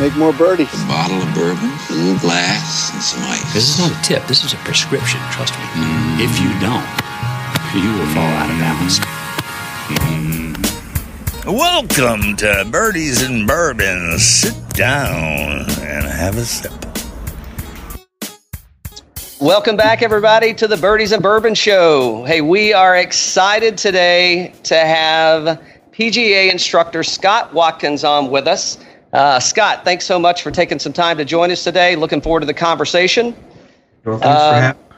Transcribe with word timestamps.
make 0.00 0.16
more 0.16 0.32
birdies. 0.32 0.72
A 0.72 0.86
bottle 0.86 1.20
of 1.20 1.34
bourbon, 1.34 1.70
a 1.90 1.92
little 1.92 2.18
glass, 2.20 2.90
and 2.94 3.02
some 3.02 3.22
ice. 3.24 3.52
This 3.52 3.68
is 3.68 3.78
not 3.78 3.92
a 3.92 4.02
tip. 4.02 4.26
This 4.26 4.42
is 4.44 4.54
a 4.54 4.56
prescription. 4.64 5.20
Trust 5.30 5.52
me. 5.58 5.64
Mm. 5.76 6.20
If 6.24 6.40
you 6.40 6.48
don't, 6.58 6.88
you 7.76 7.92
will 7.98 8.06
fall 8.14 8.24
out 8.24 8.48
of 8.48 8.58
balance. 8.58 8.98
Mm. 10.08 11.54
Welcome 11.54 12.34
to 12.36 12.66
Birdies 12.70 13.20
and 13.20 13.46
Bourbon. 13.46 14.18
Sit 14.18 14.56
down 14.70 15.68
and 15.82 16.06
have 16.06 16.38
a 16.38 16.46
sip. 16.46 16.72
Welcome 19.38 19.76
back, 19.76 20.00
everybody, 20.00 20.54
to 20.54 20.66
the 20.66 20.78
Birdies 20.78 21.12
and 21.12 21.22
Bourbon 21.22 21.54
Show. 21.54 22.24
Hey, 22.24 22.40
we 22.40 22.72
are 22.72 22.96
excited 22.96 23.76
today 23.76 24.54
to 24.62 24.76
have 24.76 25.60
PGA 25.92 26.50
instructor 26.50 27.02
Scott 27.02 27.52
Watkins 27.52 28.02
on 28.02 28.30
with 28.30 28.46
us. 28.46 28.78
Uh, 29.12 29.40
Scott, 29.40 29.84
thanks 29.84 30.04
so 30.04 30.18
much 30.18 30.42
for 30.42 30.50
taking 30.50 30.78
some 30.78 30.92
time 30.92 31.16
to 31.18 31.24
join 31.24 31.50
us 31.50 31.64
today. 31.64 31.96
Looking 31.96 32.20
forward 32.20 32.40
to 32.40 32.46
the 32.46 32.54
conversation. 32.54 33.34
Well, 34.04 34.18
thanks 34.18 34.26
uh, 34.26 34.50
for 34.50 34.60
having 34.60 34.90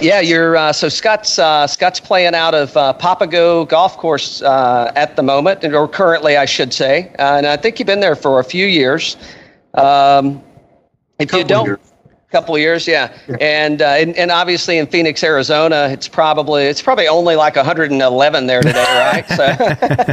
yeah, 0.00 0.20
you're 0.20 0.56
uh, 0.56 0.72
so 0.72 0.88
Scott's 0.88 1.38
uh, 1.38 1.66
Scott's 1.66 2.00
playing 2.00 2.34
out 2.34 2.54
of 2.54 2.76
uh, 2.76 2.92
Papago 2.92 3.64
Golf 3.64 3.96
Course 3.96 4.42
uh, 4.42 4.92
at 4.94 5.16
the 5.16 5.22
moment, 5.22 5.64
or 5.64 5.88
currently, 5.88 6.36
I 6.36 6.44
should 6.44 6.72
say, 6.72 7.12
and 7.18 7.46
I 7.46 7.56
think 7.56 7.78
you've 7.78 7.86
been 7.86 8.00
there 8.00 8.16
for 8.16 8.38
a 8.38 8.44
few 8.44 8.66
years. 8.66 9.16
Um, 9.74 10.42
if 11.18 11.32
you 11.32 11.44
don't, 11.44 11.66
years 11.66 11.87
couple 12.30 12.54
of 12.54 12.60
years, 12.60 12.86
yeah, 12.86 13.16
yeah. 13.26 13.36
And, 13.40 13.80
uh, 13.80 13.86
and, 13.86 14.14
and 14.16 14.30
obviously 14.30 14.76
in 14.76 14.86
Phoenix, 14.86 15.24
Arizona, 15.24 15.88
it's 15.90 16.08
probably 16.08 16.64
it's 16.64 16.82
probably 16.82 17.08
only 17.08 17.36
like 17.36 17.56
111 17.56 18.46
there 18.46 18.60
today, 18.60 18.84
right? 19.14 19.26
So 19.28 19.36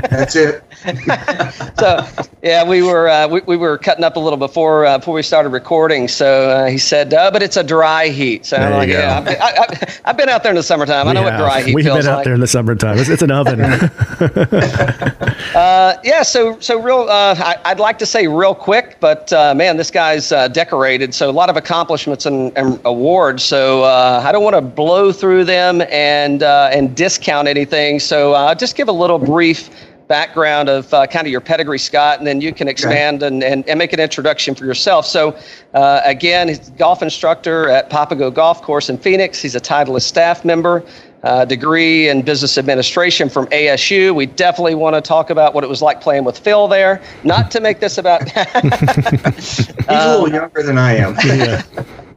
that's 0.10 0.36
it. 0.36 0.64
so 1.78 2.08
yeah, 2.42 2.64
we 2.64 2.82
were 2.82 3.10
uh, 3.10 3.28
we, 3.28 3.42
we 3.42 3.58
were 3.58 3.78
cutting 3.78 4.06
up 4.06 4.16
a 4.16 4.20
little 4.20 4.38
before 4.38 4.86
uh, 4.86 4.98
before 4.98 5.14
we 5.14 5.24
started 5.24 5.50
recording. 5.50 6.08
So 6.08 6.50
uh, 6.50 6.66
he 6.68 6.78
said, 6.78 7.14
uh, 7.14 7.32
"But 7.32 7.44
it's 7.44 7.58
a 7.58 7.64
dry 7.64 8.08
heat." 8.08 8.46
So 8.46 8.56
there 8.56 8.68
I'm 8.68 8.74
like, 8.74 8.90
"Yeah, 8.90 9.20
I've, 9.20 9.28
I, 9.28 10.00
have 10.06 10.18
been 10.18 10.30
out 10.30 10.44
there 10.44 10.52
in 10.52 10.56
the 10.56 10.64
summertime. 10.64 11.08
I 11.10 11.14
know 11.14 11.24
what 11.24 11.38
dry 11.38 11.64
heat 11.64 11.76
We've 11.76 11.84
feels 11.84 12.06
been 12.06 12.08
out 12.08 12.18
like. 12.18 12.26
there 12.26 12.34
in 12.34 12.40
the 12.40 12.48
summertime. 12.48 12.98
It's, 12.98 13.10
it's 13.10 13.24
an 13.24 13.32
oven." 13.32 13.60
Uh, 15.56 15.96
yeah, 16.04 16.22
so 16.22 16.60
so 16.60 16.82
real. 16.82 17.08
I, 17.10 17.58
would 17.68 17.80
like 17.80 17.98
to 18.00 18.06
say 18.06 18.28
real 18.28 18.54
quick, 18.54 18.98
but 19.00 19.32
man, 19.32 19.78
this 19.78 19.90
guy's 19.90 20.30
decorated. 20.30 21.14
So 21.14 21.30
a 21.30 21.32
lot 21.32 21.50
of 21.50 21.56
accomplishments 21.56 22.05
accomplishments 22.06 22.26
and, 22.26 22.58
and 22.58 22.80
awards. 22.86 23.44
So 23.44 23.84
uh, 23.84 24.22
I 24.24 24.32
don't 24.32 24.44
want 24.44 24.56
to 24.56 24.62
blow 24.62 25.12
through 25.12 25.46
them 25.46 25.82
and 25.90 26.44
uh, 26.44 26.70
and 26.72 26.96
discount 26.96 27.48
anything. 27.48 28.00
So 28.00 28.34
uh, 28.34 28.46
I'll 28.46 28.56
just 28.56 28.76
give 28.76 28.88
a 28.88 28.94
little 28.94 29.20
brief 29.20 29.70
background 30.08 30.70
of 30.70 30.94
uh, 30.94 31.08
kind 31.08 31.26
of 31.26 31.32
your 31.32 31.42
pedigree, 31.42 31.80
Scott, 31.80 32.20
and 32.20 32.28
then 32.28 32.40
you 32.40 32.54
can 32.54 32.68
expand 32.68 33.24
okay. 33.24 33.28
and, 33.28 33.44
and, 33.44 33.68
and, 33.68 33.80
make 33.80 33.92
an 33.92 34.00
introduction 34.00 34.54
for 34.54 34.64
yourself. 34.64 35.04
So, 35.04 35.36
uh, 35.74 36.02
again, 36.06 36.48
he's 36.48 36.68
a 36.68 36.72
golf 36.74 37.02
instructor 37.02 37.70
at 37.70 37.90
Papago 37.90 38.30
Golf 38.30 38.62
Course 38.62 38.88
in 38.88 39.00
Phoenix. 39.00 39.42
He's 39.42 39.56
a 39.56 39.60
Titleist 39.60 40.04
staff 40.04 40.46
member, 40.46 40.84
uh, 41.26 41.44
degree 41.44 42.08
in 42.08 42.22
business 42.22 42.58
administration 42.58 43.30
from 43.30 43.48
ASU. 43.48 44.14
We 44.14 44.28
definitely 44.28 44.76
want 44.76 44.96
to 44.96 45.02
talk 45.02 45.32
about 45.32 45.56
what 45.56 45.64
it 45.64 45.70
was 45.70 45.82
like 45.82 46.00
playing 46.00 46.24
with 46.24 46.38
Phil 46.38 46.68
there. 46.68 47.02
Not 47.24 47.50
to 47.52 47.60
make 47.60 47.80
this 47.80 47.98
about. 47.98 48.30
he's 48.30 49.70
a 49.88 50.20
little 50.20 50.30
younger 50.30 50.62
than 50.62 50.78
I 50.78 50.98
am. 50.98 51.16
yeah. 51.26 51.64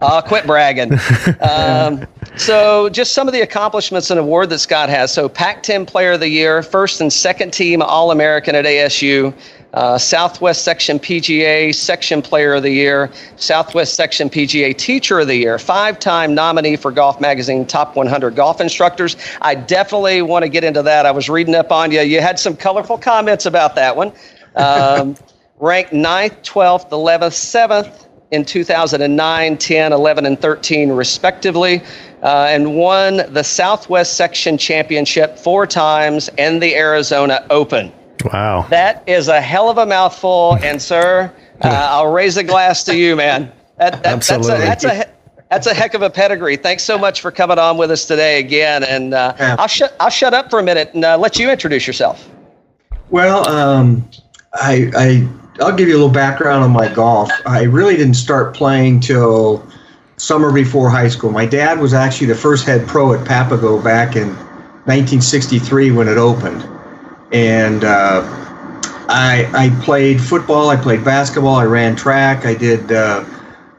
Uh, 0.00 0.22
quit 0.22 0.46
bragging. 0.46 0.92
Um, 1.40 2.06
so, 2.36 2.88
just 2.88 3.12
some 3.12 3.26
of 3.28 3.34
the 3.34 3.40
accomplishments 3.40 4.10
and 4.10 4.18
award 4.18 4.50
that 4.50 4.58
Scott 4.58 4.88
has. 4.88 5.12
So, 5.12 5.28
Pac 5.28 5.62
10 5.62 5.86
Player 5.86 6.12
of 6.12 6.20
the 6.20 6.28
Year, 6.28 6.62
first 6.62 7.00
and 7.00 7.12
second 7.12 7.52
team 7.52 7.82
All 7.82 8.10
American 8.10 8.54
at 8.54 8.64
ASU, 8.64 9.34
uh, 9.74 9.98
Southwest 9.98 10.62
Section 10.62 10.98
PGA 10.98 11.74
Section 11.74 12.22
Player 12.22 12.54
of 12.54 12.62
the 12.62 12.70
Year, 12.70 13.10
Southwest 13.36 13.94
Section 13.94 14.30
PGA 14.30 14.76
Teacher 14.76 15.20
of 15.20 15.26
the 15.26 15.36
Year, 15.36 15.58
five 15.58 15.98
time 15.98 16.34
nominee 16.34 16.76
for 16.76 16.90
Golf 16.90 17.20
Magazine 17.20 17.66
Top 17.66 17.94
100 17.96 18.34
Golf 18.34 18.60
Instructors. 18.60 19.16
I 19.42 19.54
definitely 19.54 20.22
want 20.22 20.44
to 20.44 20.48
get 20.48 20.64
into 20.64 20.82
that. 20.82 21.06
I 21.06 21.10
was 21.10 21.28
reading 21.28 21.54
up 21.54 21.70
on 21.70 21.92
you. 21.92 22.00
You 22.00 22.20
had 22.20 22.38
some 22.38 22.56
colorful 22.56 22.98
comments 22.98 23.46
about 23.46 23.74
that 23.76 23.96
one. 23.96 24.12
Um, 24.56 25.14
ranked 25.60 25.92
9th, 25.92 26.42
12th, 26.42 26.90
11th, 26.90 27.30
7th 27.30 28.07
in 28.30 28.44
2009, 28.44 29.56
10, 29.56 29.92
11, 29.92 30.26
and 30.26 30.40
13, 30.40 30.90
respectively, 30.90 31.82
uh, 32.22 32.46
and 32.48 32.76
won 32.76 33.22
the 33.32 33.42
Southwest 33.42 34.16
Section 34.16 34.58
Championship 34.58 35.38
four 35.38 35.66
times 35.66 36.28
and 36.38 36.62
the 36.62 36.74
Arizona 36.74 37.46
Open. 37.50 37.92
Wow. 38.32 38.66
That 38.68 39.02
is 39.06 39.28
a 39.28 39.40
hell 39.40 39.70
of 39.70 39.78
a 39.78 39.86
mouthful. 39.86 40.58
And, 40.62 40.82
sir, 40.82 41.32
uh, 41.62 41.68
I'll 41.68 42.12
raise 42.12 42.36
a 42.36 42.44
glass 42.44 42.84
to 42.84 42.96
you, 42.96 43.16
man. 43.16 43.52
That, 43.78 44.02
that, 44.02 44.06
Absolutely. 44.06 44.58
That's 44.58 44.84
a, 44.84 44.86
that's 44.88 45.08
a, 45.08 45.12
that's 45.50 45.66
a 45.66 45.74
heck 45.74 45.94
of 45.94 46.02
a 46.02 46.10
pedigree. 46.10 46.56
Thanks 46.56 46.82
so 46.82 46.98
much 46.98 47.20
for 47.20 47.30
coming 47.30 47.58
on 47.58 47.78
with 47.78 47.90
us 47.90 48.04
today 48.04 48.38
again. 48.38 48.84
And 48.84 49.14
uh. 49.14 49.34
I'll, 49.38 49.68
shut 49.68 49.96
I'll 50.00 50.10
shut 50.10 50.34
up 50.34 50.50
for 50.50 50.58
a 50.58 50.62
minute 50.62 50.90
and 50.94 51.04
uh, 51.04 51.16
let 51.16 51.38
you 51.38 51.50
introduce 51.50 51.86
yourself. 51.86 52.28
Well, 53.10 53.48
um, 53.48 54.06
I, 54.54 54.90
I 54.94 55.28
I'll 55.60 55.74
give 55.74 55.88
you 55.88 55.94
a 55.94 55.98
little 55.98 56.12
background 56.12 56.62
on 56.64 56.70
my 56.70 56.92
golf. 56.92 57.30
I 57.46 57.62
really 57.62 57.96
didn't 57.96 58.14
start 58.14 58.54
playing 58.54 59.00
till 59.00 59.66
summer 60.16 60.52
before 60.52 60.88
high 60.90 61.08
school. 61.08 61.30
My 61.30 61.46
dad 61.46 61.80
was 61.80 61.94
actually 61.94 62.28
the 62.28 62.34
first 62.34 62.66
head 62.66 62.86
pro 62.86 63.12
at 63.12 63.26
Papago 63.26 63.82
back 63.82 64.16
in 64.16 64.28
1963 64.86 65.90
when 65.92 66.08
it 66.08 66.18
opened, 66.18 66.68
and 67.32 67.84
uh, 67.84 68.22
I 69.08 69.50
I 69.52 69.84
played 69.84 70.20
football, 70.20 70.70
I 70.70 70.76
played 70.76 71.04
basketball, 71.04 71.56
I 71.56 71.64
ran 71.64 71.96
track, 71.96 72.46
I 72.46 72.54
did. 72.54 72.92
Uh, 72.92 73.24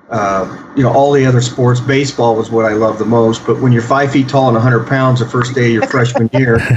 uh, 0.09 0.71
you 0.75 0.81
know, 0.81 0.91
all 0.91 1.11
the 1.11 1.23
other 1.23 1.39
sports, 1.39 1.79
baseball 1.79 2.35
was 2.35 2.49
what 2.49 2.65
I 2.65 2.73
loved 2.73 2.97
the 2.97 3.05
most. 3.05 3.45
But 3.45 3.61
when 3.61 3.71
you're 3.71 3.83
five 3.83 4.11
feet 4.11 4.27
tall 4.27 4.47
and 4.47 4.55
100 4.55 4.87
pounds 4.87 5.19
the 5.19 5.27
first 5.27 5.53
day 5.53 5.67
of 5.67 5.71
your 5.71 5.87
freshman 5.87 6.31
year, 6.33 6.59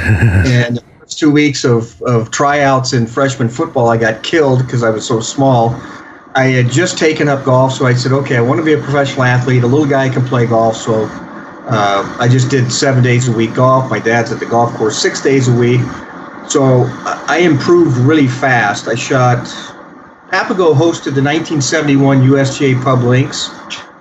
and 0.44 0.80
two 1.14 1.30
weeks 1.30 1.64
of, 1.64 2.00
of 2.02 2.30
tryouts 2.30 2.92
in 2.92 3.06
freshman 3.06 3.48
football, 3.48 3.88
I 3.88 3.96
got 3.96 4.22
killed 4.22 4.60
because 4.60 4.82
I 4.82 4.90
was 4.90 5.06
so 5.06 5.20
small. 5.20 5.70
I 6.34 6.44
had 6.44 6.70
just 6.70 6.96
taken 6.96 7.28
up 7.28 7.44
golf, 7.44 7.72
so 7.72 7.86
I 7.86 7.94
said, 7.94 8.12
okay, 8.12 8.36
I 8.36 8.40
want 8.40 8.58
to 8.58 8.64
be 8.64 8.72
a 8.72 8.78
professional 8.78 9.24
athlete. 9.24 9.62
A 9.64 9.66
little 9.66 9.86
guy 9.86 10.08
can 10.08 10.24
play 10.26 10.46
golf, 10.46 10.76
so 10.76 11.04
uh, 11.04 12.16
I 12.18 12.26
just 12.28 12.50
did 12.50 12.72
seven 12.72 13.02
days 13.02 13.28
a 13.28 13.32
week 13.32 13.54
golf. 13.54 13.90
My 13.90 13.98
dad's 13.98 14.32
at 14.32 14.40
the 14.40 14.46
golf 14.46 14.74
course 14.74 15.00
six 15.00 15.20
days 15.20 15.48
a 15.48 15.54
week. 15.54 15.80
So 16.48 16.84
I 17.04 17.40
improved 17.42 17.98
really 17.98 18.28
fast. 18.28 18.88
I 18.88 18.94
shot, 18.94 19.44
Papago 20.30 20.74
hosted 20.74 21.14
the 21.14 21.22
1971 21.22 22.22
USGA 22.22 22.82
Pub 22.82 23.02
Links 23.02 23.50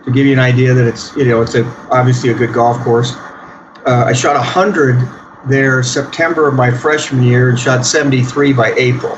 to 0.05 0.11
give 0.11 0.25
you 0.25 0.33
an 0.33 0.39
idea 0.39 0.73
that 0.73 0.87
it's, 0.87 1.15
you 1.15 1.25
know, 1.25 1.41
it's 1.41 1.55
a, 1.55 1.65
obviously 1.91 2.31
a 2.31 2.33
good 2.33 2.53
golf 2.53 2.77
course. 2.79 3.13
Uh, 3.85 4.05
I 4.07 4.13
shot 4.13 4.35
100 4.35 5.20
there 5.47 5.81
September 5.83 6.47
of 6.47 6.53
my 6.53 6.71
freshman 6.71 7.23
year 7.23 7.49
and 7.49 7.59
shot 7.59 7.85
73 7.85 8.53
by 8.53 8.73
April. 8.73 9.13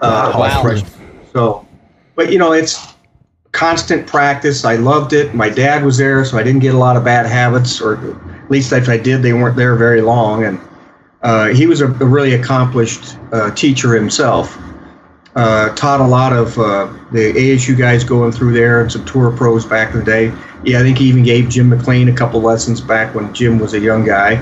Uh, 0.00 0.32
wow. 0.36 0.62
Freshman. 0.62 0.92
So, 1.32 1.66
but 2.14 2.32
you 2.32 2.38
know, 2.38 2.52
it's 2.52 2.94
constant 3.52 4.06
practice. 4.06 4.64
I 4.64 4.76
loved 4.76 5.12
it. 5.12 5.34
My 5.34 5.48
dad 5.48 5.84
was 5.84 5.96
there, 5.96 6.24
so 6.24 6.38
I 6.38 6.42
didn't 6.42 6.60
get 6.60 6.74
a 6.74 6.78
lot 6.78 6.96
of 6.96 7.04
bad 7.04 7.26
habits, 7.26 7.80
or 7.80 7.96
at 7.96 8.50
least 8.50 8.72
if 8.72 8.88
I 8.88 8.96
did, 8.96 9.22
they 9.22 9.32
weren't 9.32 9.56
there 9.56 9.76
very 9.76 10.00
long. 10.00 10.44
And 10.44 10.60
uh, 11.22 11.48
he 11.48 11.66
was 11.66 11.80
a, 11.80 11.86
a 11.86 12.06
really 12.06 12.34
accomplished 12.34 13.16
uh, 13.32 13.50
teacher 13.54 13.94
himself. 13.94 14.58
Uh, 15.34 15.72
taught 15.76 16.00
a 16.00 16.06
lot 16.06 16.32
of 16.32 16.58
uh, 16.58 16.92
the 17.12 17.32
ASU 17.32 17.76
guys 17.76 18.02
going 18.02 18.32
through 18.32 18.52
there 18.52 18.80
and 18.80 18.90
some 18.90 19.04
tour 19.04 19.30
pros 19.30 19.64
back 19.64 19.92
in 19.92 20.00
the 20.00 20.04
day. 20.04 20.32
Yeah, 20.64 20.80
I 20.80 20.82
think 20.82 20.98
he 20.98 21.04
even 21.04 21.22
gave 21.22 21.48
Jim 21.48 21.68
McLean 21.68 22.08
a 22.08 22.12
couple 22.12 22.40
lessons 22.40 22.80
back 22.80 23.14
when 23.14 23.32
Jim 23.32 23.58
was 23.58 23.74
a 23.74 23.78
young 23.78 24.04
guy. 24.04 24.36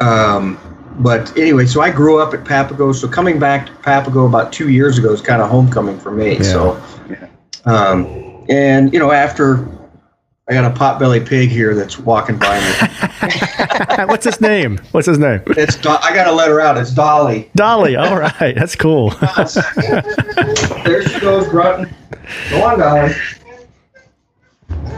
Um, 0.00 0.58
but 0.98 1.36
anyway, 1.36 1.66
so 1.66 1.80
I 1.80 1.90
grew 1.90 2.18
up 2.20 2.32
at 2.34 2.44
Papago. 2.44 2.94
So 2.94 3.06
coming 3.08 3.38
back 3.38 3.66
to 3.66 3.72
Papago 3.72 4.26
about 4.26 4.52
two 4.52 4.70
years 4.70 4.98
ago 4.98 5.12
is 5.12 5.20
kind 5.20 5.42
of 5.42 5.50
homecoming 5.50 5.98
for 5.98 6.10
me. 6.10 6.36
Yeah. 6.36 6.42
So, 6.42 6.82
um, 7.64 8.06
and 8.48 8.92
you 8.92 8.98
know, 8.98 9.12
after 9.12 9.68
I 10.48 10.52
got 10.52 10.64
a 10.64 10.74
potbelly 10.78 11.26
pig 11.26 11.48
here 11.50 11.74
that's 11.74 11.98
walking 11.98 12.38
by 12.38 12.60
me. 12.60 14.06
What's 14.06 14.24
his 14.24 14.40
name? 14.40 14.78
What's 14.92 15.08
his 15.08 15.18
name? 15.18 15.42
It's 15.48 15.76
Do- 15.76 15.88
I 15.90 16.14
got 16.14 16.24
to 16.24 16.32
let 16.32 16.48
her 16.48 16.60
out. 16.60 16.78
It's 16.78 16.92
Dolly. 16.92 17.50
Dolly. 17.56 17.96
All 17.96 18.16
right, 18.16 18.54
that's 18.54 18.76
cool. 18.76 19.10
there 20.84 21.02
she 21.08 21.20
goes, 21.20 21.48
grunting. 21.48 21.92
Go 22.50 22.64
on, 22.64 22.78
Dolly. 22.78 23.12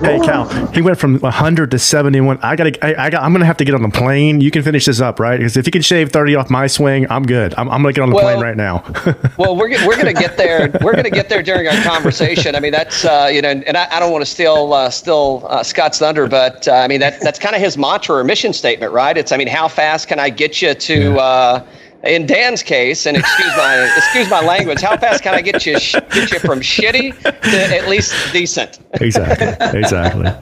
Hey 0.01 0.19
Cal, 0.21 0.49
he 0.69 0.81
went 0.81 0.99
from 0.99 1.19
100 1.19 1.71
to 1.71 1.79
71. 1.79 2.39
I 2.43 2.57
gotta, 2.57 2.85
I, 2.85 3.07
I 3.07 3.11
got, 3.11 3.23
I'm 3.23 3.33
gonna 3.33 3.45
have 3.45 3.57
to 3.59 3.65
get 3.65 3.75
on 3.75 3.83
the 3.83 3.89
plane. 3.89 4.41
You 4.41 4.51
can 4.51 4.63
finish 4.63 4.85
this 4.85 5.01
up, 5.01 5.21
right? 5.21 5.37
Because 5.37 5.57
if 5.57 5.67
you 5.67 5.73
can 5.73 5.83
shave 5.83 6.11
30 6.11 6.37
off 6.37 6.51
my 6.51 6.67
swing, 6.67 7.11
I'm 7.11 7.25
good. 7.25 7.55
I'm, 7.57 7.69
I'm 7.69 7.83
gonna 7.83 7.93
get 7.93 8.03
on 8.03 8.11
the 8.11 8.17
well, 8.17 8.25
plane 8.25 8.43
right 8.43 8.57
now. 8.57 8.85
well, 9.37 9.57
we're 9.57 9.71
we're 9.87 9.97
gonna 9.97 10.13
get 10.13 10.37
there. 10.37 10.71
We're 10.83 10.95
gonna 10.95 11.11
get 11.11 11.29
there 11.29 11.43
during 11.43 11.69
our 11.69 11.83
conversation. 11.83 12.55
I 12.55 12.61
mean, 12.61 12.73
that's 12.73 13.05
uh, 13.05 13.29
you 13.33 13.43
know, 13.43 13.51
and 13.51 13.77
I, 13.77 13.89
I 13.91 14.01
don't 14.01 14.13
want 14.13 14.23
to 14.23 14.31
steal 14.31 14.73
uh, 14.73 14.91
steal 14.91 15.47
uh, 15.49 15.63
Scott's 15.63 15.99
thunder, 15.99 16.27
but 16.27 16.69
uh, 16.69 16.75
I 16.75 16.89
mean 16.89 17.01
that 17.01 17.21
that's 17.21 17.39
kind 17.39 17.55
of 17.55 17.61
his 17.61 17.77
mantra 17.77 18.17
or 18.17 18.25
mission 18.25 18.53
statement, 18.53 18.93
right? 18.93 19.17
It's 19.17 19.33
I 19.33 19.37
mean, 19.37 19.49
how 19.49 19.69
fast 19.69 20.09
can 20.09 20.19
I 20.19 20.31
get 20.31 20.63
you 20.63 20.75
to? 20.75 21.13
Yeah 21.15 21.29
uh, 21.29 21.67
in 22.09 22.27
Dan's 22.27 22.63
case, 22.63 23.07
and 23.07 23.17
excuse 23.17 23.57
my 23.57 23.93
excuse 23.97 24.31
my 24.31 24.41
language, 24.45 24.81
how 24.81 24.97
fast 24.97 25.23
can 25.23 25.35
I 25.35 25.41
get 25.41 25.65
you 25.67 25.79
sh- 25.79 25.95
get 26.13 26.33
you 26.33 26.39
from 26.39 26.61
shitty 26.61 27.17
to 27.23 27.77
at 27.77 27.89
least 27.89 28.15
decent? 28.33 28.79
Exactly. 29.01 29.79
Exactly. 29.79 30.33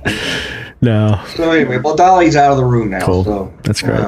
No. 0.80 1.22
So 1.36 1.50
anyway, 1.50 1.78
well, 1.78 1.96
Dolly's 1.96 2.36
out 2.36 2.52
of 2.52 2.56
the 2.58 2.64
room 2.64 2.90
now. 2.90 3.04
Cool. 3.04 3.24
So 3.24 3.52
That's 3.64 3.82
great. 3.82 4.00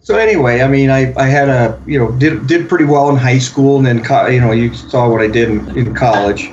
so 0.00 0.16
anyway, 0.16 0.60
I 0.60 0.68
mean, 0.68 0.90
I, 0.90 1.12
I 1.16 1.26
had 1.26 1.48
a 1.48 1.80
you 1.86 1.98
know 1.98 2.12
did 2.12 2.46
did 2.46 2.68
pretty 2.68 2.84
well 2.84 3.08
in 3.08 3.16
high 3.16 3.38
school, 3.38 3.78
and 3.78 3.86
then 3.86 4.04
co- 4.04 4.26
you 4.26 4.40
know 4.40 4.52
you 4.52 4.74
saw 4.74 5.08
what 5.08 5.22
I 5.22 5.28
did 5.28 5.48
in, 5.50 5.76
in 5.78 5.94
college 5.94 6.50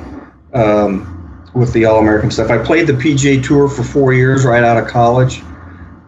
um, 0.54 1.50
with 1.54 1.74
the 1.74 1.86
All 1.86 2.00
American 2.00 2.32
stuff. 2.32 2.50
I 2.50 2.58
played 2.64 2.88
the 2.88 2.94
PGA 2.94 3.44
Tour 3.44 3.68
for 3.68 3.84
four 3.84 4.14
years 4.14 4.46
right 4.46 4.64
out 4.64 4.78
of 4.78 4.88
college. 4.88 5.42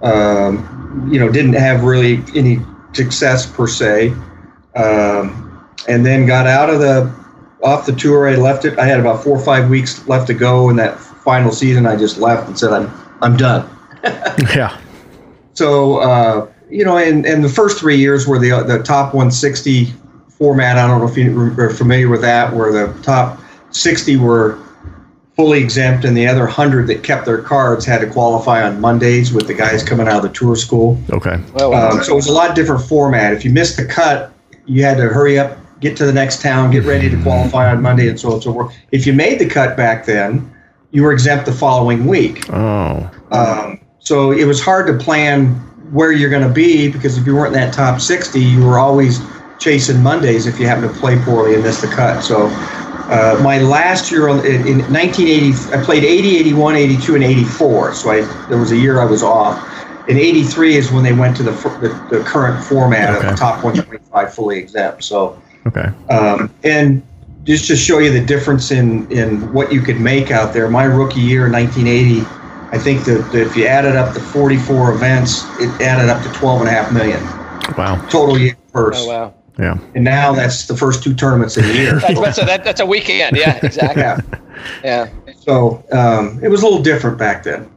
Um, 0.02 1.10
you 1.12 1.20
know, 1.20 1.32
didn't 1.32 1.54
have 1.54 1.84
really 1.84 2.24
any 2.36 2.60
success 2.94 3.46
per 3.46 3.68
se, 3.68 4.10
um, 4.76 5.68
and 5.88 6.06
then 6.06 6.26
got 6.26 6.48
out 6.48 6.70
of 6.70 6.80
the 6.80 7.14
off 7.64 7.86
the 7.86 7.94
tour. 7.94 8.28
I 8.28 8.36
left 8.36 8.66
it. 8.66 8.78
I 8.80 8.86
had 8.86 9.00
about 9.00 9.24
four 9.24 9.38
or 9.38 9.44
five 9.44 9.70
weeks 9.70 10.08
left 10.08 10.28
to 10.28 10.34
go 10.34 10.70
in 10.70 10.76
that 10.78 11.00
final 11.00 11.52
season. 11.52 11.86
I 11.86 11.96
just 11.96 12.18
left 12.18 12.48
and 12.48 12.58
said, 12.58 12.72
"I'm 12.72 12.92
I'm 13.22 13.38
done." 13.38 13.70
Yeah. 14.56 14.80
So 15.54 15.98
uh, 15.98 16.48
you 16.70 16.86
know, 16.86 16.98
and, 16.98 17.26
and 17.26 17.44
the 17.44 17.50
first 17.50 17.80
three 17.80 17.98
years 17.98 18.28
were 18.28 18.40
the 18.40 18.64
the 18.64 18.82
top 18.82 19.14
160 19.14 19.94
format. 20.30 20.78
I 20.78 20.88
don't 20.88 21.00
know 21.02 21.08
if 21.08 21.18
you 21.18 21.54
are 21.60 21.70
familiar 21.70 22.10
with 22.10 22.22
that, 22.22 22.54
where 22.54 22.72
the 22.72 23.00
top 23.04 23.40
60 23.72 24.18
were 24.18 24.58
fully 25.42 25.60
exempt, 25.60 26.06
and 26.06 26.16
the 26.16 26.28
other 26.28 26.46
hundred 26.46 26.86
that 26.86 27.02
kept 27.02 27.26
their 27.26 27.42
cards 27.42 27.84
had 27.84 28.00
to 28.00 28.08
qualify 28.08 28.62
on 28.62 28.80
Mondays 28.80 29.34
with 29.34 29.48
the 29.48 29.56
guys 29.56 29.82
coming 29.82 30.08
out 30.08 30.18
of 30.18 30.22
the 30.22 30.30
tour 30.30 30.56
school. 30.56 31.00
Okay. 31.10 31.40
Well, 31.56 31.74
Um, 31.74 32.04
so 32.04 32.14
it 32.14 32.16
was 32.16 32.28
a 32.28 32.32
lot 32.32 32.56
different 32.56 32.84
format. 32.84 33.34
If 33.34 33.44
you 33.44 33.50
missed 33.50 33.76
the 33.76 33.86
cut, 33.86 34.32
you 34.68 34.84
had 34.84 34.98
to 34.98 35.08
hurry 35.08 35.40
up, 35.40 35.58
get 35.80 35.98
to 35.98 36.06
the 36.06 36.14
next 36.14 36.44
town, 36.44 36.70
get 36.70 36.84
ready 36.84 37.10
to 37.10 37.20
qualify 37.24 37.72
on 37.72 37.82
Monday, 37.82 38.08
and 38.08 38.20
so 38.20 38.28
on 38.28 38.34
and 38.36 38.44
so 38.44 38.54
forth. 38.54 38.76
If 38.92 39.08
you 39.08 39.14
made 39.14 39.40
the 39.40 39.48
cut 39.48 39.76
back 39.76 40.06
then, 40.06 40.54
you 40.92 41.02
were 41.02 41.12
exempt 41.12 41.48
the 41.48 41.54
following 41.54 42.06
week. 42.06 42.48
Oh. 42.54 43.10
Um, 43.32 43.80
so 43.98 44.32
it 44.32 44.46
was 44.46 44.62
hard 44.62 44.86
to 44.86 45.04
plan 45.04 45.56
where 45.92 46.12
you're 46.12 46.30
going 46.30 46.48
to 46.48 46.54
be 46.54 46.88
because 46.88 47.18
if 47.18 47.26
you 47.26 47.34
weren't 47.34 47.56
in 47.56 47.60
that 47.60 47.74
top 47.74 48.00
60, 48.00 48.40
you 48.40 48.64
were 48.64 48.78
always 48.78 49.20
chasing 49.58 50.04
Mondays 50.04 50.46
if 50.46 50.60
you 50.60 50.68
happened 50.68 50.94
to 50.94 51.00
play 51.00 51.18
poorly 51.24 51.56
and 51.56 51.64
miss 51.64 51.82
the 51.82 51.88
cut. 51.88 52.22
So 52.22 52.48
uh, 53.12 53.40
my 53.44 53.60
last 53.60 54.12
year 54.12 54.30
in, 54.30 54.40
in 54.68 54.78
1980, 54.92 55.74
I 55.76 55.84
played 55.84 56.04
80, 56.04 56.38
81, 56.38 56.76
82, 56.76 57.16
and 57.16 57.24
84. 57.24 57.94
So 57.94 58.10
I, 58.12 58.22
there 58.48 58.58
was 58.58 58.72
a 58.72 58.78
year 58.78 59.00
I 59.02 59.06
was 59.06 59.22
off. 59.24 59.60
In 60.10 60.18
83 60.18 60.76
is 60.78 60.92
when 60.92 61.04
they 61.04 61.14
went 61.14 61.36
to 61.38 61.44
the, 61.44 61.52
the, 61.52 62.18
the 62.18 62.24
current 62.24 62.64
format 62.64 63.16
Okay. 63.16 63.30
of 63.30 63.36
top 63.38 63.64
125 63.64 64.34
fully 64.34 64.58
exempt. 64.58 65.04
So 65.04 65.40
Okay. 65.68 65.90
um, 66.10 66.54
and 66.64 67.04
just 67.44 67.68
to 67.68 67.76
show 67.76 68.00
you 68.00 68.12
the 68.12 68.24
difference 68.26 68.72
in, 68.72 69.12
in 69.12 69.52
what 69.54 69.72
you 69.72 69.82
could 69.82 70.00
make 70.00 70.32
out 70.32 70.54
there, 70.54 70.70
my 70.70 70.86
rookie 70.86 71.20
year 71.22 71.46
in 71.48 71.52
1980, 71.52 72.22
I 72.72 72.78
think 72.78 73.04
that, 73.06 73.30
that 73.32 73.42
if 73.42 73.56
you 73.56 73.66
added 73.68 73.96
up 73.96 74.14
the 74.14 74.20
44 74.22 74.94
events, 74.94 75.44
it 75.60 75.70
added 75.82 76.10
up 76.10 76.24
to 76.24 76.32
12 76.40 76.62
and 76.62 76.70
a 76.70 76.74
half 76.74 76.92
million 76.94 77.22
Wow. 77.78 77.98
total 78.10 78.38
year 78.40 78.56
purse. 78.74 78.98
oh 78.98 79.06
wow, 79.06 79.34
Yeah. 79.60 79.78
And 79.96 80.04
now 80.04 80.34
that's 80.34 80.68
the 80.68 80.76
first 80.78 81.04
two 81.04 81.14
tournaments 81.14 81.58
in 81.58 81.66
the 81.68 81.74
year. 81.74 82.00
that's, 82.00 82.20
that's, 82.20 82.42
a, 82.42 82.46
that, 82.46 82.64
that's 82.64 82.80
a 82.80 82.86
weekend. 82.86 83.36
Yeah, 83.38 83.60
exactly. 83.64 84.02
yeah. 84.02 84.20
Yeah. 84.84 85.10
So 85.38 85.84
um, 85.92 86.40
it 86.44 86.50
was 86.50 86.62
a 86.62 86.66
little 86.66 86.82
different 86.82 87.18
back 87.18 87.44
then. 87.44 87.70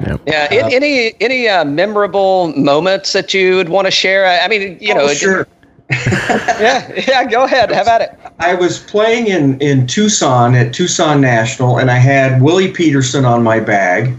Yeah. 0.00 0.48
a- 0.50 0.74
any 0.74 1.14
any 1.20 1.48
uh, 1.48 1.64
memorable 1.64 2.48
moments 2.56 3.12
that 3.12 3.32
you 3.32 3.56
would 3.56 3.68
want 3.68 3.86
to 3.86 3.90
share? 3.90 4.26
I 4.26 4.40
I 4.40 4.48
mean, 4.48 4.76
you 4.80 4.94
know, 4.94 5.02
Oh, 5.02 5.08
it- 5.08 5.16
sure. 5.18 5.46
yeah, 5.90 6.90
yeah. 7.06 7.24
Go 7.24 7.44
ahead. 7.44 7.70
Have 7.70 7.86
at 7.86 8.00
it. 8.00 8.18
I 8.38 8.54
was 8.54 8.78
playing 8.80 9.26
in, 9.26 9.60
in 9.60 9.86
Tucson 9.86 10.54
at 10.54 10.72
Tucson 10.72 11.20
National, 11.20 11.78
and 11.78 11.90
I 11.90 11.98
had 11.98 12.40
Willie 12.42 12.70
Peterson 12.72 13.24
on 13.24 13.42
my 13.42 13.60
bag. 13.60 14.14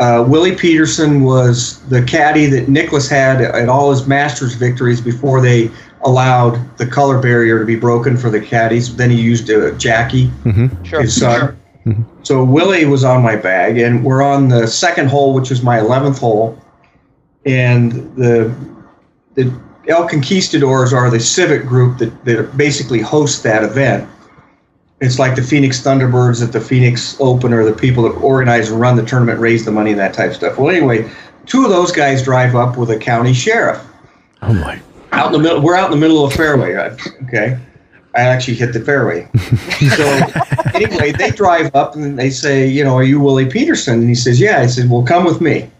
Uh, 0.00 0.24
Willie 0.28 0.54
Peterson 0.54 1.22
was 1.24 1.80
the 1.88 2.02
caddy 2.02 2.46
that 2.46 2.68
Nicklaus 2.68 3.08
had 3.08 3.40
at 3.40 3.68
all 3.68 3.90
his 3.90 4.06
Masters 4.06 4.54
victories 4.54 5.00
before 5.00 5.40
they 5.40 5.70
allowed 6.04 6.76
the 6.78 6.86
color 6.86 7.20
barrier 7.20 7.58
to 7.58 7.64
be 7.64 7.76
broken 7.76 8.16
for 8.16 8.30
the 8.30 8.40
caddies. 8.40 8.94
Then 8.94 9.10
he 9.10 9.20
used 9.20 9.50
uh, 9.50 9.72
Jackie, 9.72 10.30
Sure. 10.84 11.02
his 11.02 11.18
son. 11.18 11.58
So 12.22 12.44
Willie 12.44 12.84
was 12.84 13.02
on 13.02 13.22
my 13.22 13.34
bag, 13.36 13.78
and 13.78 14.04
we're 14.04 14.22
on 14.22 14.48
the 14.48 14.66
second 14.66 15.08
hole, 15.08 15.32
which 15.32 15.48
was 15.50 15.62
my 15.62 15.78
11th 15.78 16.18
hole. 16.18 16.58
And 17.46 17.92
the 18.16 18.54
the 19.34 19.50
El 19.88 20.06
Conquistadors 20.06 20.92
are 20.92 21.10
the 21.10 21.20
civic 21.20 21.64
group 21.64 21.96
that, 21.98 22.24
that 22.26 22.56
basically 22.58 23.00
hosts 23.00 23.40
that 23.42 23.62
event. 23.64 24.06
It's 25.00 25.18
like 25.18 25.34
the 25.36 25.42
Phoenix 25.42 25.80
Thunderbirds 25.80 26.44
at 26.44 26.52
the 26.52 26.60
Phoenix 26.60 27.16
Open 27.20 27.54
or 27.54 27.64
the 27.64 27.72
people 27.72 28.02
that 28.02 28.10
organize 28.16 28.70
and 28.70 28.80
run 28.80 28.96
the 28.96 29.04
tournament, 29.04 29.38
raise 29.40 29.64
the 29.64 29.70
money, 29.70 29.92
and 29.92 30.00
that 30.00 30.12
type 30.12 30.30
of 30.30 30.36
stuff. 30.36 30.58
Well, 30.58 30.68
anyway, 30.68 31.08
two 31.46 31.64
of 31.64 31.70
those 31.70 31.90
guys 31.92 32.22
drive 32.22 32.54
up 32.54 32.76
with 32.76 32.90
a 32.90 32.98
county 32.98 33.32
sheriff 33.32 33.82
Oh 34.42 34.52
my. 34.52 34.80
Out 35.12 35.26
in 35.26 35.32
the 35.32 35.38
middle. 35.38 35.60
We're 35.62 35.76
out 35.76 35.86
in 35.86 35.90
the 35.92 36.00
middle 36.00 36.24
of 36.24 36.30
the 36.30 36.36
fairway. 36.36 36.76
I- 36.76 36.96
Okay, 37.26 37.58
I 38.14 38.20
actually 38.22 38.54
hit 38.54 38.72
the 38.72 38.80
fairway. 38.80 39.28
so 39.96 40.04
anyway, 40.74 41.12
they 41.12 41.30
drive 41.30 41.74
up 41.74 41.94
and 41.94 42.18
they 42.18 42.30
say, 42.30 42.66
you 42.66 42.82
know, 42.82 42.94
are 42.96 43.02
you 43.04 43.20
Willie 43.20 43.46
Peterson? 43.46 44.00
And 44.00 44.08
he 44.08 44.14
says, 44.14 44.40
yeah. 44.40 44.60
I 44.60 44.66
said, 44.66 44.88
well, 44.90 45.02
come 45.04 45.24
with 45.24 45.40
me. 45.40 45.70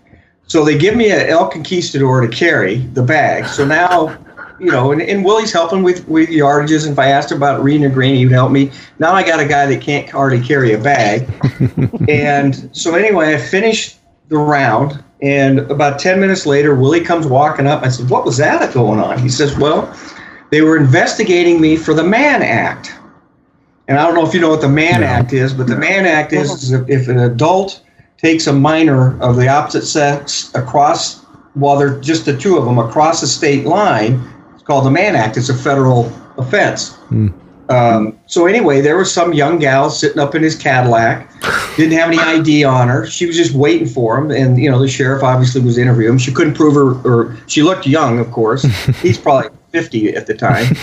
So 0.46 0.64
they 0.64 0.76
give 0.78 0.94
me 0.96 1.10
a 1.10 1.28
El 1.28 1.48
Conquistador 1.50 2.20
to 2.22 2.28
carry 2.28 2.78
the 2.94 3.02
bag. 3.02 3.46
So 3.46 3.66
now, 3.66 4.16
you 4.58 4.70
know, 4.70 4.92
and, 4.92 5.00
and 5.02 5.24
Willie's 5.24 5.52
helping 5.52 5.82
with 5.82 6.06
with 6.08 6.28
yardages. 6.30 6.84
And 6.84 6.92
if 6.92 6.98
I 6.98 7.08
asked 7.08 7.32
about 7.32 7.62
reading 7.62 7.84
a 7.84 7.90
green, 7.90 8.16
he 8.16 8.24
would 8.26 8.32
help 8.32 8.50
me. 8.50 8.70
Now 8.98 9.12
I 9.12 9.22
got 9.22 9.40
a 9.40 9.46
guy 9.46 9.66
that 9.66 9.80
can't 9.80 10.08
hardly 10.08 10.40
carry 10.40 10.72
a 10.72 10.78
bag. 10.78 11.28
and 12.08 12.68
so 12.76 12.94
anyway, 12.94 13.34
I 13.34 13.38
finished 13.38 13.98
the 14.28 14.36
round. 14.38 15.02
And 15.20 15.60
about 15.70 15.98
10 15.98 16.20
minutes 16.20 16.46
later, 16.46 16.74
Willie 16.74 17.00
comes 17.00 17.26
walking 17.26 17.66
up. 17.66 17.82
I 17.82 17.88
said, 17.88 18.08
What 18.08 18.24
was 18.24 18.36
that 18.36 18.72
going 18.72 19.00
on? 19.00 19.18
He 19.18 19.28
says, 19.28 19.56
Well, 19.56 19.94
they 20.50 20.62
were 20.62 20.76
investigating 20.76 21.60
me 21.60 21.76
for 21.76 21.94
the 21.94 22.04
Mann 22.04 22.42
Act. 22.42 22.94
And 23.88 23.98
I 23.98 24.04
don't 24.04 24.14
know 24.14 24.26
if 24.26 24.34
you 24.34 24.40
know 24.40 24.50
what 24.50 24.60
the 24.60 24.68
Mann 24.68 25.02
Act 25.02 25.32
is, 25.32 25.54
but 25.54 25.66
the 25.66 25.76
Mann 25.76 26.06
Act 26.06 26.32
is, 26.32 26.50
is 26.62 26.72
if, 26.72 26.88
if 26.88 27.08
an 27.08 27.18
adult 27.18 27.82
takes 28.18 28.46
a 28.46 28.52
minor 28.52 29.20
of 29.22 29.36
the 29.36 29.48
opposite 29.48 29.86
sex 29.86 30.52
across, 30.54 31.24
while 31.54 31.78
they're 31.78 31.98
just 32.00 32.26
the 32.26 32.36
two 32.36 32.58
of 32.58 32.64
them, 32.64 32.78
across 32.78 33.20
the 33.20 33.26
state 33.26 33.64
line, 33.64 34.22
it's 34.54 34.62
called 34.62 34.84
the 34.84 34.90
Mann 34.90 35.16
Act. 35.16 35.36
It's 35.36 35.48
a 35.48 35.54
federal 35.54 36.12
offense. 36.36 36.94
Hmm. 36.96 37.28
Um, 37.68 38.18
so 38.26 38.46
anyway, 38.46 38.80
there 38.80 38.96
was 38.96 39.12
some 39.12 39.34
young 39.34 39.58
gal 39.58 39.90
sitting 39.90 40.18
up 40.18 40.34
in 40.34 40.42
his 40.42 40.56
Cadillac, 40.56 41.30
didn't 41.76 41.98
have 41.98 42.08
any 42.08 42.18
ID 42.18 42.64
on 42.64 42.88
her. 42.88 43.06
She 43.06 43.26
was 43.26 43.36
just 43.36 43.52
waiting 43.52 43.86
for 43.86 44.16
him, 44.16 44.30
and 44.30 44.58
you 44.58 44.70
know 44.70 44.80
the 44.80 44.88
sheriff 44.88 45.22
obviously 45.22 45.60
was 45.60 45.76
interviewing 45.76 46.12
him. 46.12 46.18
She 46.18 46.32
couldn't 46.32 46.54
prove 46.54 46.74
her, 46.74 46.92
or 47.06 47.36
she 47.46 47.62
looked 47.62 47.86
young, 47.86 48.18
of 48.18 48.30
course. 48.30 48.62
He's 49.02 49.18
probably 49.18 49.50
fifty 49.70 50.14
at 50.14 50.26
the 50.26 50.34
time, 50.34 50.74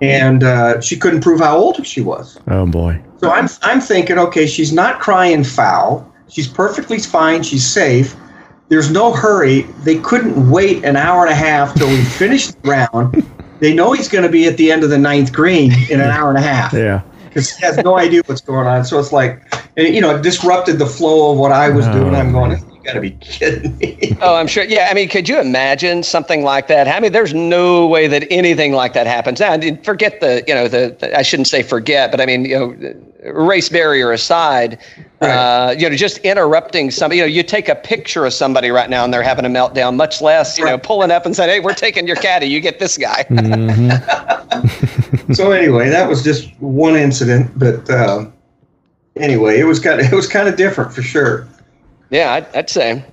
and 0.00 0.42
uh, 0.42 0.80
she 0.80 0.96
couldn't 0.96 1.20
prove 1.20 1.40
how 1.40 1.58
old 1.58 1.86
she 1.86 2.00
was. 2.00 2.38
Oh 2.48 2.66
boy. 2.66 3.02
So 3.18 3.30
I'm 3.30 3.48
I'm 3.62 3.80
thinking, 3.80 4.18
okay, 4.18 4.46
she's 4.46 4.72
not 4.72 5.00
crying 5.00 5.44
foul. 5.44 6.10
She's 6.28 6.48
perfectly 6.48 6.98
fine. 6.98 7.42
She's 7.42 7.66
safe. 7.66 8.16
There's 8.68 8.90
no 8.90 9.12
hurry. 9.12 9.62
They 9.84 9.98
couldn't 9.98 10.50
wait 10.50 10.84
an 10.84 10.96
hour 10.96 11.22
and 11.22 11.30
a 11.30 11.34
half 11.34 11.74
till 11.74 11.88
we 11.88 12.02
finished 12.02 12.60
the 12.62 12.70
round. 12.70 13.30
They 13.60 13.72
know 13.74 13.92
he's 13.92 14.08
going 14.08 14.24
to 14.24 14.30
be 14.30 14.46
at 14.46 14.56
the 14.56 14.70
end 14.72 14.84
of 14.84 14.90
the 14.90 14.98
ninth 14.98 15.32
green 15.32 15.72
in 15.90 16.00
an 16.00 16.10
hour 16.10 16.28
and 16.28 16.38
a 16.38 16.42
half 16.42 16.72
Yeah. 16.72 17.02
because 17.24 17.50
he 17.56 17.64
has 17.64 17.76
no 17.78 17.96
idea 17.98 18.22
what's 18.26 18.40
going 18.40 18.66
on. 18.66 18.84
So 18.84 18.98
it's 18.98 19.12
like, 19.12 19.40
you 19.76 20.00
know, 20.00 20.16
it 20.16 20.22
disrupted 20.22 20.78
the 20.78 20.86
flow 20.86 21.32
of 21.32 21.38
what 21.38 21.52
I 21.52 21.68
was 21.70 21.86
doing. 21.88 22.14
I'm 22.14 22.32
going, 22.32 22.52
got 22.84 22.94
to 22.94 23.00
be 23.00 23.12
kidding 23.12 23.76
me. 23.78 24.16
Oh, 24.20 24.36
I'm 24.36 24.46
sure. 24.46 24.64
Yeah, 24.64 24.88
I 24.90 24.94
mean, 24.94 25.08
could 25.08 25.28
you 25.28 25.40
imagine 25.40 26.02
something 26.02 26.42
like 26.42 26.68
that? 26.68 26.88
I 26.88 27.00
mean, 27.00 27.12
there's 27.12 27.34
no 27.34 27.86
way 27.86 28.06
that 28.06 28.26
anything 28.30 28.72
like 28.72 28.92
that 28.92 29.06
happens. 29.06 29.40
Now, 29.40 29.58
forget 29.82 30.20
the, 30.20 30.44
you 30.46 30.54
know, 30.54 30.68
the, 30.68 30.96
the 30.98 31.18
I 31.18 31.22
shouldn't 31.22 31.48
say 31.48 31.62
forget, 31.62 32.10
but 32.10 32.20
I 32.20 32.26
mean, 32.26 32.44
you 32.44 32.58
know, 32.58 33.32
race 33.32 33.68
barrier 33.68 34.12
aside, 34.12 34.78
uh, 35.20 35.74
you 35.78 35.88
know, 35.88 35.96
just 35.96 36.18
interrupting 36.18 36.90
somebody. 36.90 37.18
You 37.18 37.22
know, 37.22 37.28
you 37.28 37.42
take 37.42 37.68
a 37.68 37.74
picture 37.74 38.26
of 38.26 38.32
somebody 38.32 38.70
right 38.70 38.90
now 38.90 39.04
and 39.04 39.12
they're 39.12 39.22
having 39.22 39.44
a 39.44 39.48
meltdown. 39.48 39.96
Much 39.96 40.20
less, 40.20 40.58
you 40.58 40.64
know, 40.64 40.78
pulling 40.78 41.10
up 41.10 41.24
and 41.24 41.34
saying, 41.34 41.50
"Hey, 41.50 41.60
we're 41.60 41.74
taking 41.74 42.06
your 42.06 42.16
caddy. 42.16 42.46
You 42.46 42.60
get 42.60 42.78
this 42.78 42.98
guy." 42.98 43.22
so 45.32 45.52
anyway, 45.52 45.88
that 45.88 46.06
was 46.08 46.22
just 46.22 46.50
one 46.60 46.96
incident, 46.96 47.58
but 47.58 47.88
um, 47.90 48.32
anyway, 49.16 49.58
it 49.58 49.64
was 49.64 49.80
kind 49.80 50.00
of 50.00 50.12
it 50.12 50.14
was 50.14 50.28
kind 50.28 50.48
of 50.48 50.56
different 50.56 50.92
for 50.92 51.02
sure. 51.02 51.48
Yeah, 52.14 52.34
I'd, 52.34 52.46
I'd 52.54 52.70
say. 52.70 53.04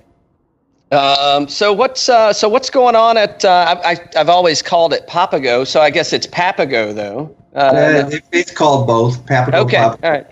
Um, 0.92 1.48
so 1.48 1.72
what's 1.72 2.08
uh, 2.08 2.32
so 2.32 2.48
what's 2.48 2.70
going 2.70 2.94
on 2.94 3.16
at? 3.16 3.44
Uh, 3.44 3.80
I, 3.82 3.92
I, 3.92 3.96
I've 4.14 4.28
always 4.28 4.62
called 4.62 4.92
it 4.92 5.08
Papago, 5.08 5.66
so 5.66 5.80
I 5.80 5.90
guess 5.90 6.12
it's 6.12 6.26
Papago 6.28 6.92
though. 6.92 7.34
Uh, 7.52 7.58
Uh, 7.58 8.18
it's 8.30 8.52
called 8.52 8.86
both 8.86 9.26
Papago 9.26 9.58
okay, 9.62 9.78
Papago. 9.78 10.06
all 10.06 10.10
right. 10.12 10.26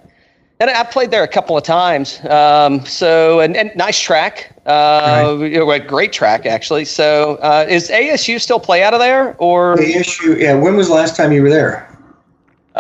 And 0.60 0.70
I 0.70 0.84
played 0.84 1.10
there 1.10 1.22
a 1.22 1.28
couple 1.28 1.56
of 1.56 1.64
times. 1.64 2.22
Um, 2.26 2.84
so, 2.84 3.40
and, 3.40 3.56
and 3.56 3.74
nice 3.76 3.98
track. 3.98 4.52
Uh, 4.66 5.38
a 5.40 5.80
great 5.80 6.12
track, 6.12 6.44
actually. 6.44 6.84
So, 6.84 7.36
uh, 7.36 7.64
is 7.66 7.88
ASU 7.88 8.38
still 8.38 8.60
play 8.60 8.82
out 8.82 8.92
of 8.92 9.00
there? 9.00 9.34
Or 9.38 9.76
ASU, 9.76 10.38
yeah. 10.38 10.52
When 10.52 10.76
was 10.76 10.88
the 10.88 10.94
last 10.94 11.16
time 11.16 11.32
you 11.32 11.42
were 11.42 11.48
there? 11.48 11.89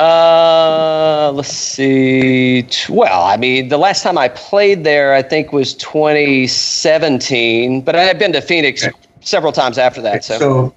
Uh, 0.00 1.30
let's 1.34 1.52
see. 1.52 2.66
Well, 2.88 3.22
I 3.22 3.36
mean, 3.36 3.68
the 3.68 3.76
last 3.76 4.02
time 4.02 4.16
I 4.16 4.28
played 4.28 4.84
there, 4.84 5.12
I 5.12 5.20
think 5.20 5.52
was 5.52 5.74
2017, 5.74 7.82
but 7.82 7.94
I 7.94 8.04
had 8.04 8.18
been 8.18 8.32
to 8.32 8.40
Phoenix 8.40 8.88
several 9.20 9.52
times 9.52 9.76
after 9.76 10.00
that. 10.00 10.24
So, 10.24 10.38
So, 10.38 10.74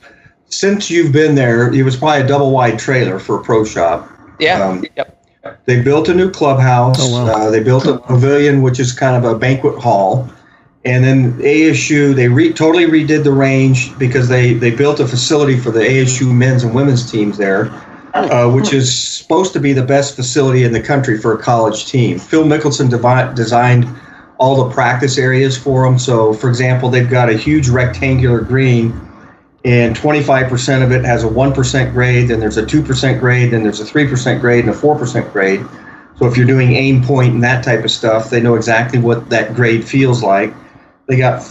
since 0.50 0.89
you've 0.89 1.13
been 1.13 1.36
there, 1.36 1.74
it 1.74 1.84
was 1.84 1.96
probably 1.96 2.22
a 2.22 2.27
double 2.27 2.51
wide 2.51 2.77
trailer 2.77 3.18
for 3.18 3.39
a 3.39 3.44
pro 3.44 3.63
shop. 3.63 4.10
yeah, 4.39 4.62
um, 4.62 4.84
yep. 4.98 5.18
They 5.65 5.82
built 5.82 6.10
a 6.10 6.13
new 6.13 6.30
clubhouse. 6.30 6.98
Oh, 7.00 7.25
wow. 7.25 7.48
uh, 7.48 7.50
they 7.50 7.63
built 7.63 7.86
a 7.86 7.98
pavilion, 8.00 8.62
which 8.62 8.77
is 8.80 8.92
kind 8.92 9.15
of 9.15 9.24
a 9.30 9.38
banquet 9.38 9.77
hall. 9.82 10.30
And 10.86 11.01
then 11.03 11.34
ASU, 11.39 12.13
they 12.13 12.27
re- 12.27 12.51
totally 12.51 12.86
redid 12.88 13.24
the 13.24 13.32
range 13.32 13.98
because 13.98 14.27
they, 14.27 14.53
they 14.53 14.72
built 14.72 15.00
a 15.00 15.08
facility 15.08 15.58
for 15.58 15.72
the 15.72 15.80
ASU 15.80 16.34
men's 16.34 16.65
and 16.65 16.75
women's 16.75 17.10
teams 17.10 17.38
there, 17.38 17.72
uh, 18.13 18.50
which 18.51 18.74
is 18.74 18.96
supposed 18.96 19.53
to 19.53 19.60
be 19.60 19.74
the 19.74 19.84
best 19.84 20.15
facility 20.15 20.63
in 20.63 20.72
the 20.72 20.82
country 20.82 21.17
for 21.17 21.34
a 21.34 21.38
college 21.38 21.88
team. 21.88 22.20
Phil 22.20 22.43
Mickelson 22.43 22.89
devi- 22.89 23.36
designed 23.36 23.88
all 24.38 24.67
the 24.67 24.74
practice 24.74 25.17
areas 25.17 25.58
for 25.58 25.84
them. 25.84 25.98
So, 25.98 26.34
for 26.34 26.50
example, 26.50 26.89
they've 26.89 27.10
got 27.10 27.29
a 27.29 27.38
huge 27.38 27.70
rectangular 27.70 28.41
green, 28.41 28.91
and 29.65 29.96
25% 29.96 30.84
of 30.84 30.91
it 30.91 31.05
has 31.05 31.24
a 31.24 31.27
1% 31.27 31.93
grade, 31.93 32.27
then 32.29 32.39
there's 32.39 32.58
a 32.58 32.63
2% 32.65 33.20
grade, 33.20 33.51
then 33.51 33.63
there's 33.63 33.79
a 33.79 33.86
3% 33.86 34.41
grade, 34.41 34.65
and 34.65 34.74
a 34.74 34.77
4% 34.77 35.32
grade. 35.32 35.65
So 36.17 36.27
if 36.27 36.38
you're 36.38 36.48
doing 36.48 36.74
aim 36.74 37.01
point 37.03 37.34
and 37.34 37.43
that 37.43 37.63
type 37.63 37.84
of 37.84 37.91
stuff, 37.91 38.29
they 38.29 38.41
know 38.41 38.55
exactly 38.55 39.00
what 39.00 39.29
that 39.29 39.55
grade 39.55 39.84
feels 39.84 40.22
like. 40.22 40.53
They 41.08 41.17
got 41.17 41.43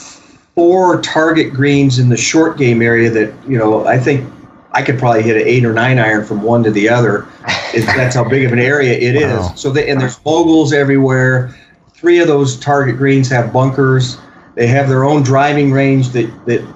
four 0.54 1.00
target 1.00 1.52
greens 1.52 1.98
in 1.98 2.08
the 2.08 2.16
short 2.16 2.58
game 2.58 2.82
area 2.82 3.10
that, 3.10 3.34
you 3.48 3.58
know, 3.58 3.86
I 3.86 3.98
think 3.98 4.31
I 4.74 4.82
could 4.82 4.98
probably 4.98 5.22
hit 5.22 5.36
an 5.36 5.46
eight 5.46 5.64
or 5.64 5.72
nine 5.72 5.98
iron 5.98 6.24
from 6.24 6.42
one 6.42 6.62
to 6.64 6.70
the 6.70 6.88
other. 6.88 7.26
It, 7.74 7.84
that's 7.86 8.14
how 8.14 8.28
big 8.28 8.44
of 8.44 8.52
an 8.52 8.58
area 8.58 8.92
it 8.92 9.16
is. 9.16 9.30
Wow. 9.30 9.54
So 9.54 9.70
they, 9.70 9.90
and 9.90 10.00
there's 10.00 10.22
moguls 10.24 10.72
everywhere. 10.72 11.54
Three 11.94 12.18
of 12.20 12.26
those 12.26 12.58
target 12.58 12.96
greens 12.96 13.28
have 13.28 13.52
bunkers. 13.52 14.18
They 14.54 14.66
have 14.66 14.88
their 14.88 15.04
own 15.04 15.22
driving 15.22 15.72
range 15.72 16.10
that, 16.10 16.30
that 16.46 16.66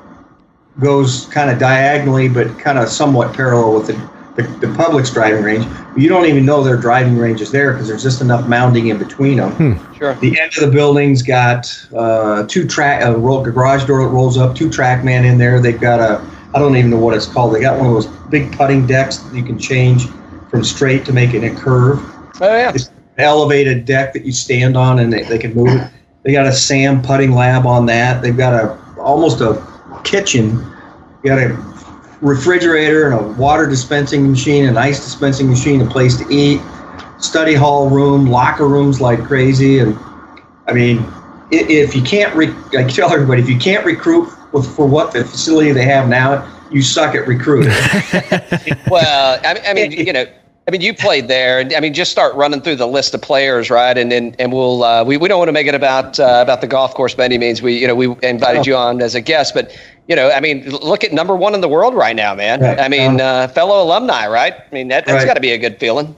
goes 0.79 1.27
kind 1.27 1.51
of 1.51 1.59
diagonally, 1.59 2.29
but 2.29 2.59
kind 2.59 2.79
of 2.79 2.89
somewhat 2.89 3.35
parallel 3.35 3.75
with 3.75 3.87
the, 3.87 4.43
the, 4.43 4.67
the 4.67 4.75
public's 4.75 5.11
driving 5.11 5.43
range. 5.43 5.67
You 5.97 6.09
don't 6.09 6.27
even 6.27 6.45
know 6.45 6.63
their 6.63 6.77
driving 6.77 7.17
range 7.17 7.41
is 7.41 7.51
there 7.51 7.73
because 7.73 7.89
there's 7.89 8.03
just 8.03 8.21
enough 8.21 8.45
mounding 8.47 8.91
in 8.91 8.99
between 8.99 9.39
them. 9.39 9.95
Sure. 9.97 10.15
The 10.17 10.39
end 10.39 10.53
of 10.57 10.65
the 10.65 10.71
building's 10.71 11.23
got 11.23 11.67
uh, 11.95 12.47
two 12.47 12.67
track, 12.67 13.03
a, 13.03 13.17
roll, 13.17 13.47
a 13.47 13.51
garage 13.51 13.87
door 13.87 14.05
that 14.05 14.11
rolls 14.11 14.37
up, 14.37 14.55
two 14.55 14.71
track 14.71 15.03
TrackMan 15.03 15.25
in 15.25 15.39
there. 15.39 15.61
They've 15.61 15.81
got 15.81 16.01
a, 16.01 16.25
I 16.57 16.59
don't 16.59 16.75
even 16.75 16.91
know 16.91 16.97
what 16.97 17.15
it's 17.15 17.27
called. 17.27 17.55
They 17.55 17.61
got 17.61 17.79
one 17.79 17.89
of 17.89 17.93
those 17.93 18.07
big 18.31 18.51
putting 18.57 18.87
decks 18.87 19.19
that 19.19 19.37
you 19.37 19.43
can 19.43 19.59
change 19.59 20.07
from 20.49 20.65
straight 20.65 21.05
to 21.05 21.13
make 21.13 21.35
it 21.35 21.45
a 21.45 21.55
curve. 21.55 22.01
Oh, 22.41 22.47
yeah. 22.47 22.73
It's 22.75 22.89
an 22.89 22.95
elevated 23.19 23.85
deck 23.85 24.15
that 24.15 24.25
you 24.25 24.33
stand 24.33 24.75
on 24.75 24.99
and 25.01 25.13
they, 25.13 25.25
they 25.25 25.37
can 25.37 25.53
move 25.53 25.69
it. 25.69 25.91
They 26.23 26.33
got 26.33 26.47
a 26.47 26.53
SAM 26.55 27.03
PuttLab 27.03 27.67
on 27.67 27.85
that. 27.87 28.23
They've 28.23 28.35
got 28.35 28.55
a 28.55 28.79
almost 28.99 29.43
a 29.43 29.63
kitchen. 30.03 30.65
You 31.23 31.29
got 31.29 31.39
a 31.41 31.49
refrigerator 32.23 33.11
and 33.11 33.21
a 33.21 33.33
water 33.35 33.67
dispensing 33.67 34.31
machine, 34.31 34.65
an 34.65 34.79
ice 34.79 35.05
dispensing 35.05 35.51
machine, 35.51 35.83
a 35.83 35.87
place 35.87 36.17
to 36.17 36.27
eat, 36.31 36.63
study 37.19 37.53
hall 37.53 37.91
room, 37.91 38.31
locker 38.31 38.67
rooms 38.67 38.99
like 38.99 39.23
crazy. 39.25 39.81
And 39.81 39.99
I 40.67 40.73
mean, 40.73 41.05
if 41.51 41.95
you 41.95 42.01
can't, 42.01 42.35
re- 42.35 42.55
I 42.79 42.85
tell 42.85 43.13
everybody, 43.13 43.43
if 43.43 43.49
you 43.51 43.59
can't 43.59 43.85
recruit 43.85 44.33
with, 44.57 44.75
for 44.75 44.87
what 44.87 45.13
the 45.13 45.25
facility 45.25 45.73
they 45.73 45.85
have 45.85 46.09
now, 46.09 46.47
you 46.71 46.83
suck 46.83 47.15
at 47.15 47.27
recruiting. 47.27 47.73
Well, 48.89 49.41
I 49.45 49.55
mean, 49.55 49.63
I 49.67 49.75
mean, 49.75 49.93
you 49.93 50.13
know, 50.13 50.27
I 50.69 50.71
mean, 50.71 50.81
you 50.81 50.95
played 50.95 51.29
there, 51.29 51.61
and 51.61 51.73
I 51.73 51.81
mean, 51.81 51.93
just 51.93 52.11
start 52.11 52.35
running 52.35 52.61
through 52.61 52.77
the 52.77 52.87
list 52.87 53.15
of 53.15 53.23
players, 53.23 53.69
right? 53.69 53.97
And 53.97 54.13
and, 54.13 54.35
and 54.41 54.53
we'll 54.53 54.85
uh, 54.85 55.05
we, 55.05 55.17
we 55.17 55.29
don't 55.29 55.39
want 55.39 55.49
to 55.49 55.53
make 55.53 55.67
it 55.67 55.75
about 55.75 56.19
uh, 56.21 56.41
about 56.43 56.61
the 56.61 56.67
golf 56.67 56.95
course 56.95 57.15
by 57.15 57.25
any 57.25 57.39
means. 57.39 57.63
We 57.63 57.79
you 57.79 57.87
know 57.87 57.95
we 57.95 58.15
invited 58.23 58.67
you 58.67 58.77
on 58.77 59.03
as 59.03 59.15
a 59.15 59.21
guest, 59.21 59.55
but 59.55 59.77
you 60.09 60.15
know, 60.15 60.31
I 60.31 60.41
mean, 60.41 60.69
look 60.71 61.03
at 61.05 61.13
number 61.13 61.35
one 61.35 61.55
in 61.55 61.61
the 61.61 61.69
world 61.69 61.95
right 61.95 62.15
now, 62.15 62.35
man. 62.35 62.61
Right. 62.61 62.79
I 62.79 62.89
mean, 62.89 63.21
uh, 63.21 63.49
fellow 63.49 63.83
alumni, 63.83 64.29
right? 64.29 64.55
I 64.55 64.75
mean, 64.75 64.89
that, 64.89 65.07
that's 65.07 65.19
Right. 65.19 65.27
got 65.27 65.35
to 65.35 65.41
be 65.41 65.51
a 65.51 65.59
good 65.59 65.79
feeling. 65.79 66.17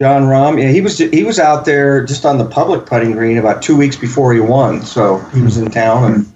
Jon 0.00 0.22
Rahm, 0.22 0.60
yeah, 0.60 0.70
he 0.70 0.80
was 0.80 0.96
he 0.98 1.24
was 1.24 1.38
out 1.38 1.66
there 1.66 2.04
just 2.04 2.24
on 2.24 2.38
the 2.38 2.46
public 2.46 2.86
putting 2.86 3.12
green 3.12 3.36
about 3.36 3.62
two 3.62 3.76
weeks 3.76 3.96
before 3.96 4.32
he 4.32 4.40
won. 4.40 4.82
So 4.82 5.18
he 5.34 5.42
was 5.42 5.58
in 5.58 5.70
town 5.70 6.12
and 6.12 6.32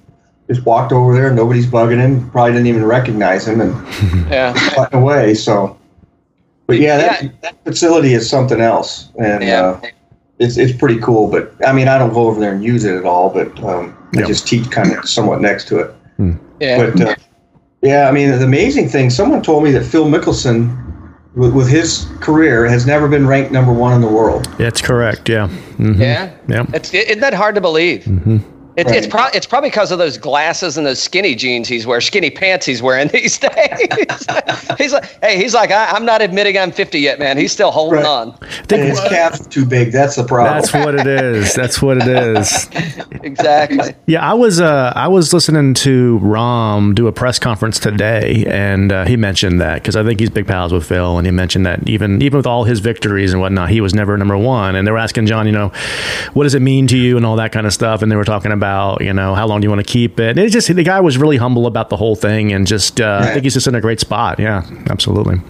just 0.48 0.64
walked 0.66 0.92
over 0.92 1.14
there. 1.14 1.32
Nobody's 1.32 1.66
bugging 1.66 1.98
him. 1.98 2.30
Probably 2.30 2.52
didn't 2.52 2.66
even 2.66 2.84
recognize 2.84 3.46
him 3.48 3.60
and 3.60 3.74
Yeah, 4.30 4.88
away. 4.92 5.34
So, 5.34 5.78
but 6.66 6.78
yeah, 6.78 6.96
that, 6.98 7.22
Yeah. 7.22 7.28
that 7.42 7.64
facility 7.64 8.14
is 8.14 8.28
something 8.28 8.60
else, 8.60 9.08
and 9.18 9.42
Yeah. 9.42 9.62
uh, 9.62 9.80
it's 10.38 10.56
it's 10.56 10.76
pretty 10.76 10.98
cool. 11.00 11.28
But 11.28 11.52
I 11.66 11.72
mean, 11.72 11.88
I 11.88 11.98
don't 11.98 12.12
go 12.12 12.26
over 12.26 12.40
there 12.40 12.52
and 12.52 12.62
use 12.62 12.84
it 12.84 12.94
at 12.96 13.04
all. 13.04 13.30
But 13.30 13.58
um, 13.64 13.96
I 14.14 14.20
Yep. 14.20 14.28
just 14.28 14.46
teach 14.46 14.70
kind 14.70 14.92
of 14.92 15.08
somewhat 15.08 15.40
next 15.40 15.66
to 15.68 15.78
it. 15.78 15.94
yeah. 16.60 16.76
But 16.90 17.00
uh, 17.00 17.14
yeah, 17.82 18.08
I 18.08 18.12
mean, 18.12 18.30
the 18.30 18.44
amazing 18.44 18.88
thing. 18.88 19.10
Someone 19.10 19.42
told 19.42 19.62
me 19.64 19.70
that 19.72 19.84
Phil 19.84 20.06
Mickelson. 20.06 20.80
With, 21.36 21.52
with 21.52 21.68
his 21.68 22.06
career, 22.20 22.64
has 22.64 22.86
never 22.86 23.08
been 23.08 23.26
ranked 23.26 23.50
number 23.50 23.72
one 23.72 23.92
in 23.92 24.00
the 24.00 24.06
world. 24.06 24.44
That's 24.56 24.80
correct. 24.80 25.28
Yeah. 25.28 25.48
Mhm. 25.78 25.98
Yeah, 25.98 26.30
Yep. 26.46 26.66
It's 26.74 26.94
isn't 26.94 27.18
that 27.18 27.34
hard 27.34 27.56
to 27.56 27.60
believe? 27.60 28.06
It's 28.06 28.44
it's, 28.76 28.90
Right. 28.90 29.10
pro- 29.10 29.26
it's 29.34 29.46
probably 29.46 29.70
because 29.70 29.92
of 29.92 29.98
those 29.98 30.18
glasses 30.18 30.76
and 30.76 30.86
those 30.86 31.00
skinny 31.02 31.34
jeans 31.34 31.68
he's 31.68 31.86
wearing, 31.86 32.00
skinny 32.00 32.30
pants 32.30 32.66
he's 32.66 32.82
wearing 32.82 33.08
these 33.12 33.38
days. 33.38 33.50
he's 34.78 34.92
like, 34.92 35.04
hey, 35.22 35.36
he's 35.36 35.54
like, 35.54 35.70
I, 35.70 35.90
I'm 35.92 36.04
not 36.04 36.22
admitting 36.22 36.58
I'm 36.58 36.72
50 36.72 36.98
yet, 36.98 37.18
man. 37.18 37.38
He's 37.38 37.52
still 37.52 37.70
holding 37.70 38.00
Right. 38.00 38.06
on. 38.06 38.38
And 38.70 38.82
his 38.82 39.00
calf's 39.00 39.46
too 39.46 39.64
big. 39.64 39.92
That's 39.92 40.16
the 40.16 40.24
problem. 40.24 40.54
That's 40.60 40.72
what 40.72 40.94
it 40.94 41.06
is. 41.06 41.54
That's 41.54 41.80
what 41.82 41.98
it 41.98 42.08
is. 42.08 42.68
Exactly. 43.24 43.94
Yeah, 44.06 44.20
I 44.22 44.34
was 44.34 44.60
uh, 44.60 44.92
I 44.94 45.08
was 45.08 45.32
listening 45.32 45.72
to 45.74 46.20
Rahm 46.22 46.94
do 46.94 47.06
a 47.06 47.12
press 47.12 47.38
conference 47.38 47.78
today, 47.78 48.44
and 48.46 48.92
uh, 48.92 49.06
he 49.06 49.16
mentioned 49.16 49.62
that 49.62 49.76
because 49.76 49.96
I 49.96 50.04
think 50.04 50.20
he's 50.20 50.28
big 50.28 50.46
pals 50.46 50.74
with 50.74 50.84
Phil, 50.86 51.16
and 51.16 51.26
he 51.26 51.30
mentioned 51.30 51.64
that 51.64 51.88
even 51.88 52.20
even 52.20 52.36
with 52.36 52.46
all 52.46 52.64
his 52.64 52.80
victories 52.80 53.32
and 53.32 53.40
whatnot, 53.40 53.70
he 53.70 53.80
was 53.80 53.94
never 53.94 54.16
number 54.18 54.36
one. 54.36 54.76
And 54.76 54.86
they 54.86 54.92
were 54.92 54.98
asking 54.98 55.24
Jon, 55.26 55.46
you 55.46 55.52
know, 55.52 55.72
what 56.34 56.44
does 56.44 56.54
it 56.54 56.60
mean 56.60 56.86
to 56.88 56.98
you 56.98 57.16
and 57.16 57.24
all 57.24 57.36
that 57.36 57.50
kind 57.50 57.66
of 57.66 57.72
stuff, 57.72 58.02
and 58.02 58.12
they 58.12 58.16
were 58.16 58.24
talking 58.26 58.52
about 58.52 58.63
you 59.00 59.12
know 59.12 59.35
how 59.35 59.47
long 59.47 59.61
do 59.61 59.66
you 59.66 59.71
want 59.71 59.87
to 59.87 59.92
keep 59.92 60.18
it. 60.21 60.30
And 60.30 60.38
it's 60.38 60.52
just 60.52 60.75
the 60.75 60.83
guy 60.83 61.00
was 61.00 61.18
really 61.18 61.37
humble 61.37 61.66
about 61.66 61.90
the 61.90 61.97
whole 61.97 62.16
thing, 62.16 62.52
and 62.52 62.66
just 62.66 63.00
uh, 63.00 63.21
I 63.23 63.33
think 63.33 63.44
he's 63.44 63.54
just 63.54 63.66
in 63.66 63.75
a 63.75 63.80
great 63.80 64.00
spot. 64.00 64.38
Yeah, 64.38 64.62
absolutely. 64.90 65.40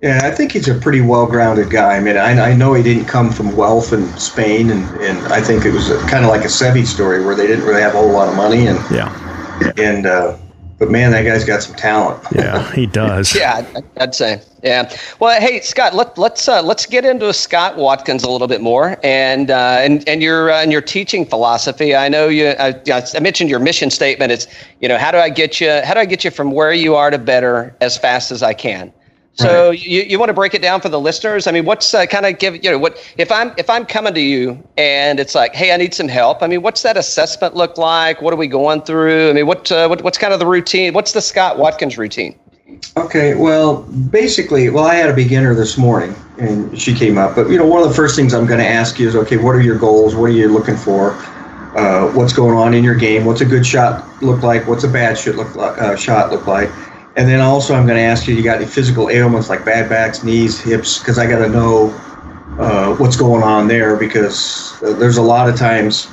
Yeah, 0.00 0.20
I 0.22 0.30
think 0.30 0.52
he's 0.52 0.68
a 0.68 0.76
pretty 0.76 1.00
well-grounded 1.00 1.70
guy. 1.70 1.96
I 1.96 2.00
mean, 2.00 2.16
I, 2.16 2.50
I 2.50 2.54
know 2.54 2.72
he 2.74 2.84
didn't 2.84 3.06
come 3.06 3.32
from 3.32 3.56
wealth 3.56 3.92
in 3.92 4.06
Spain, 4.16 4.70
and, 4.70 4.84
and 5.00 5.18
I 5.32 5.40
think 5.40 5.64
it 5.64 5.72
was 5.72 5.88
kind 6.08 6.24
of 6.24 6.30
like 6.30 6.42
a 6.42 6.48
Seve 6.48 6.86
story 6.86 7.24
where 7.24 7.34
they 7.34 7.48
didn't 7.48 7.64
really 7.64 7.82
have 7.82 7.96
a 7.96 7.98
whole 7.98 8.12
lot 8.12 8.28
of 8.28 8.36
money, 8.36 8.68
and 8.68 8.78
Yeah, 8.92 9.10
and 9.76 10.06
uh, 10.06 10.38
but 10.78 10.90
man, 10.90 11.10
that 11.12 11.22
guy's 11.22 11.44
got 11.44 11.62
some 11.62 11.74
talent. 11.74 12.22
yeah, 12.34 12.70
he 12.72 12.86
does. 12.86 13.34
Yeah, 13.36 13.56
I'd- 13.74 13.86
I'd 13.98 14.14
say. 14.14 14.40
Yeah. 14.62 14.92
Well, 15.20 15.40
hey, 15.40 15.60
Scott, 15.60 15.94
let, 15.94 16.18
let's 16.18 16.48
uh, 16.48 16.62
let's 16.62 16.84
get 16.84 17.04
into 17.04 17.32
Scott 17.32 17.76
Watkins 17.76 18.24
a 18.24 18.30
little 18.30 18.48
bit 18.48 18.60
more, 18.60 18.98
and 19.04 19.50
uh, 19.52 19.76
and 19.80 20.08
and 20.08 20.20
your 20.20 20.50
uh, 20.50 20.60
and 20.62 20.72
your 20.72 20.80
teaching 20.80 21.24
philosophy. 21.24 21.94
I 21.94 22.08
know 22.08 22.26
you. 22.28 22.48
I, 22.58 22.74
I 22.92 23.20
mentioned 23.20 23.50
your 23.50 23.60
mission 23.60 23.88
statement. 23.90 24.32
It's 24.32 24.48
you 24.80 24.88
know 24.88 24.98
how 24.98 25.12
do 25.12 25.18
I 25.18 25.28
get 25.30 25.60
you 25.60 25.70
how 25.84 25.94
do 25.94 26.00
I 26.00 26.04
get 26.06 26.24
you 26.24 26.32
from 26.32 26.50
where 26.50 26.72
you 26.72 26.96
are 26.96 27.10
to 27.10 27.18
better 27.18 27.74
as 27.80 27.96
fast 27.96 28.32
as 28.32 28.42
I 28.42 28.52
can. 28.52 28.92
So 29.38 29.70
you, 29.70 30.02
you 30.02 30.18
want 30.18 30.30
to 30.30 30.34
break 30.34 30.54
it 30.54 30.62
down 30.62 30.80
for 30.80 30.88
the 30.88 30.98
listeners? 30.98 31.46
I 31.46 31.52
mean, 31.52 31.64
what's 31.64 31.94
uh, 31.94 32.06
kind 32.06 32.26
of 32.26 32.40
give 32.40 32.56
you 32.56 32.72
know 32.72 32.78
what 32.78 32.98
if 33.18 33.30
I'm 33.30 33.52
if 33.56 33.70
I'm 33.70 33.86
coming 33.86 34.12
to 34.14 34.20
you 34.20 34.62
and 34.76 35.20
it's 35.20 35.34
like, 35.34 35.54
hey, 35.54 35.72
I 35.72 35.76
need 35.76 35.94
some 35.94 36.08
help. 36.08 36.42
I 36.42 36.48
mean, 36.48 36.62
what's 36.62 36.82
that 36.82 36.96
assessment 36.96 37.54
look 37.54 37.78
like? 37.78 38.20
What 38.20 38.34
are 38.34 38.36
we 38.36 38.48
going 38.48 38.82
through? 38.82 39.30
I 39.30 39.32
mean, 39.32 39.46
what, 39.46 39.70
uh, 39.70 39.86
what 39.86 40.02
what's 40.02 40.18
kind 40.18 40.32
of 40.32 40.40
the 40.40 40.46
routine? 40.46 40.92
What's 40.92 41.12
the 41.12 41.20
Scott 41.20 41.56
Watkins 41.56 41.96
routine? 41.96 42.36
Okay, 42.96 43.34
well, 43.34 43.82
basically, 44.10 44.70
well, 44.70 44.84
I 44.84 44.94
had 44.96 45.08
a 45.08 45.14
beginner 45.14 45.54
this 45.54 45.78
morning, 45.78 46.14
and 46.38 46.78
she 46.78 46.92
came 46.92 47.16
up. 47.16 47.36
But 47.36 47.48
you 47.48 47.58
know, 47.58 47.66
one 47.66 47.82
of 47.82 47.88
the 47.88 47.94
first 47.94 48.16
things 48.16 48.34
I'm 48.34 48.46
going 48.46 48.60
to 48.60 48.68
ask 48.68 48.98
you 48.98 49.08
is, 49.08 49.14
okay, 49.14 49.36
what 49.36 49.54
are 49.54 49.60
your 49.60 49.78
goals? 49.78 50.16
What 50.16 50.30
are 50.30 50.34
you 50.34 50.48
looking 50.48 50.76
for? 50.76 51.12
Uh, 51.76 52.10
what's 52.12 52.32
going 52.32 52.56
on 52.56 52.74
in 52.74 52.82
your 52.82 52.96
game? 52.96 53.24
What's 53.24 53.40
a 53.40 53.44
good 53.44 53.64
shot 53.64 54.04
look 54.20 54.42
like? 54.42 54.66
What's 54.66 54.82
a 54.82 54.88
bad 54.88 55.16
shot 55.16 55.36
look 55.36 55.54
like? 55.54 55.80
Uh, 55.80 55.96
shot 55.96 56.32
look 56.32 56.46
like? 56.46 56.70
And 57.18 57.28
then 57.28 57.40
also, 57.40 57.74
I'm 57.74 57.84
going 57.84 57.98
to 57.98 58.04
ask 58.04 58.28
you, 58.28 58.36
you 58.36 58.44
got 58.44 58.58
any 58.58 58.66
physical 58.66 59.10
ailments 59.10 59.48
like 59.48 59.64
bad 59.64 59.88
backs, 59.88 60.22
knees, 60.22 60.60
hips? 60.60 61.00
Because 61.00 61.18
I 61.18 61.28
got 61.28 61.40
to 61.40 61.48
know 61.48 61.88
uh, 62.60 62.94
what's 62.94 63.16
going 63.16 63.42
on 63.42 63.66
there 63.66 63.96
because 63.96 64.80
uh, 64.84 64.92
there's 64.92 65.16
a 65.16 65.22
lot 65.22 65.48
of 65.48 65.56
times. 65.56 66.06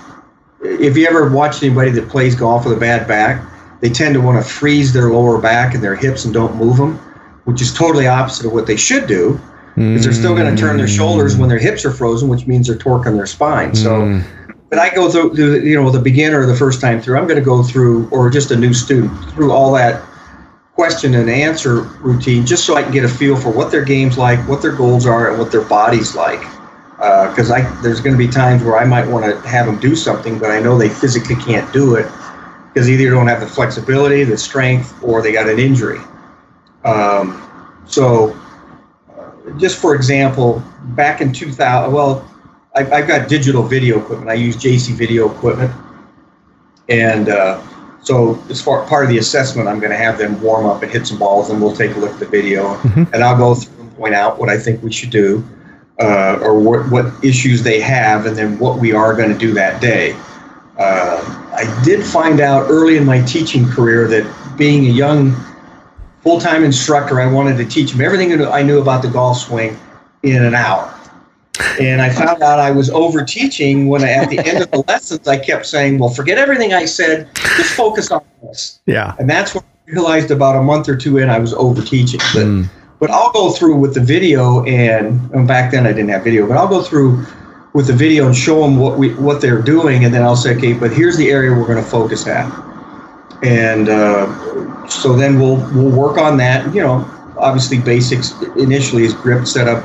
If 0.62 0.98
you 0.98 1.06
ever 1.06 1.30
watch 1.30 1.62
anybody 1.62 1.92
that 1.92 2.10
plays 2.10 2.34
golf 2.34 2.66
with 2.66 2.76
a 2.76 2.80
bad 2.80 3.08
back, 3.08 3.48
they 3.82 3.90
tend 3.92 4.16
to 4.16 4.22
want 4.22 4.44
to 4.44 4.50
freeze 4.52 4.94
their 4.94 5.12
lower 5.12 5.40
back 5.40 5.76
and 5.76 5.84
their 5.84 5.96
hips 5.96 6.26
and 6.26 6.34
don't 6.34 6.56
move 6.56 6.78
them, 6.78 6.98
which 7.44 7.62
is 7.62 7.72
totally 7.72 8.08
opposite 8.08 8.48
of 8.48 8.54
what 8.54 8.66
they 8.66 8.76
should 8.76 9.06
do. 9.06 9.40
because 9.76 10.06
they're 10.06 10.14
still 10.14 10.34
going 10.36 10.56
to 10.56 10.60
turn 10.60 10.78
their 10.78 10.88
shoulders 10.88 11.38
when 11.38 11.50
their 11.50 11.60
hips 11.60 11.86
are 11.86 11.92
frozen, 11.92 12.30
which 12.30 12.48
means 12.48 12.66
they're 12.66 12.78
torquing 12.78 13.16
their 13.16 13.28
spine. 13.28 13.76
So, 13.76 14.24
but 14.72 14.80
I 14.80 14.90
go 14.96 15.12
through, 15.12 15.36
through, 15.36 15.60
you 15.60 15.80
know, 15.80 15.92
the 15.92 16.00
beginner 16.00 16.48
the 16.48 16.56
first 16.56 16.82
time 16.82 17.00
through, 17.00 17.20
I'm 17.20 17.28
going 17.28 17.38
to 17.38 17.46
go 17.46 17.62
through, 17.62 18.10
or 18.10 18.32
just 18.32 18.50
a 18.50 18.56
new 18.56 18.74
student, 18.74 19.12
through 19.34 19.52
all 19.52 19.72
that 19.74 20.02
question 20.76 21.16
and 21.16 21.30
answer 21.30 21.82
routine, 22.02 22.46
just 22.46 22.66
so 22.66 22.76
I 22.76 22.84
can 22.84 22.92
get 22.92 23.06
a 23.06 23.10
feel 23.10 23.38
for 23.38 23.50
what 23.50 23.72
their 23.72 23.84
game's 23.84 24.18
like, 24.18 24.40
what 24.48 24.62
their 24.62 24.76
goals 24.76 25.06
are, 25.06 25.30
and 25.30 25.40
what 25.40 25.52
their 25.52 25.64
body's 25.64 26.16
like. 26.16 26.42
Because 26.98 27.50
I 27.50 27.62
there's 27.82 28.02
going 28.02 28.14
to 28.14 28.18
be 28.18 28.28
times 28.28 28.64
where 28.64 28.78
I 28.78 28.86
might 28.86 29.08
want 29.08 29.26
to 29.26 29.48
have 29.48 29.66
them 29.66 29.80
do 29.80 29.96
something, 29.96 30.38
but 30.38 30.52
I 30.52 30.60
know 30.60 30.78
they 30.78 30.90
physically 30.90 31.36
can't 31.36 31.72
do 31.74 31.96
it 31.96 32.10
because 32.76 32.90
either 32.90 33.06
they 33.06 33.10
don't 33.10 33.28
have 33.28 33.40
the 33.40 33.48
flexibility, 33.48 34.26
the 34.26 34.38
strength, 34.38 35.02
or 35.02 35.22
they 35.22 35.32
got 35.32 35.48
an 35.48 35.60
injury. 35.60 36.00
Um, 36.84 37.42
so, 37.86 38.38
uh, 39.18 39.52
just 39.58 39.78
for 39.80 39.96
example, 39.96 40.62
back 40.96 41.22
in 41.22 41.32
2000, 41.32 41.94
well, 41.94 42.30
I, 42.76 42.82
I've 42.92 43.08
got 43.08 43.30
digital 43.30 43.64
video 43.64 44.00
equipment. 44.02 44.30
I 44.30 44.34
use 44.34 44.58
JC 44.58 44.94
video 44.94 45.34
equipment, 45.34 45.72
and 46.90 47.30
uh, 47.30 47.62
so 48.06 48.42
as 48.50 48.62
far 48.62 48.86
part 48.86 49.04
of 49.04 49.10
the 49.10 49.18
assessment, 49.18 49.68
I'm 49.68 49.80
going 49.80 49.92
to 49.92 49.98
have 49.98 50.20
them 50.20 50.40
warm 50.40 50.68
up 50.68 50.84
and 50.84 50.92
hit 50.92 51.08
some 51.08 51.18
balls, 51.18 51.50
and 51.50 51.60
we'll 51.60 51.76
take 51.76 51.96
a 51.96 52.00
look 52.00 52.12
at 52.12 52.20
the 52.20 52.28
video, 52.28 52.80
and 53.12 53.24
I'll 53.24 53.36
go 53.36 53.56
through 53.56 53.82
and 53.82 53.98
point 53.98 54.14
out 54.14 54.38
what 54.38 54.48
I 54.48 54.60
think 54.60 54.84
we 54.84 54.92
should 54.92 55.10
do, 55.10 55.44
uh, 56.00 56.38
or 56.40 56.60
what, 56.60 56.90
what 56.92 57.24
issues 57.24 57.64
they 57.64 57.82
have, 57.82 58.28
and 58.28 58.38
then 58.38 58.60
what 58.60 58.78
we 58.78 58.94
are 58.94 59.16
going 59.16 59.32
to 59.32 59.38
do 59.38 59.54
that 59.54 59.82
day. 59.82 60.16
Uh, 60.78 61.18
I 61.58 61.82
did 61.84 62.06
find 62.06 62.42
out 62.42 62.70
early 62.70 62.98
in 62.98 63.06
my 63.06 63.22
teaching 63.22 63.68
career 63.68 64.08
that 64.10 64.56
being 64.56 64.86
a 64.86 64.92
young 64.92 65.36
full-time 66.22 66.64
instructor, 66.64 67.20
I 67.20 67.32
wanted 67.32 67.58
to 67.58 67.66
teach 67.66 67.92
them 67.92 68.02
everything 68.02 68.40
I 68.46 68.62
knew 68.62 68.80
about 68.82 69.02
the 69.02 69.10
golf 69.10 69.40
swing 69.40 69.80
in 70.22 70.44
an 70.44 70.54
hour. 70.54 70.94
And 71.80 72.02
I 72.02 72.10
found 72.10 72.42
out 72.42 72.60
I 72.60 72.72
was 72.72 72.90
over 72.90 73.24
teaching 73.24 73.88
when 73.88 74.04
I, 74.04 74.12
at 74.12 74.30
the 74.30 74.40
end 74.40 74.64
of 74.64 74.72
the 74.72 74.78
lessons 74.88 75.28
I 75.28 75.38
kept 75.38 75.66
saying, 75.66 76.00
"Well, 76.00 76.10
forget 76.10 76.38
everything 76.38 76.74
I 76.74 76.86
said. 76.86 77.30
Just 77.36 77.74
focus 77.76 78.12
on 78.12 78.24
this." 78.44 78.80
Yeah. 78.86 79.16
And 79.20 79.30
that's 79.30 79.56
when 79.56 79.64
I 79.64 79.92
realized 79.92 80.32
about 80.32 80.56
a 80.56 80.62
month 80.62 80.90
or 80.90 80.96
two 80.96 81.18
in 81.18 81.30
I 81.30 81.40
was 81.40 81.54
over 81.54 81.82
teaching. 81.82 82.20
But 82.34 82.70
but 83.00 83.12
I'll 83.12 83.32
go 83.32 83.52
through 83.52 83.76
with 83.76 83.94
the 83.94 84.00
video 84.00 84.64
and, 84.64 85.30
and 85.32 85.48
back 85.48 85.72
then 85.72 85.86
I 85.86 85.92
didn't 85.92 86.10
have 86.10 86.24
video, 86.24 86.48
but 86.48 86.58
I'll 86.58 86.68
go 86.68 86.82
through 86.82 87.26
with 87.74 87.88
the 87.88 87.94
video 87.94 88.26
and 88.26 88.36
show 88.36 88.62
them 88.62 88.78
what 88.78 88.98
we 88.98 89.14
what 89.16 89.42
they're 89.42 89.62
doing, 89.62 90.06
and 90.06 90.14
then 90.14 90.24
I'll 90.24 90.38
say, 90.38 90.56
"Okay, 90.56 90.74
but 90.74 90.92
here's 90.94 91.18
the 91.18 91.30
area 91.30 91.52
we're 91.52 91.68
going 91.68 91.84
to 91.84 91.90
focus 91.90 92.26
at." 92.26 92.50
And 93.44 93.90
uh, 93.90 94.88
so 94.88 95.16
then 95.16 95.40
we'll 95.40 95.58
we'll 95.74 95.92
work 95.92 96.18
on 96.18 96.38
that. 96.38 96.74
You 96.74 96.82
know, 96.82 97.34
obviously 97.38 97.80
basics 97.80 98.34
initially 98.58 99.04
is 99.04 99.14
grip 99.14 99.46
setup. 99.46 99.84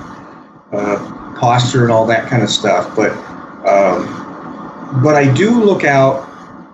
Uh, 0.72 1.19
posture 1.40 1.82
and 1.82 1.90
all 1.90 2.06
that 2.06 2.28
kind 2.28 2.42
of 2.42 2.50
stuff. 2.50 2.94
But 2.94 3.12
um, 3.66 5.02
but 5.02 5.14
I 5.14 5.32
do 5.32 5.62
look 5.62 5.84
out, 5.84 6.28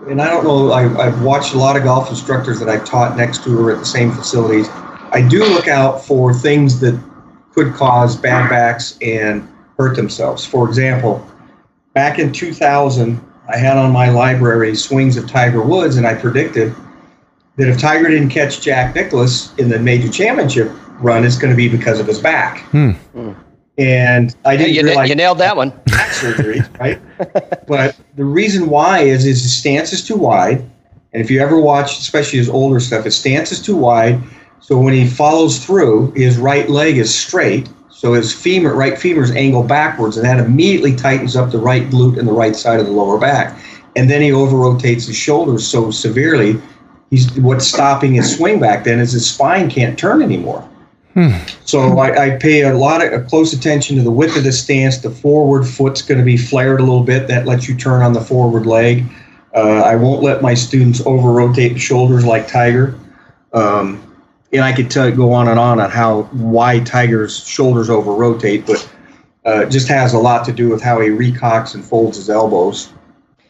and 0.08 0.20
I 0.20 0.28
don't 0.28 0.44
know. 0.44 0.72
I, 0.72 1.06
I've 1.06 1.22
watched 1.22 1.54
a 1.54 1.58
lot 1.58 1.76
of 1.76 1.84
golf 1.84 2.10
instructors 2.10 2.58
that 2.60 2.68
I've 2.68 2.84
taught 2.84 3.16
next 3.16 3.44
to 3.44 3.58
or 3.58 3.70
at 3.72 3.78
the 3.78 3.86
same 3.86 4.12
facilities. 4.12 4.68
I 5.12 5.26
do 5.26 5.44
look 5.44 5.68
out 5.68 6.04
for 6.04 6.34
things 6.34 6.80
that 6.80 7.00
could 7.52 7.72
cause 7.74 8.16
bad 8.16 8.50
backs 8.50 8.98
and 9.00 9.48
hurt 9.78 9.96
themselves. 9.96 10.44
For 10.44 10.68
example, 10.68 11.26
back 11.94 12.18
in 12.18 12.32
2000, 12.32 13.20
I 13.48 13.56
had 13.56 13.78
on 13.78 13.92
my 13.92 14.10
library 14.10 14.74
swings 14.74 15.16
of 15.16 15.28
Tiger 15.28 15.62
Woods, 15.62 15.96
and 15.96 16.06
I 16.06 16.14
predicted 16.14 16.74
that 17.56 17.68
if 17.68 17.78
Tiger 17.78 18.08
didn't 18.08 18.30
catch 18.30 18.60
Jack 18.60 18.94
Nicklaus 18.94 19.54
in 19.56 19.68
the 19.68 19.78
major 19.78 20.10
championship 20.10 20.70
run, 21.00 21.24
it's 21.24 21.38
going 21.38 21.52
to 21.52 21.56
be 21.56 21.68
because 21.68 22.00
of 22.00 22.06
his 22.06 22.18
back. 22.18 22.60
Hmm. 22.70 22.92
And 23.78 24.34
I 24.44 24.56
didn't 24.56 24.74
you, 24.74 24.82
realize 24.82 25.08
you 25.08 25.14
nailed 25.14 25.38
that 25.38 25.56
one. 25.56 25.70
back 25.86 26.12
surgery, 26.12 26.60
right? 26.80 27.00
but 27.66 27.96
the 28.16 28.24
reason 28.24 28.70
why 28.70 29.00
is, 29.00 29.26
is 29.26 29.42
his 29.42 29.56
stance 29.56 29.92
is 29.92 30.06
too 30.06 30.16
wide. 30.16 30.64
And 31.12 31.22
if 31.22 31.30
you 31.30 31.40
ever 31.40 31.60
watch, 31.60 31.98
especially 31.98 32.38
his 32.38 32.48
older 32.48 32.80
stuff, 32.80 33.04
his 33.04 33.16
stance 33.16 33.52
is 33.52 33.60
too 33.62 33.76
wide. 33.76 34.20
So 34.60 34.78
when 34.78 34.94
he 34.94 35.06
follows 35.06 35.64
through, 35.64 36.12
his 36.12 36.38
right 36.38 36.68
leg 36.68 36.96
is 36.96 37.14
straight. 37.14 37.68
So 37.90 38.12
his 38.12 38.32
femur, 38.32 38.74
right 38.74 38.98
femur 38.98 39.22
is 39.22 39.30
angled 39.30 39.68
backwards, 39.68 40.16
and 40.16 40.26
that 40.26 40.38
immediately 40.38 40.94
tightens 40.94 41.36
up 41.36 41.50
the 41.50 41.58
right 41.58 41.88
glute 41.88 42.18
and 42.18 42.28
the 42.28 42.32
right 42.32 42.54
side 42.54 42.80
of 42.80 42.86
the 42.86 42.92
lower 42.92 43.18
back. 43.18 43.58
And 43.94 44.10
then 44.10 44.20
he 44.20 44.32
over 44.32 44.56
rotates 44.56 45.06
his 45.06 45.16
shoulders 45.16 45.66
so 45.66 45.90
severely. 45.90 46.60
He's 47.10 47.32
what's 47.38 47.66
stopping 47.66 48.14
his 48.14 48.36
swing 48.36 48.60
back 48.60 48.84
then 48.84 48.98
is 48.98 49.12
his 49.12 49.28
spine 49.30 49.70
can't 49.70 49.98
turn 49.98 50.20
anymore. 50.20 50.68
So 51.64 51.98
I, 51.98 52.26
I 52.26 52.36
pay 52.36 52.62
a 52.62 52.76
lot 52.76 53.04
of 53.04 53.12
a 53.12 53.22
close 53.22 53.52
attention 53.52 53.96
to 53.96 54.02
the 54.02 54.10
width 54.10 54.36
of 54.36 54.44
the 54.44 54.52
stance. 54.52 54.98
The 54.98 55.10
forward 55.10 55.64
foot's 55.64 56.02
going 56.02 56.18
to 56.18 56.24
be 56.24 56.36
flared 56.36 56.80
a 56.80 56.82
little 56.82 57.04
bit. 57.04 57.26
That 57.28 57.46
lets 57.46 57.68
you 57.68 57.74
turn 57.74 58.02
on 58.02 58.12
the 58.12 58.20
forward 58.20 58.66
leg. 58.66 59.04
Uh, 59.54 59.80
I 59.80 59.96
won't 59.96 60.22
let 60.22 60.42
my 60.42 60.52
students 60.52 61.00
over 61.06 61.30
rotate 61.30 61.72
the 61.72 61.78
shoulders 61.78 62.26
like 62.26 62.46
Tiger. 62.46 62.98
Um, 63.54 64.02
and 64.52 64.62
I 64.62 64.72
could 64.72 64.90
tell 64.90 65.10
go 65.10 65.32
on 65.32 65.48
and 65.48 65.58
on 65.58 65.80
on 65.80 65.90
how 65.90 66.22
why 66.32 66.80
Tiger's 66.80 67.44
shoulders 67.46 67.88
over 67.88 68.12
rotate, 68.12 68.66
but 68.66 68.88
uh, 69.44 69.64
just 69.66 69.88
has 69.88 70.12
a 70.12 70.18
lot 70.18 70.44
to 70.44 70.52
do 70.52 70.68
with 70.68 70.82
how 70.82 71.00
he 71.00 71.08
recocks 71.08 71.74
and 71.74 71.84
folds 71.84 72.16
his 72.16 72.28
elbows. 72.28 72.92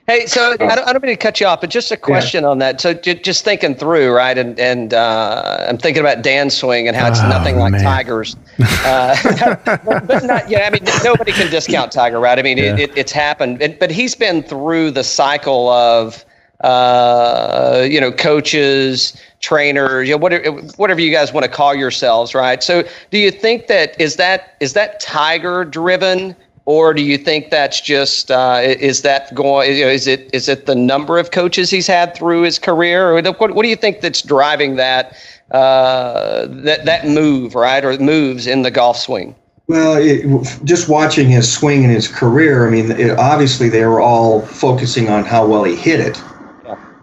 Hey, 0.06 0.26
so 0.26 0.52
I 0.52 0.56
don't, 0.56 0.70
I 0.86 0.92
don't 0.92 1.02
mean 1.02 1.10
to 1.10 1.16
cut 1.16 1.40
you 1.40 1.48
off, 1.48 1.60
but 1.60 1.68
just 1.68 1.90
a 1.90 1.96
question 1.96 2.44
on 2.44 2.58
that. 2.58 2.80
So 2.80 2.94
j- 2.94 3.14
just 3.16 3.44
thinking 3.44 3.74
through, 3.74 4.12
right, 4.12 4.38
and 4.38 4.58
and 4.60 4.94
uh, 4.94 5.66
I'm 5.68 5.78
thinking 5.78 6.00
about 6.00 6.22
Dan 6.22 6.48
swing 6.48 6.86
and 6.86 6.96
how 6.96 7.08
it's 7.08 7.18
Oh, 7.20 7.28
nothing 7.28 7.58
like 7.58 7.72
man. 7.72 7.82
Tiger's. 7.82 8.36
Uh, 8.86 9.16
but 9.84 10.24
not, 10.24 10.48
yeah, 10.48 10.60
I 10.66 10.70
mean, 10.70 10.84
nobody 11.02 11.32
can 11.32 11.50
discount 11.50 11.90
Tiger, 11.90 12.20
right? 12.20 12.38
I 12.38 12.42
mean, 12.42 12.56
it, 12.56 12.78
it, 12.78 12.96
it's 12.96 13.10
happened, 13.10 13.60
it, 13.60 13.80
but 13.80 13.90
he's 13.90 14.14
been 14.14 14.44
through 14.44 14.92
the 14.92 15.02
cycle 15.02 15.68
of, 15.68 16.24
uh, 16.60 17.84
you 17.90 18.00
know, 18.00 18.12
coaches, 18.12 19.20
trainers, 19.40 20.08
you 20.08 20.14
know, 20.14 20.18
whatever, 20.18 20.52
whatever 20.76 21.00
you 21.00 21.10
guys 21.10 21.32
want 21.32 21.44
to 21.44 21.50
call 21.50 21.74
yourselves, 21.74 22.32
right? 22.34 22.62
So, 22.62 22.84
do 23.10 23.18
you 23.18 23.30
think 23.32 23.66
that 23.66 24.00
is 24.00 24.16
that 24.16 24.56
is 24.60 24.72
that 24.74 25.00
Tiger 25.00 25.64
driven? 25.64 26.36
Or 26.66 26.92
do 26.92 27.00
you 27.00 27.16
think 27.16 27.50
that's 27.50 27.80
just 27.80 28.30
uh, 28.30 28.60
is 28.62 29.02
that 29.02 29.32
going? 29.34 29.76
you 29.76 29.84
know, 29.84 29.90
Is 29.90 30.08
it 30.08 30.28
is 30.32 30.48
it 30.48 30.66
the 30.66 30.74
number 30.74 31.16
of 31.16 31.30
coaches 31.30 31.70
he's 31.70 31.86
had 31.86 32.14
through 32.16 32.42
his 32.42 32.58
career, 32.58 33.08
or 33.08 33.22
what, 33.22 33.54
what 33.54 33.62
do 33.62 33.68
you 33.68 33.76
think 33.76 34.00
that's 34.00 34.20
driving 34.20 34.74
that 34.74 35.16
uh, 35.52 36.46
that 36.48 36.84
that 36.84 37.06
move, 37.06 37.54
right, 37.54 37.84
or 37.84 37.96
moves 37.98 38.48
in 38.48 38.62
the 38.62 38.72
golf 38.72 38.98
swing? 38.98 39.36
Well, 39.68 39.96
it, 39.96 40.24
just 40.64 40.88
watching 40.88 41.28
his 41.28 41.52
swing 41.52 41.84
in 41.84 41.90
his 41.90 42.08
career, 42.08 42.66
I 42.66 42.70
mean, 42.70 42.90
it, 42.92 43.16
obviously 43.18 43.68
they 43.68 43.84
were 43.84 44.00
all 44.00 44.42
focusing 44.42 45.08
on 45.08 45.24
how 45.24 45.46
well 45.46 45.64
he 45.64 45.76
hit 45.76 46.00
it. 46.00 46.20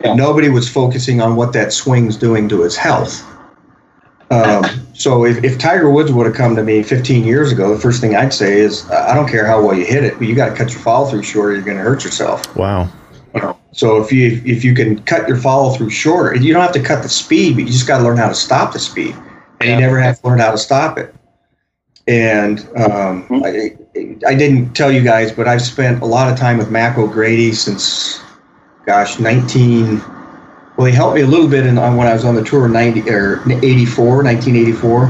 Yeah. 0.04 0.16
Nobody 0.16 0.50
was 0.50 0.70
focusing 0.70 1.22
on 1.22 1.38
what 1.38 1.54
that 1.54 1.72
swing's 1.72 2.18
doing 2.18 2.50
to 2.50 2.62
his 2.62 2.76
health. 2.76 3.26
Um, 4.32 4.64
so 4.94 5.26
if, 5.26 5.44
if 5.44 5.60
Tiger 5.60 5.90
Woods 5.90 6.12
would 6.12 6.26
have 6.26 6.36
come 6.36 6.56
to 6.56 6.64
me 6.64 6.82
15 6.82 7.24
years 7.24 7.52
ago, 7.52 7.74
the 7.74 7.80
first 7.80 8.02
thing 8.02 8.16
I'd 8.16 8.34
say 8.34 8.60
is, 8.60 8.90
I 8.90 9.14
don't 9.14 9.30
care 9.30 9.46
how 9.46 9.64
well 9.64 9.78
you 9.78 9.86
hit 9.86 10.04
it, 10.04 10.18
but 10.18 10.28
you 10.28 10.36
got 10.36 10.50
to 10.50 10.56
cut 10.56 10.72
your 10.72 10.82
follow 10.82 11.08
through 11.08 11.24
shorter. 11.24 11.54
You're 11.54 11.64
going 11.64 11.78
to 11.78 11.84
hurt 11.84 12.04
yourself. 12.04 12.56
Wow. 12.56 12.90
You 13.36 13.42
know, 13.42 13.60
so 13.72 14.02
if 14.02 14.12
you 14.12 14.42
if 14.46 14.64
you 14.64 14.76
can 14.76 15.02
cut 15.04 15.28
your 15.28 15.38
follow 15.38 15.76
through 15.76 15.90
shorter, 15.90 16.36
you 16.36 16.54
don't 16.54 16.62
have 16.62 16.74
to 16.74 16.84
cut 16.84 17.02
the 17.02 17.10
speed, 17.10 17.56
but 17.56 17.62
you 17.62 17.68
just 17.68 17.88
got 17.88 17.98
to 17.98 18.04
learn 18.04 18.18
how 18.18 18.30
to 18.30 18.36
stop 18.36 18.74
the 18.74 18.80
speed, 18.80 19.16
and 19.60 19.70
you 19.70 19.76
never 19.78 20.00
have 20.00 20.22
to 20.22 20.28
learn 20.28 20.40
how 20.40 20.52
to 20.52 20.58
stop 20.58 21.00
it. 21.00 21.14
And 22.08 22.60
um, 22.78 23.26
I, 23.44 23.76
I 24.28 24.36
didn't 24.36 24.74
tell 24.74 24.92
you 24.92 25.02
guys, 25.02 25.32
but 25.32 25.48
I've 25.48 25.62
spent 25.62 26.02
a 26.02 26.06
lot 26.06 26.32
of 26.32 26.38
time 26.38 26.58
with 26.58 26.70
Mac 26.70 26.98
O'Grady 26.98 27.54
since, 27.54 28.22
gosh, 28.86 29.20
19. 29.20 30.02
Well, 30.78 30.88
he 30.88 30.94
helped 30.94 31.16
me 31.16 31.22
a 31.22 31.28
little 31.28 31.48
bit 31.48 31.66
in, 31.66 31.78
on 31.78 31.98
when 31.98 32.08
I 32.08 32.14
was 32.14 32.26
on 32.26 32.36
the 32.36 32.44
tour 32.44 32.66
in 32.66 32.74
90 32.74 33.10
or 33.10 33.42
84, 33.64 34.24
1984, 34.24 35.04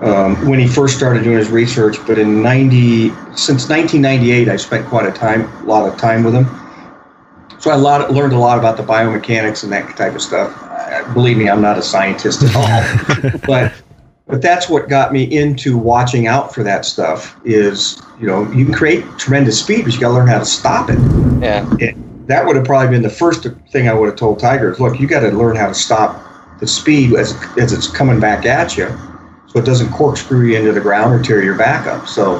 um, 0.00 0.48
when 0.48 0.58
he 0.58 0.66
first 0.66 0.96
started 0.96 1.24
doing 1.24 1.36
his 1.36 1.50
research. 1.50 1.98
But 2.06 2.18
in 2.18 2.42
90, 2.42 3.10
since 3.36 3.68
1998, 3.68 4.48
I've 4.48 4.60
spent 4.60 4.86
quite 4.86 5.06
a 5.06 5.12
time, 5.12 5.44
a 5.62 5.66
lot 5.66 5.86
of 5.86 5.98
time 5.98 6.24
with 6.24 6.34
him. 6.34 6.46
So 7.58 7.70
I 7.70 7.74
lot, 7.74 8.10
learned 8.12 8.32
a 8.32 8.38
lot 8.38 8.58
about 8.58 8.76
the 8.76 8.82
biomechanics 8.82 9.62
and 9.62 9.72
that 9.72 9.96
type 9.96 10.14
of 10.14 10.22
stuff. 10.22 10.56
Uh, 10.62 11.12
believe 11.12 11.36
me, 11.36 11.50
I'm 11.50 11.60
not 11.60 11.76
a 11.76 11.82
scientist 11.82 12.42
at 12.44 12.56
all, 12.56 13.40
but 13.46 13.74
but 14.26 14.42
that's 14.42 14.68
what 14.68 14.90
got 14.90 15.10
me 15.12 15.24
into 15.24 15.76
watching 15.76 16.26
out 16.26 16.54
for 16.54 16.62
that 16.62 16.84
stuff. 16.84 17.36
Is 17.44 18.00
you 18.20 18.26
know 18.26 18.50
you 18.52 18.64
can 18.64 18.74
create 18.74 19.04
tremendous 19.18 19.60
speed, 19.60 19.84
but 19.84 19.94
you 19.94 20.00
got 20.00 20.08
to 20.08 20.14
learn 20.14 20.28
how 20.28 20.38
to 20.38 20.44
stop 20.44 20.88
it. 20.90 20.98
Yeah, 21.42 21.68
it. 21.80 21.96
That 22.28 22.44
would 22.46 22.56
have 22.56 22.66
probably 22.66 22.88
been 22.88 23.02
the 23.02 23.10
first 23.10 23.46
thing 23.70 23.88
I 23.88 23.94
would 23.94 24.06
have 24.06 24.16
told 24.16 24.38
Tiger 24.38 24.70
is, 24.70 24.78
look, 24.78 25.00
you 25.00 25.06
got 25.06 25.20
to 25.20 25.30
learn 25.30 25.56
how 25.56 25.66
to 25.66 25.74
stop 25.74 26.22
the 26.60 26.66
speed 26.66 27.14
as 27.14 27.34
as 27.56 27.72
it's 27.72 27.86
coming 27.86 28.20
back 28.20 28.44
at 28.44 28.76
you, 28.76 28.86
so 29.46 29.58
it 29.58 29.64
doesn't 29.64 29.90
corkscrew 29.92 30.46
you 30.46 30.58
into 30.58 30.72
the 30.72 30.80
ground 30.80 31.14
or 31.14 31.22
tear 31.22 31.42
your 31.42 31.56
back 31.56 31.86
up. 31.86 32.06
So, 32.06 32.36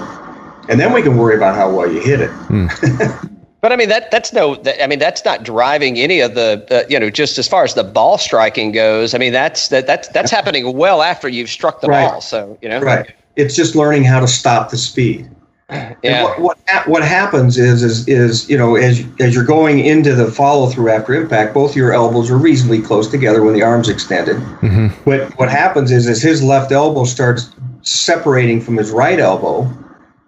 and 0.69 0.79
then 0.79 0.93
we 0.93 1.03
can 1.03 1.17
worry 1.17 1.37
about 1.37 1.55
how 1.55 1.75
well 1.75 1.91
you 1.91 2.01
hit 2.01 2.21
it. 2.21 2.31
but 3.63 3.73
I 3.73 3.77
mean 3.77 3.89
that 3.89 4.11
that's 4.11 4.31
no, 4.33 4.57
that, 4.57 4.83
I 4.83 4.87
mean 4.87 4.99
that's 4.99 5.25
not 5.25 5.43
driving 5.43 5.99
any 5.99 6.21
of 6.21 6.35
the, 6.35 6.67
uh, 6.71 6.87
you 6.91 7.01
know, 7.01 7.09
just 7.09 7.39
as 7.39 7.49
far 7.49 7.65
as 7.65 7.73
the 7.73 7.85
ball 7.85 8.19
striking 8.19 8.73
goes. 8.73 9.15
I 9.15 9.19
mean 9.19 9.33
that's 9.33 9.69
that 9.69 9.87
that's 9.87 10.09
that's 10.09 10.31
happening 10.31 10.77
well 10.77 11.01
after 11.01 11.29
you've 11.29 11.49
struck 11.49 11.81
the 11.81 11.89
Right. 11.89 12.03
ball. 12.03 12.21
So 12.21 12.59
you 12.61 12.69
know, 12.69 12.81
Right. 12.81 13.07
It's 13.37 13.55
just 13.55 13.75
learning 13.75 14.05
how 14.05 14.21
to 14.21 14.29
stop 14.29 14.71
the 14.71 14.77
speed. 14.77 15.31
And 15.71 16.25
what 16.25 16.41
what, 16.41 16.59
what 16.87 17.05
happens 17.05 17.59
is 17.59 17.83
is 17.83 18.09
is 18.09 18.49
you 18.49 18.57
know 18.57 18.77
as 18.77 19.05
as 19.21 19.35
you're 19.35 19.45
going 19.45 19.81
into 19.81 20.15
the 20.15 20.31
follow 20.31 20.69
through 20.71 20.91
after 20.91 21.15
impact, 21.15 21.53
both 21.53 21.77
your 21.77 21.93
elbows 21.93 22.31
are 22.31 22.39
reasonably 22.39 22.81
close 22.81 23.07
together 23.09 23.43
when 23.43 23.53
the 23.53 23.63
arm's 23.63 23.89
extended. 23.89 24.37
Mhm. 24.37 24.91
What 25.05 25.39
what 25.39 25.51
happens 25.51 25.91
is 25.91 26.09
is 26.09 26.23
his 26.23 26.43
left 26.43 26.73
elbow 26.73 27.05
starts 27.05 27.51
separating 27.83 28.63
from 28.63 28.79
his 28.79 28.91
right 28.91 29.21
elbow, 29.21 29.71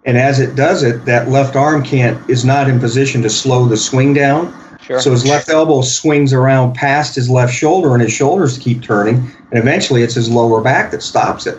and 0.05 0.15
as 0.17 0.39
it 0.39 0.55
does 0.55 0.83
it, 0.83 1.05
that 1.05 1.29
left 1.29 1.55
arm 1.55 1.81
can't 1.83 2.17
is 2.29 2.45
not 2.45 2.69
in 2.69 2.79
position 2.79 3.23
to 3.23 3.29
slow 3.29 3.65
the 3.65 3.77
swing 3.77 4.13
down. 4.13 4.53
Sure. 4.81 4.99
So 4.99 5.11
his 5.11 5.25
left 5.25 5.49
elbow 5.49 5.81
swings 5.81 6.33
around 6.33 6.73
past 6.73 7.15
his 7.15 7.29
left 7.29 7.53
shoulder, 7.53 7.93
and 7.93 8.01
his 8.01 8.11
shoulders 8.11 8.59
keep 8.59 8.83
turning, 8.83 9.15
and 9.51 9.59
eventually 9.59 10.03
it's 10.03 10.15
his 10.15 10.29
lower 10.29 10.61
back 10.61 10.91
that 10.91 11.01
stops 11.01 11.47
it. 11.47 11.57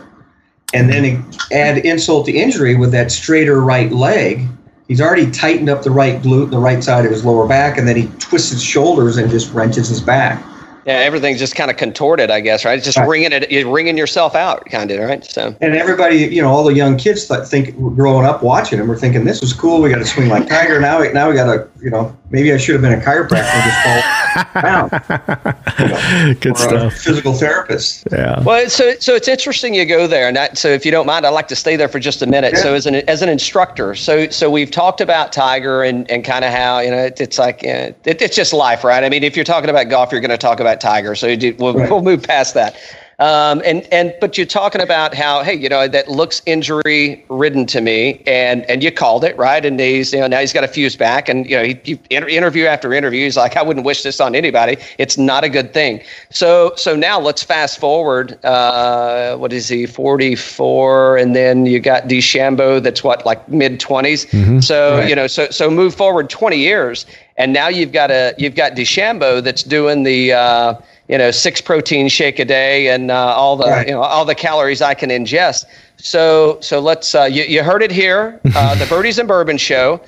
And 0.74 0.90
then 0.90 1.24
add 1.50 1.78
insult 1.78 2.26
to 2.26 2.32
injury 2.32 2.74
with 2.76 2.92
that 2.92 3.12
straighter 3.12 3.60
right 3.60 3.92
leg. 3.92 4.46
He's 4.88 5.00
already 5.00 5.30
tightened 5.30 5.68
up 5.68 5.82
the 5.82 5.90
right 5.90 6.20
glute, 6.22 6.50
the 6.50 6.58
right 6.58 6.82
side 6.82 7.04
of 7.04 7.10
his 7.10 7.24
lower 7.24 7.46
back, 7.46 7.78
and 7.78 7.86
then 7.86 7.96
he 7.96 8.08
twists 8.18 8.50
his 8.50 8.62
shoulders 8.62 9.16
and 9.16 9.30
just 9.30 9.52
wrenches 9.52 9.88
his 9.88 10.00
back. 10.00 10.42
yeah, 10.84 10.94
everything's 10.94 11.38
just 11.38 11.54
kind 11.54 11.70
of 11.70 11.76
contorted, 11.76 12.28
I 12.28 12.40
guess, 12.40 12.64
right? 12.64 12.76
It's 12.76 12.84
just 12.84 12.98
Right. 12.98 13.06
wringing 13.08 13.30
it, 13.30 13.52
you're 13.52 13.70
wringing 13.70 13.96
yourself 13.96 14.34
out, 14.34 14.66
kind 14.68 14.90
of, 14.90 14.98
right? 15.08 15.24
So, 15.24 15.54
And 15.60 15.76
everybody, 15.76 16.16
you 16.16 16.42
know, 16.42 16.48
all 16.50 16.64
the 16.64 16.74
young 16.74 16.96
kids 16.96 17.28
th- 17.28 17.44
think 17.44 17.76
growing 17.94 18.26
up 18.26 18.42
watching 18.42 18.80
him, 18.80 18.88
we're 18.88 18.96
thinking 18.98 19.24
this 19.24 19.40
is 19.44 19.52
cool. 19.52 19.80
We 19.80 19.90
got 19.90 19.98
to 19.98 20.04
swing 20.04 20.28
like 20.28 20.48
Tiger. 20.48 20.80
Now, 20.80 20.98
now 20.98 21.28
we 21.28 21.36
got 21.36 21.44
to, 21.54 21.68
you 21.82 21.90
know, 21.90 22.16
maybe 22.30 22.52
I 22.52 22.56
should 22.56 22.74
have 22.74 22.82
been 22.82 22.92
a 22.92 23.02
chiropractor 23.02 23.52
and 23.52 23.64
just 23.64 24.48
fall 24.48 24.62
down. 24.62 26.34
Good 26.40 26.46
or 26.46 26.52
a 26.52 26.56
stuff. 26.56 26.94
physical 26.94 27.32
therapist. 27.34 28.06
Yeah. 28.12 28.40
well, 28.42 28.68
so 28.70 28.94
so 29.00 29.14
it's 29.14 29.28
interesting 29.28 29.74
you 29.74 29.84
go 29.84 30.06
there, 30.06 30.28
and 30.28 30.36
that, 30.36 30.56
so 30.58 30.68
if 30.68 30.84
you 30.86 30.90
don't 30.92 31.06
mind, 31.06 31.26
I'd 31.26 31.30
like 31.30 31.48
to 31.48 31.56
stay 31.56 31.76
there 31.76 31.88
for 31.88 31.98
just 31.98 32.22
a 32.22 32.26
minute. 32.26 32.54
Yeah. 32.54 32.62
So 32.62 32.74
as 32.74 32.86
an 32.86 32.94
as 33.08 33.22
an 33.22 33.28
instructor, 33.28 33.94
so 33.94 34.28
so 34.30 34.50
we've 34.50 34.70
talked 34.70 35.00
about 35.00 35.32
Tiger 35.32 35.82
and 35.82 36.08
and 36.10 36.24
kind 36.24 36.44
of 36.44 36.52
how 36.52 36.78
you 36.80 36.90
know 36.90 37.04
it, 37.04 37.20
it's 37.20 37.38
like 37.38 37.64
uh, 37.64 37.92
it, 38.04 38.22
it's 38.22 38.36
just 38.36 38.52
life, 38.52 38.84
right? 38.84 39.04
I 39.04 39.08
mean, 39.08 39.24
if 39.24 39.36
you're 39.36 39.44
talking 39.44 39.70
about 39.70 39.88
golf, 39.88 40.12
you're 40.12 40.20
going 40.20 40.30
to 40.30 40.38
talk 40.38 40.60
about 40.60 40.80
Tiger. 40.80 41.14
So 41.14 41.26
you 41.26 41.36
do, 41.36 41.56
we'll 41.58 41.74
Right. 41.74 41.90
we'll 41.90 42.02
move 42.02 42.22
past 42.22 42.54
that. 42.54 42.76
Um, 43.22 43.62
and 43.64 43.86
and 43.92 44.12
but 44.20 44.36
you're 44.36 44.46
talking 44.46 44.80
about 44.80 45.14
how 45.14 45.44
hey 45.44 45.54
you 45.54 45.68
know 45.68 45.86
that 45.86 46.08
looks 46.08 46.42
injury 46.44 47.24
ridden 47.28 47.66
to 47.66 47.80
me 47.80 48.20
and 48.26 48.64
and 48.68 48.82
you 48.82 48.90
called 48.90 49.22
it 49.22 49.36
right? 49.36 49.64
And 49.64 49.78
he's 49.78 50.12
you 50.12 50.18
know 50.20 50.26
now 50.26 50.40
he's 50.40 50.52
got 50.52 50.64
a 50.64 50.68
fuse 50.68 50.96
back 50.96 51.28
and 51.28 51.48
you 51.48 51.56
know 51.56 51.62
he, 51.62 51.78
he 51.84 52.00
inter- 52.10 52.28
interview 52.28 52.64
after 52.66 52.92
interview 52.92 53.22
he's 53.24 53.36
like 53.36 53.56
I 53.56 53.62
wouldn't 53.62 53.86
wish 53.86 54.02
this 54.02 54.20
on 54.20 54.34
anybody. 54.34 54.76
It's 54.98 55.16
not 55.16 55.44
a 55.44 55.48
good 55.48 55.72
thing. 55.72 56.02
So 56.30 56.72
so 56.76 56.96
now 56.96 57.20
let's 57.20 57.44
fast 57.44 57.78
forward 57.78 58.38
uh, 58.44 59.36
what 59.36 59.52
is 59.52 59.68
he 59.68 59.86
44 59.86 61.16
and 61.18 61.36
then 61.36 61.66
you 61.66 61.78
got 61.80 62.08
DeChambeau 62.08 62.82
that's 62.82 63.04
what 63.04 63.24
like 63.24 63.48
mid 63.48 63.78
20s 63.80 64.64
so 64.64 64.96
Right. 64.96 65.08
you 65.08 65.14
know 65.14 65.26
so 65.28 65.48
so 65.50 65.70
move 65.70 65.94
forward 65.94 66.28
20 66.28 66.56
years 66.58 67.06
and 67.36 67.52
now 67.52 67.68
you've 67.68 67.92
got 67.92 68.10
a 68.10 68.34
you've 68.36 68.54
got 68.56 68.72
DeChambeau 68.72 69.42
that's 69.42 69.62
doing 69.62 70.02
the 70.02 70.32
uh, 70.32 70.74
you 71.08 71.18
know 71.18 71.30
six 71.30 71.60
protein 71.60 72.08
shake 72.08 72.38
a 72.38 72.44
day 72.44 72.88
and 72.88 73.10
uh, 73.10 73.14
all 73.34 73.56
the 73.56 73.66
Right. 73.66 73.86
you 73.86 73.92
know 73.94 74.02
all 74.02 74.24
the 74.24 74.34
calories 74.34 74.80
I 74.82 74.94
can 74.94 75.10
ingest. 75.10 75.64
So 75.96 76.58
so 76.60 76.80
let's 76.80 77.14
uh, 77.14 77.24
you, 77.24 77.44
you 77.44 77.62
heard 77.62 77.82
it 77.82 77.90
here, 77.92 78.40
uh, 78.54 78.74
the 78.78 78.86
Birdies 78.86 79.18
and 79.18 79.28
Bourbon 79.28 79.58
Show. 79.58 80.00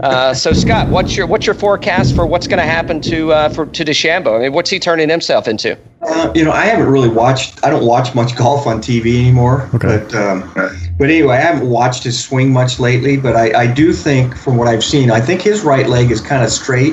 Uh, 0.00 0.34
so 0.34 0.52
Scott, 0.52 0.86
what's 0.88 1.16
your 1.16 1.26
what's 1.26 1.46
your 1.46 1.54
forecast 1.54 2.14
for 2.14 2.26
what's 2.26 2.46
going 2.46 2.58
to 2.58 2.66
happen 2.66 3.00
to 3.00 3.32
uh, 3.32 3.48
for 3.48 3.64
to 3.64 3.84
DeChambeau? 3.86 4.36
I 4.38 4.42
mean, 4.42 4.52
what's 4.52 4.68
he 4.68 4.78
turning 4.78 5.08
himself 5.08 5.48
into? 5.48 5.78
Uh, 6.02 6.30
you 6.34 6.44
know, 6.44 6.52
I 6.52 6.66
haven't 6.66 6.88
really 6.88 7.08
watched. 7.08 7.64
I 7.64 7.70
don't 7.70 7.86
watch 7.86 8.14
much 8.14 8.36
golf 8.36 8.66
on 8.66 8.82
TV 8.82 9.18
anymore. 9.18 9.62
Okay. 9.74 10.04
But 10.06 10.14
um, 10.14 10.52
but 10.98 11.08
anyway, 11.08 11.36
I 11.36 11.40
haven't 11.40 11.70
watched 11.70 12.04
his 12.04 12.22
swing 12.22 12.52
much 12.52 12.78
lately. 12.78 13.16
But 13.16 13.34
I, 13.34 13.62
I 13.62 13.66
do 13.66 13.94
think, 13.94 14.36
from 14.36 14.58
what 14.58 14.68
I've 14.68 14.84
seen, 14.84 15.10
I 15.10 15.22
think 15.22 15.40
his 15.40 15.62
right 15.62 15.88
leg 15.88 16.10
is 16.10 16.20
kind 16.20 16.42
of 16.44 16.50
straight 16.50 16.92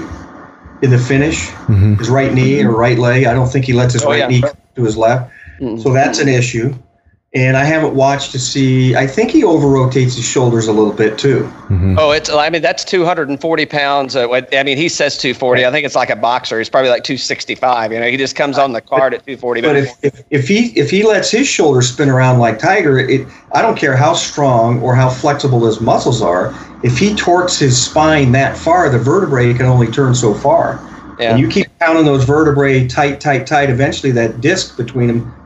in 0.81 0.91
the 0.91 0.97
finish. 0.99 1.49
His 1.67 2.09
right 2.09 2.33
knee 2.33 2.63
or 2.63 2.71
right 2.71 2.97
leg. 2.97 3.25
I 3.25 3.33
don't 3.33 3.47
think 3.47 3.65
he 3.65 3.73
lets 3.73 3.93
his 3.93 4.03
Oh, 4.03 4.09
right 4.09 4.19
yeah. 4.19 4.27
knee 4.27 4.41
come 4.41 4.51
to 4.75 4.83
his 4.83 4.97
left. 4.97 5.31
Mm. 5.59 5.81
So 5.81 5.93
that's 5.93 6.19
an 6.19 6.27
issue. 6.27 6.75
And 7.35 7.57
I 7.57 7.65
haven't 7.65 7.95
watched 7.95 8.31
to 8.31 8.39
see. 8.39 8.95
I 8.95 9.05
think 9.05 9.29
he 9.29 9.43
over 9.43 9.67
rotates 9.67 10.15
his 10.15 10.25
shoulders 10.25 10.67
a 10.67 10.71
little 10.71 10.93
bit 10.93 11.19
too. 11.19 11.51
Oh, 11.99 12.11
it's 12.11 12.29
I 12.29 12.49
mean 12.49 12.61
that's 12.61 12.85
240 12.85 13.65
pounds. 13.65 14.15
Uh, 14.15 14.41
I 14.53 14.63
mean 14.63 14.77
he 14.77 14.87
says 14.87 15.17
240. 15.17 15.65
I 15.65 15.71
think 15.71 15.85
it's 15.85 15.95
like 15.95 16.09
a 16.09 16.15
boxer. 16.15 16.57
He's 16.59 16.69
probably 16.69 16.89
like 16.89 17.03
265. 17.03 17.91
You 17.91 17.99
know, 17.99 18.07
he 18.07 18.15
just 18.15 18.37
comes 18.37 18.57
on 18.57 18.71
the 18.71 18.79
card 18.79 19.13
at 19.13 19.25
240. 19.25 19.61
But 19.61 19.75
if, 19.75 19.89
if, 20.01 20.23
if 20.29 20.47
he 20.47 20.67
if 20.79 20.89
he 20.89 21.03
lets 21.03 21.29
his 21.29 21.45
shoulders 21.45 21.91
spin 21.91 22.09
around 22.09 22.39
like 22.39 22.57
Tiger, 22.57 22.97
it 22.97 23.27
I 23.51 23.61
don't 23.61 23.77
care 23.77 23.97
how 23.97 24.13
strong 24.13 24.81
or 24.81 24.95
how 24.95 25.09
flexible 25.09 25.65
his 25.65 25.81
muscles 25.81 26.21
are. 26.21 26.55
If 26.83 26.97
he 26.97 27.15
torques 27.15 27.59
his 27.59 27.81
spine 27.81 28.31
that 28.31 28.57
far, 28.57 28.89
the 28.89 28.99
vertebrae 28.99 29.53
can 29.53 29.65
only 29.65 29.87
turn 29.87 30.15
so 30.15 30.33
far. 30.33 30.79
yeah. 31.19 31.31
And 31.31 31.39
you 31.39 31.49
keep 31.49 31.67
pounding 31.79 32.05
those 32.05 32.23
vertebrae 32.23 32.87
tight, 32.87 33.19
tight, 33.19 33.45
tight. 33.45 33.69
Eventually, 33.69 34.13
that 34.13 34.39
disc 34.39 34.77
between 34.77 35.07
them 35.07 35.44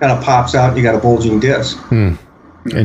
kind 0.00 0.12
of 0.12 0.22
pops 0.22 0.54
out. 0.54 0.68
And 0.70 0.76
you 0.78 0.82
got 0.82 0.94
a 0.94 0.98
bulging 0.98 1.40
disc. 1.40 1.78
And 1.90 2.18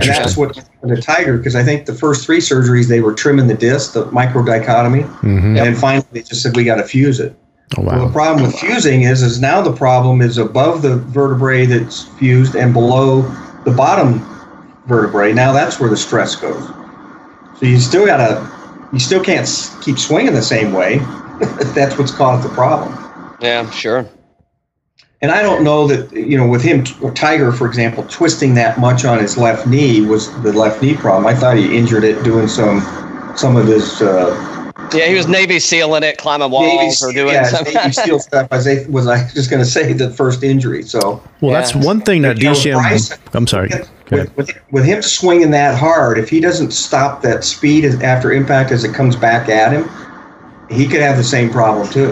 that's 0.02 0.38
what 0.38 0.56
happened 0.56 0.96
to 0.96 1.02
Tiger 1.02 1.38
because 1.38 1.56
I 1.56 1.64
think 1.64 1.86
the 1.88 1.94
first 1.96 2.26
three 2.26 2.38
surgeries 2.38 2.88
they 2.88 3.02
were 3.02 3.14
trimming 3.14 3.48
the 3.48 3.56
disc, 3.56 3.94
the 3.94 4.06
microdiscectomy, 4.06 5.04
Mhm. 5.22 5.24
and 5.44 5.58
then 5.58 5.76
finally 5.76 6.06
they 6.12 6.22
just 6.22 6.44
said 6.44 6.56
we 6.56 6.64
got 6.64 6.76
to 6.76 6.84
fuse 6.84 7.20
it. 7.20 7.36
Oh, 7.78 7.84
Well, 7.84 8.06
the 8.06 8.12
problem 8.14 8.44
with 8.44 8.54
fusing 8.56 9.04
is, 9.04 9.24
is 9.24 9.40
now 9.42 9.62
the 9.62 9.72
problem 9.72 10.22
is 10.22 10.38
above 10.38 10.82
the 10.84 10.98
vertebrae 10.98 11.66
that's 11.66 12.04
fused 12.20 12.54
and 12.56 12.74
below 12.74 13.26
the 13.66 13.72
bottom 13.72 14.24
vertebrae. 14.88 15.34
Now 15.34 15.52
that's 15.52 15.80
where 15.80 15.90
the 15.90 15.98
stress 15.98 16.36
goes. 16.36 16.64
So 17.60 17.66
you 17.66 17.80
still 17.80 18.06
gotta, 18.06 18.46
you 18.94 19.00
still 19.00 19.24
can't 19.24 19.48
keep 19.82 19.98
swinging 19.98 20.34
the 20.34 20.42
same 20.44 20.74
way. 20.74 21.00
that's 21.74 21.98
what's 21.98 22.12
caused 22.12 22.44
the 22.48 22.54
problem. 22.54 22.94
yeah, 23.40 23.68
sure. 23.72 24.06
And 25.24 25.32
I 25.32 25.44
don't 25.44 25.64
know 25.64 25.86
that 25.88 26.12
you 26.14 26.36
know 26.38 26.48
with 26.48 26.64
him, 26.64 26.84
Tiger, 27.14 27.52
for 27.52 27.68
example, 27.68 28.04
twisting 28.10 28.56
that 28.56 28.80
much 28.80 29.06
on 29.06 29.20
his 29.20 29.38
left 29.38 29.68
knee 29.68 30.02
was 30.02 30.32
the 30.42 30.52
left 30.52 30.82
knee 30.82 30.96
problem. 30.96 31.28
I 31.28 31.36
thought 31.36 31.58
he 31.58 31.78
injured 31.78 32.04
it 32.04 32.24
doing 32.24 32.48
some, 32.48 32.82
some 33.38 33.56
of 33.56 33.68
his. 33.68 34.02
Uh, 34.02 34.48
Yeah, 34.94 35.06
he 35.06 35.14
was 35.16 35.28
Navy 35.28 35.60
SEAling 35.60 36.02
it, 36.04 36.18
climbing 36.18 36.50
walls, 36.50 37.04
or 37.04 37.14
doing 37.14 37.34
yeah, 37.36 37.44
something. 37.44 37.74
Navy 37.76 37.92
SEAL 38.04 38.20
stuff. 38.20 38.48
I 38.52 38.56
was, 38.58 38.88
was 38.90 39.08
I 39.08 39.28
just 39.30 39.50
going 39.52 39.64
to 39.64 39.70
say 39.70 39.94
the 39.94 40.10
first 40.10 40.42
injury? 40.44 40.82
So 40.84 41.22
Well, 41.40 41.52
Yeah. 41.52 41.60
that's 41.62 41.76
one 41.76 42.02
thing 42.02 42.24
that 42.24 42.40
You 42.42 42.50
DCM. 42.50 43.20
I'm 43.36 43.46
sorry. 43.48 43.70
With, 44.10 44.36
with, 44.36 44.50
with 44.72 44.84
him 44.86 45.02
swinging 45.04 45.52
that 45.52 45.78
hard, 45.78 46.18
if 46.18 46.30
he 46.30 46.40
doesn't 46.42 46.72
stop 46.72 47.22
that 47.22 47.44
speed 47.46 47.86
after 47.86 48.34
impact 48.34 48.72
as 48.72 48.84
it 48.84 48.94
comes 48.94 49.16
back 49.16 49.48
at 49.50 49.72
him, 49.72 49.88
he 50.70 50.88
could 50.88 51.00
have 51.02 51.16
the 51.16 51.24
same 51.24 51.50
problem 51.52 51.88
too. 51.90 52.10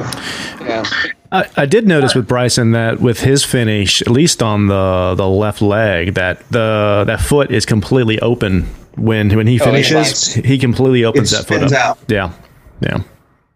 yeah. 0.61 0.83
I, 1.31 1.47
I 1.57 1.65
did 1.65 1.87
notice 1.87 2.15
with 2.15 2.27
Bryson 2.27 2.71
that 2.71 2.99
with 2.99 3.19
his 3.21 3.43
finish, 3.45 4.01
at 4.01 4.09
least 4.09 4.41
on 4.41 4.67
the 4.67 5.13
the 5.15 5.27
left 5.27 5.61
leg, 5.61 6.15
that 6.15 6.39
the 6.49 7.03
that 7.05 7.21
foot 7.21 7.51
is 7.51 7.65
completely 7.65 8.19
open 8.19 8.63
when 8.95 9.35
when 9.35 9.45
he 9.47 9.59
Oh, 9.61 9.65
he 9.71 9.83
finishes. 9.83 10.33
he 10.33 10.57
completely 10.57 11.03
opens 11.05 11.31
that 11.31 11.45
foot 11.45 11.63
up. 11.63 11.71
out. 11.71 11.97
Yeah, 12.07 12.31
yeah. 12.81 13.01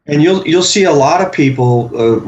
And 0.05 0.21
you'll 0.21 0.45
you'll 0.47 0.61
see 0.63 0.83
a 0.83 0.91
lot 0.91 1.21
of 1.25 1.31
people. 1.31 1.89
Uh, 1.95 2.19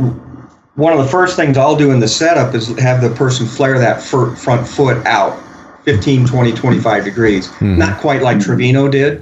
one 0.76 0.92
of 0.92 1.00
the 1.00 1.10
first 1.10 1.36
things 1.38 1.58
I'll 1.58 1.76
do 1.78 1.92
in 1.92 2.00
the 2.00 2.08
setup 2.08 2.54
is 2.56 2.68
have 2.80 3.02
the 3.02 3.12
person 3.12 3.46
flare 3.46 3.78
that 3.80 4.02
front 4.02 4.68
foot 4.68 5.06
out 5.06 5.40
15, 5.86 6.26
20, 6.28 6.52
25 6.54 7.04
degrees. 7.06 7.50
Not 7.62 8.00
quite 8.02 8.22
like 8.22 8.40
Trevino 8.42 8.90
did, 8.90 9.22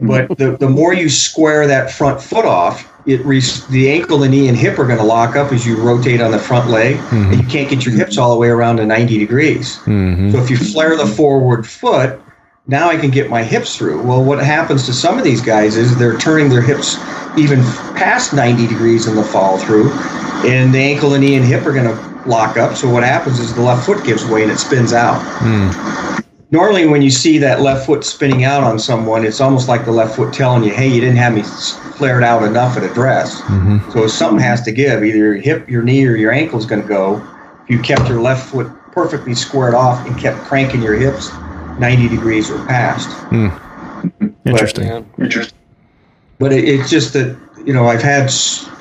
but 0.00 0.36
the, 0.36 0.56
the 0.60 0.68
more 0.68 0.92
you 0.92 1.08
square 1.08 1.66
that 1.68 1.90
front 1.90 2.20
foot 2.20 2.44
off, 2.44 2.90
it 3.06 3.24
re- 3.24 3.40
the 3.70 3.90
ankle, 3.90 4.18
the 4.18 4.28
knee, 4.28 4.48
and 4.48 4.56
hip 4.56 4.78
are 4.78 4.86
going 4.86 4.98
to 4.98 5.04
lock 5.04 5.36
up 5.36 5.52
as 5.52 5.66
you 5.66 5.76
rotate 5.76 6.20
on 6.20 6.30
the 6.30 6.38
front 6.38 6.70
leg, 6.70 6.96
mm-hmm. 6.96 7.32
and 7.32 7.42
you 7.42 7.46
can't 7.46 7.68
get 7.68 7.84
your 7.84 7.94
hips 7.94 8.16
all 8.16 8.32
the 8.32 8.38
way 8.38 8.48
around 8.48 8.76
to 8.78 8.86
90 8.86 9.18
degrees. 9.18 9.76
Mm-hmm. 9.78 10.30
So 10.30 10.38
if 10.38 10.50
you 10.50 10.56
flare 10.56 10.96
the 10.96 11.06
forward 11.06 11.66
foot, 11.66 12.20
now 12.66 12.88
I 12.88 12.96
can 12.96 13.10
get 13.10 13.28
my 13.28 13.42
hips 13.42 13.76
through. 13.76 14.02
Well, 14.02 14.24
what 14.24 14.38
happens 14.42 14.86
to 14.86 14.94
some 14.94 15.18
of 15.18 15.24
these 15.24 15.42
guys 15.42 15.76
is 15.76 15.96
they're 15.98 16.18
turning 16.18 16.48
their 16.48 16.62
hips 16.62 16.96
even 17.36 17.60
past 17.94 18.32
90 18.32 18.66
degrees 18.66 19.06
in 19.06 19.16
the 19.16 19.24
fall 19.24 19.58
through, 19.58 19.92
and 20.46 20.74
the 20.74 20.78
ankle, 20.78 21.10
the 21.10 21.18
knee, 21.18 21.36
and 21.36 21.44
hip 21.44 21.66
are 21.66 21.72
going 21.72 21.84
to 21.84 22.14
lock 22.28 22.56
up. 22.56 22.74
So 22.76 22.88
what 22.88 23.02
happens 23.02 23.38
is 23.38 23.54
the 23.54 23.62
left 23.62 23.84
foot 23.84 24.04
gives 24.04 24.24
way 24.24 24.42
and 24.42 24.50
it 24.50 24.58
spins 24.58 24.92
out. 24.94 25.20
Hmm. 25.20 26.23
Normally, 26.54 26.86
when 26.86 27.02
you 27.02 27.10
see 27.10 27.38
that 27.38 27.62
left 27.62 27.84
foot 27.84 28.04
spinning 28.04 28.44
out 28.44 28.62
on 28.62 28.78
someone, 28.78 29.26
it's 29.26 29.40
almost 29.40 29.66
like 29.66 29.84
the 29.84 29.90
left 29.90 30.14
foot 30.14 30.32
telling 30.32 30.62
you, 30.62 30.72
"Hey, 30.72 30.86
you 30.86 31.00
didn't 31.00 31.16
have 31.16 31.34
me 31.34 31.40
s- 31.40 31.76
flared 31.96 32.22
out 32.22 32.44
enough 32.44 32.76
at 32.76 32.84
address." 32.84 33.40
Mm-hmm. 33.40 33.90
So 33.90 34.06
something 34.06 34.38
has 34.38 34.62
to 34.62 34.70
give. 34.70 35.02
Either 35.02 35.18
your 35.18 35.34
hip, 35.34 35.68
your 35.68 35.82
knee, 35.82 36.06
or 36.06 36.14
your 36.14 36.30
ankle 36.30 36.56
is 36.60 36.64
going 36.64 36.80
to 36.80 36.86
go. 36.86 37.20
If 37.64 37.70
you 37.70 37.80
kept 37.80 38.08
your 38.08 38.20
left 38.20 38.50
foot 38.50 38.70
perfectly 38.92 39.34
squared 39.34 39.74
off 39.74 40.06
and 40.06 40.16
kept 40.16 40.38
cranking 40.44 40.80
your 40.80 40.94
hips 40.94 41.32
90 41.80 42.08
degrees 42.08 42.52
or 42.52 42.64
past. 42.66 43.08
Hmm. 43.30 43.48
Interesting. 44.46 44.86
Yeah. 44.86 45.46
But 46.38 46.52
it, 46.52 46.68
it's 46.68 46.88
just 46.88 47.14
that 47.14 47.36
you 47.66 47.72
know 47.72 47.86
I've 47.86 48.02
had 48.02 48.32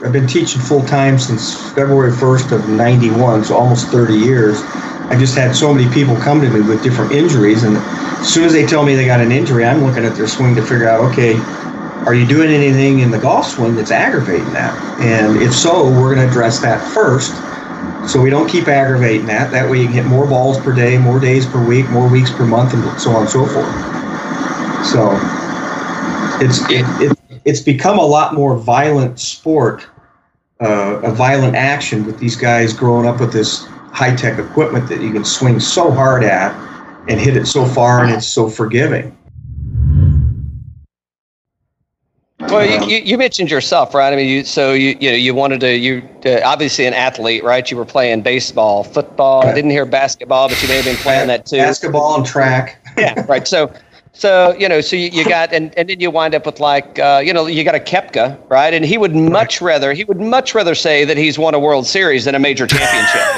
I've 0.05 0.11
been 0.11 0.27
teaching 0.27 0.61
full 0.61 0.83
time 0.85 1.17
since 1.17 1.71
February 1.73 2.11
1st 2.11 2.51
of 2.51 2.69
'91, 2.69 3.45
so 3.45 3.55
almost 3.55 3.87
30 3.87 4.13
years, 4.13 4.61
I 5.09 5.17
just 5.17 5.35
had 5.35 5.55
so 5.55 5.73
many 5.73 5.89
people 5.91 6.15
come 6.17 6.41
to 6.41 6.49
me 6.49 6.61
with 6.61 6.81
different 6.81 7.11
injuries, 7.11 7.63
and 7.63 7.77
as 7.77 8.27
soon 8.27 8.45
as 8.45 8.53
they 8.53 8.65
tell 8.65 8.83
me 8.83 8.95
they 8.95 9.05
got 9.05 9.21
an 9.21 9.31
injury, 9.31 9.65
I'm 9.65 9.83
looking 9.83 10.05
at 10.05 10.15
their 10.15 10.27
swing 10.27 10.55
to 10.55 10.61
figure 10.61 10.87
out, 10.87 11.01
okay, 11.11 11.39
are 12.05 12.13
you 12.13 12.25
doing 12.25 12.49
anything 12.49 12.99
in 12.99 13.11
the 13.11 13.19
golf 13.19 13.47
swing 13.47 13.75
that's 13.75 13.91
aggravating 13.91 14.53
that? 14.53 14.73
And 14.99 15.37
if 15.37 15.53
so, 15.53 15.89
we're 15.89 16.13
going 16.13 16.25
to 16.25 16.29
address 16.29 16.59
that 16.61 16.85
first. 16.87 17.41
So 18.05 18.21
we 18.21 18.29
don't 18.29 18.49
keep 18.49 18.67
aggravating 18.67 19.27
that. 19.27 19.51
That 19.51 19.69
way 19.69 19.79
you 19.79 19.85
can 19.85 19.93
hit 19.93 20.05
more 20.05 20.27
balls 20.27 20.59
per 20.59 20.73
day, 20.73 20.97
more 20.97 21.19
days 21.19 21.45
per 21.45 21.63
week, 21.63 21.89
more 21.89 22.09
weeks 22.09 22.31
per 22.31 22.45
month, 22.45 22.73
and 22.73 22.99
so 22.99 23.11
on 23.11 23.21
and 23.21 23.29
so 23.29 23.45
forth. 23.45 24.85
So 24.93 25.11
it's 26.41 26.59
it, 26.69 26.85
it 27.01 27.17
it's 27.45 27.61
become 27.61 27.97
a 27.99 28.05
lot 28.05 28.33
more 28.33 28.57
violent 28.57 29.19
sport, 29.19 29.87
uh, 30.59 30.99
a 31.03 31.11
violent 31.11 31.55
action 31.55 32.05
with 32.05 32.19
these 32.19 32.35
guys 32.35 32.73
growing 32.73 33.07
up 33.07 33.19
with 33.19 33.31
this 33.31 33.72
high 33.93 34.15
tech 34.15 34.39
equipment 34.39 34.89
that 34.89 35.01
you 35.01 35.11
can 35.11 35.23
swing 35.23 35.59
so 35.59 35.91
hard 35.91 36.23
at 36.23 36.53
and 37.07 37.19
hit 37.19 37.37
it 37.37 37.45
so 37.45 37.65
far, 37.65 38.03
and 38.03 38.11
it's 38.11 38.27
so 38.27 38.49
forgiving. 38.49 39.15
Well, 42.39 42.65
you, 42.65 42.97
you, 42.97 43.03
you 43.03 43.17
mentioned 43.17 43.49
yourself, 43.49 43.93
right? 43.93 44.11
I 44.11 44.15
mean, 44.15 44.27
you 44.27 44.43
so 44.43 44.73
you 44.73 44.97
you 44.99 45.09
know 45.09 45.15
you 45.15 45.33
wanted 45.33 45.59
to 45.61 45.75
you 45.75 46.07
uh, 46.25 46.41
obviously 46.43 46.85
an 46.85 46.93
athlete, 46.93 47.43
right? 47.43 47.69
You 47.69 47.77
were 47.77 47.85
playing 47.85 48.21
baseball, 48.21 48.83
football. 48.83 49.45
I 49.45 49.53
didn't 49.53 49.71
hear 49.71 49.85
basketball, 49.85 50.49
but 50.49 50.61
you 50.61 50.67
may 50.67 50.75
have 50.75 50.85
been 50.85 50.95
playing 50.97 51.27
that 51.27 51.45
too. 51.45 51.57
Basketball 51.57 52.15
and 52.15 52.25
track. 52.25 52.85
yeah, 52.97 53.25
right. 53.27 53.47
So 53.47 53.71
so 54.15 54.55
you 54.59 54.69
know, 54.69 54.79
so 54.79 54.95
you, 54.95 55.07
you 55.07 55.27
got 55.27 55.51
and, 55.51 55.75
and 55.75 55.89
then 55.89 55.99
you 55.99 56.11
wind 56.11 56.35
up 56.35 56.45
with 56.45 56.59
like 56.59 56.99
uh, 56.99 57.19
you 57.25 57.33
know 57.33 57.47
you 57.47 57.63
got 57.63 57.73
a 57.73 57.79
Koepka, 57.79 58.39
right? 58.47 58.71
And 58.71 58.85
he 58.85 58.95
would 58.99 59.15
much 59.15 59.59
rather 59.59 59.91
he 59.91 60.03
would 60.03 60.21
much 60.21 60.53
rather 60.53 60.75
say 60.75 61.03
that 61.03 61.17
he's 61.17 61.39
won 61.39 61.55
a 61.55 61.59
World 61.59 61.87
Series 61.87 62.25
than 62.25 62.35
a 62.35 62.39
major 62.39 62.67
championship. 62.67 63.21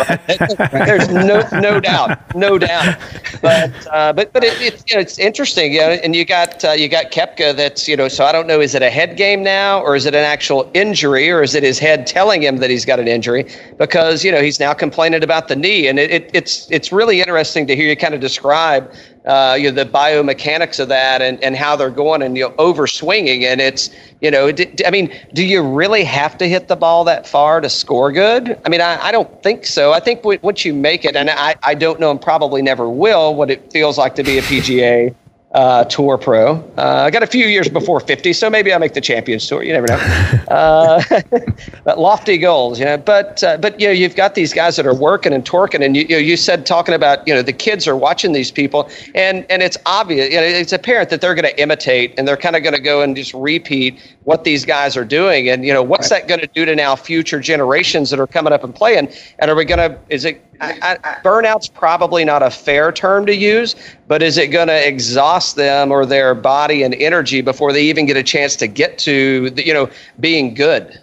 Right? 0.46 0.86
There's 0.86 1.08
no 1.08 1.48
no 1.54 1.80
doubt, 1.80 2.36
no 2.36 2.58
doubt. 2.58 2.98
But 3.42 3.88
uh, 3.88 4.12
but 4.12 4.34
but 4.34 4.44
it, 4.44 4.62
it, 4.62 4.84
you 4.90 4.96
know, 4.96 5.02
it's 5.02 5.18
interesting, 5.18 5.74
you 5.74 5.80
know, 5.80 5.92
and 5.92 6.14
you 6.16 6.26
got 6.26 6.64
uh, 6.66 6.72
you 6.72 6.90
got 6.90 7.12
Koepka. 7.12 7.56
that's 7.56 7.88
you 7.88 7.96
know 7.96 8.10
so 8.10 8.26
I 8.26 8.34
don't 8.34 8.46
know 8.46 8.60
is 8.60 8.76
it 8.76 8.82
a 8.82 8.90
head 8.90 9.16
game 9.16 9.44
now 9.44 9.82
or 9.82 9.96
is 9.96 10.06
it 10.06 10.14
an 10.14 10.24
actual 10.26 10.70
injury 10.74 11.32
or 11.32 11.42
is 11.42 11.56
it 11.56 11.64
his 11.64 11.80
head 11.80 12.06
telling 12.06 12.44
him 12.44 12.58
that 12.58 12.70
he's 12.70 12.84
got 12.84 13.00
an 13.00 13.08
injury 13.08 13.46
because 13.78 14.26
you 14.26 14.32
know 14.32 14.42
he's 14.42 14.60
now 14.60 14.74
complaining 14.74 15.24
about 15.24 15.48
the 15.48 15.56
knee 15.56 15.88
and 15.88 16.00
it, 16.00 16.12
it 16.12 16.32
it's 16.34 16.70
it's 16.70 16.92
really 16.92 17.22
interesting 17.22 17.66
to 17.68 17.76
hear 17.76 17.88
you 17.88 17.96
kind 17.96 18.14
of 18.14 18.20
describe 18.20 18.92
uh, 19.26 19.58
you 19.60 19.72
know, 19.72 19.84
the 19.84 19.90
biomechanics 19.90 20.80
of 20.80 20.88
that 20.90 21.22
and, 21.22 21.44
and 21.44 21.56
how 21.56 21.76
they're 21.76 21.90
going 21.90 22.22
and 22.22 22.38
you 22.38 22.48
know 22.48 22.56
over 22.58 22.86
swinging 22.86 23.44
and 23.44 23.60
it's 23.60 23.90
you 24.22 24.30
know 24.30 24.52
I 24.86 24.92
mean 24.92 25.14
do 25.34 25.44
you 25.44 25.64
really 25.64 26.04
have 26.04 26.38
to 26.38 26.48
hit 26.48 26.68
the 26.68 26.76
ball 26.76 27.04
that 27.06 27.28
far 27.28 27.62
to 27.62 27.70
score 27.70 28.12
good? 28.12 28.60
I 28.66 28.70
mean 28.70 28.82
I, 28.82 29.04
I 29.04 29.12
don't 29.12 29.42
think 29.42 29.66
so. 29.66 29.94
I 29.94 30.00
think 30.00 30.22
w- 30.22 30.40
once 30.42 30.64
you 30.64 30.74
make 30.74 31.06
it 31.06 31.16
and 31.16 31.30
I, 31.30 31.56
I 31.64 31.74
don't 31.74 32.00
know 32.00 32.12
and 32.12 32.22
probably 32.22 32.62
never 32.62 32.90
will 32.90 33.34
what 33.36 33.50
it 33.50 33.72
feels 33.72 33.98
like 33.98 34.16
to 34.16 34.24
be 34.24 34.38
a 34.38 34.42
PGA 34.44 35.16
uh, 35.56 35.86
Tour 35.86 36.18
Pro. 36.18 36.56
Uh, 36.78 37.04
I 37.06 37.10
got 37.10 37.24
a 37.24 37.28
few 37.28 37.46
years 37.46 37.70
before 37.70 38.02
50, 38.02 38.34
so 38.34 38.50
maybe 38.50 38.74
I'll 38.74 38.80
make 38.80 38.94
the 38.94 39.02
Champions 39.02 39.48
Tour. 39.48 39.64
You 39.64 39.74
never 39.74 39.88
know. 39.88 39.96
Uh, 40.46 41.02
but 41.84 41.98
lofty 41.98 42.38
goals, 42.38 42.78
you 42.80 42.86
know. 42.86 42.98
But 42.98 43.44
uh, 43.44 43.58
but 43.58 43.80
you 43.80 43.88
know, 43.88 43.92
you've 43.92 44.16
got 44.16 44.36
these 44.36 44.54
guys 44.54 44.76
that 44.76 44.86
are 44.86 44.94
working 44.94 45.34
and 45.34 45.44
torquing, 45.44 45.84
and 45.84 45.96
you 45.96 46.04
you, 46.04 46.10
know, 46.10 46.18
you 46.18 46.38
said 46.38 46.66
talking 46.66 46.94
about 46.94 47.28
you 47.28 47.34
know 47.34 47.42
the 47.42 47.54
kids 47.54 47.88
are 47.88 47.96
watching 47.96 48.32
these 48.32 48.52
people, 48.52 48.90
and 49.16 49.46
and 49.50 49.64
it's 49.64 49.78
obvious, 49.86 50.30
you 50.30 50.38
know, 50.38 50.44
it's 50.44 50.72
apparent 50.72 51.10
that 51.10 51.22
they're 51.22 51.34
going 51.34 51.46
to 51.46 51.60
imitate, 51.60 52.14
and 52.18 52.28
they're 52.28 52.38
kind 52.38 52.56
of 52.56 52.64
going 52.64 52.76
to 52.76 52.82
go 52.82 53.02
and 53.02 53.16
just 53.16 53.34
repeat 53.34 54.00
what 54.24 54.44
these 54.44 54.66
guys 54.66 54.96
are 54.96 55.06
doing, 55.06 55.50
and 55.50 55.66
you 55.66 55.74
know, 55.74 55.82
what's 55.82 56.12
right. 56.12 56.22
that 56.22 56.28
going 56.28 56.42
to 56.42 56.48
do 56.48 56.64
to 56.64 56.76
now 56.76 56.96
future 56.96 57.40
generations 57.40 58.12
that 58.12 58.20
are 58.20 58.28
coming 58.28 58.54
up 58.54 58.64
and 58.64 58.76
playing, 58.76 59.12
and 59.40 59.50
are 59.50 59.56
we 59.56 59.66
going 59.66 59.80
to? 59.80 59.98
Is 60.10 60.26
it 60.26 60.46
I, 60.62 60.98
I, 61.04 61.18
burnout's 61.24 61.68
probably 61.68 62.24
not 62.26 62.44
a 62.44 62.50
fair 62.50 62.92
term 62.92 63.26
to 63.26 63.36
use, 63.36 63.76
but 64.08 64.22
is 64.22 64.38
it 64.38 64.48
going 64.48 64.68
to 64.68 64.88
exhaust 64.88 65.56
them 65.56 65.92
or 65.92 66.06
their 66.06 66.36
body 66.36 66.84
and 66.84 66.94
energy 66.96 67.42
before 67.42 67.74
they 67.74 67.84
even 67.84 68.06
get 68.06 68.18
a 68.18 68.24
chance 68.24 68.56
to 68.58 68.68
get 68.68 68.98
to, 69.00 69.50
the, 69.52 69.66
you 69.66 69.74
know, 69.74 69.90
being 70.20 70.54
good? 70.54 71.00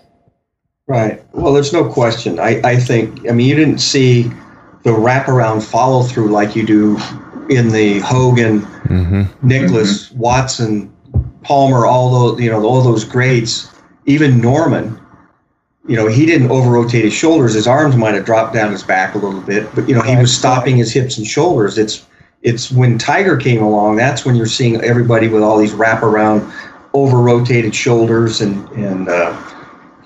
Right. 0.86 1.22
Well, 1.32 1.52
there's 1.52 1.72
no 1.72 1.88
question. 1.88 2.38
I, 2.38 2.60
I 2.62 2.76
think, 2.76 3.28
I 3.28 3.32
mean, 3.32 3.48
you 3.48 3.56
didn't 3.56 3.78
see 3.78 4.24
the 4.84 4.90
wraparound 4.90 5.62
follow 5.62 6.02
through 6.02 6.28
like 6.28 6.56
you 6.56 6.66
do 6.66 6.98
in 7.48 7.70
the 7.70 8.00
Hogan, 8.00 8.60
mm-hmm. 8.60 9.46
Nicklaus, 9.46 10.08
mm-hmm. 10.08 10.18
Watson, 10.18 10.92
Palmer, 11.42 11.86
all 11.86 12.10
those, 12.10 12.40
you 12.40 12.50
know, 12.50 12.64
all 12.64 12.82
those 12.82 13.04
greats, 13.04 13.68
even 14.06 14.40
Norman 14.40 14.98
you 15.88 15.96
know, 15.96 16.06
he 16.06 16.26
didn't 16.26 16.50
over 16.50 16.70
rotate 16.70 17.04
his 17.04 17.12
shoulders. 17.12 17.54
His 17.54 17.66
arms 17.66 17.96
might 17.96 18.14
have 18.14 18.24
dropped 18.24 18.54
down 18.54 18.70
his 18.70 18.82
back 18.82 19.14
a 19.14 19.18
little 19.18 19.40
bit, 19.40 19.68
but 19.74 19.88
you 19.88 19.94
know, 19.94 20.02
he 20.02 20.16
was 20.16 20.36
stopping 20.36 20.76
his 20.76 20.92
hips 20.92 21.18
and 21.18 21.26
shoulders. 21.26 21.76
It's 21.76 22.06
it's 22.42 22.70
when 22.70 22.98
Tiger 22.98 23.36
came 23.36 23.62
along, 23.62 23.96
that's 23.96 24.24
when 24.24 24.34
you're 24.34 24.46
seeing 24.46 24.80
everybody 24.82 25.28
with 25.28 25.42
all 25.42 25.58
these 25.58 25.72
wraparound, 25.72 26.52
over 26.94 27.18
rotated 27.18 27.74
shoulders, 27.74 28.40
and 28.40 28.68
and 28.70 29.08
uh, 29.08 29.36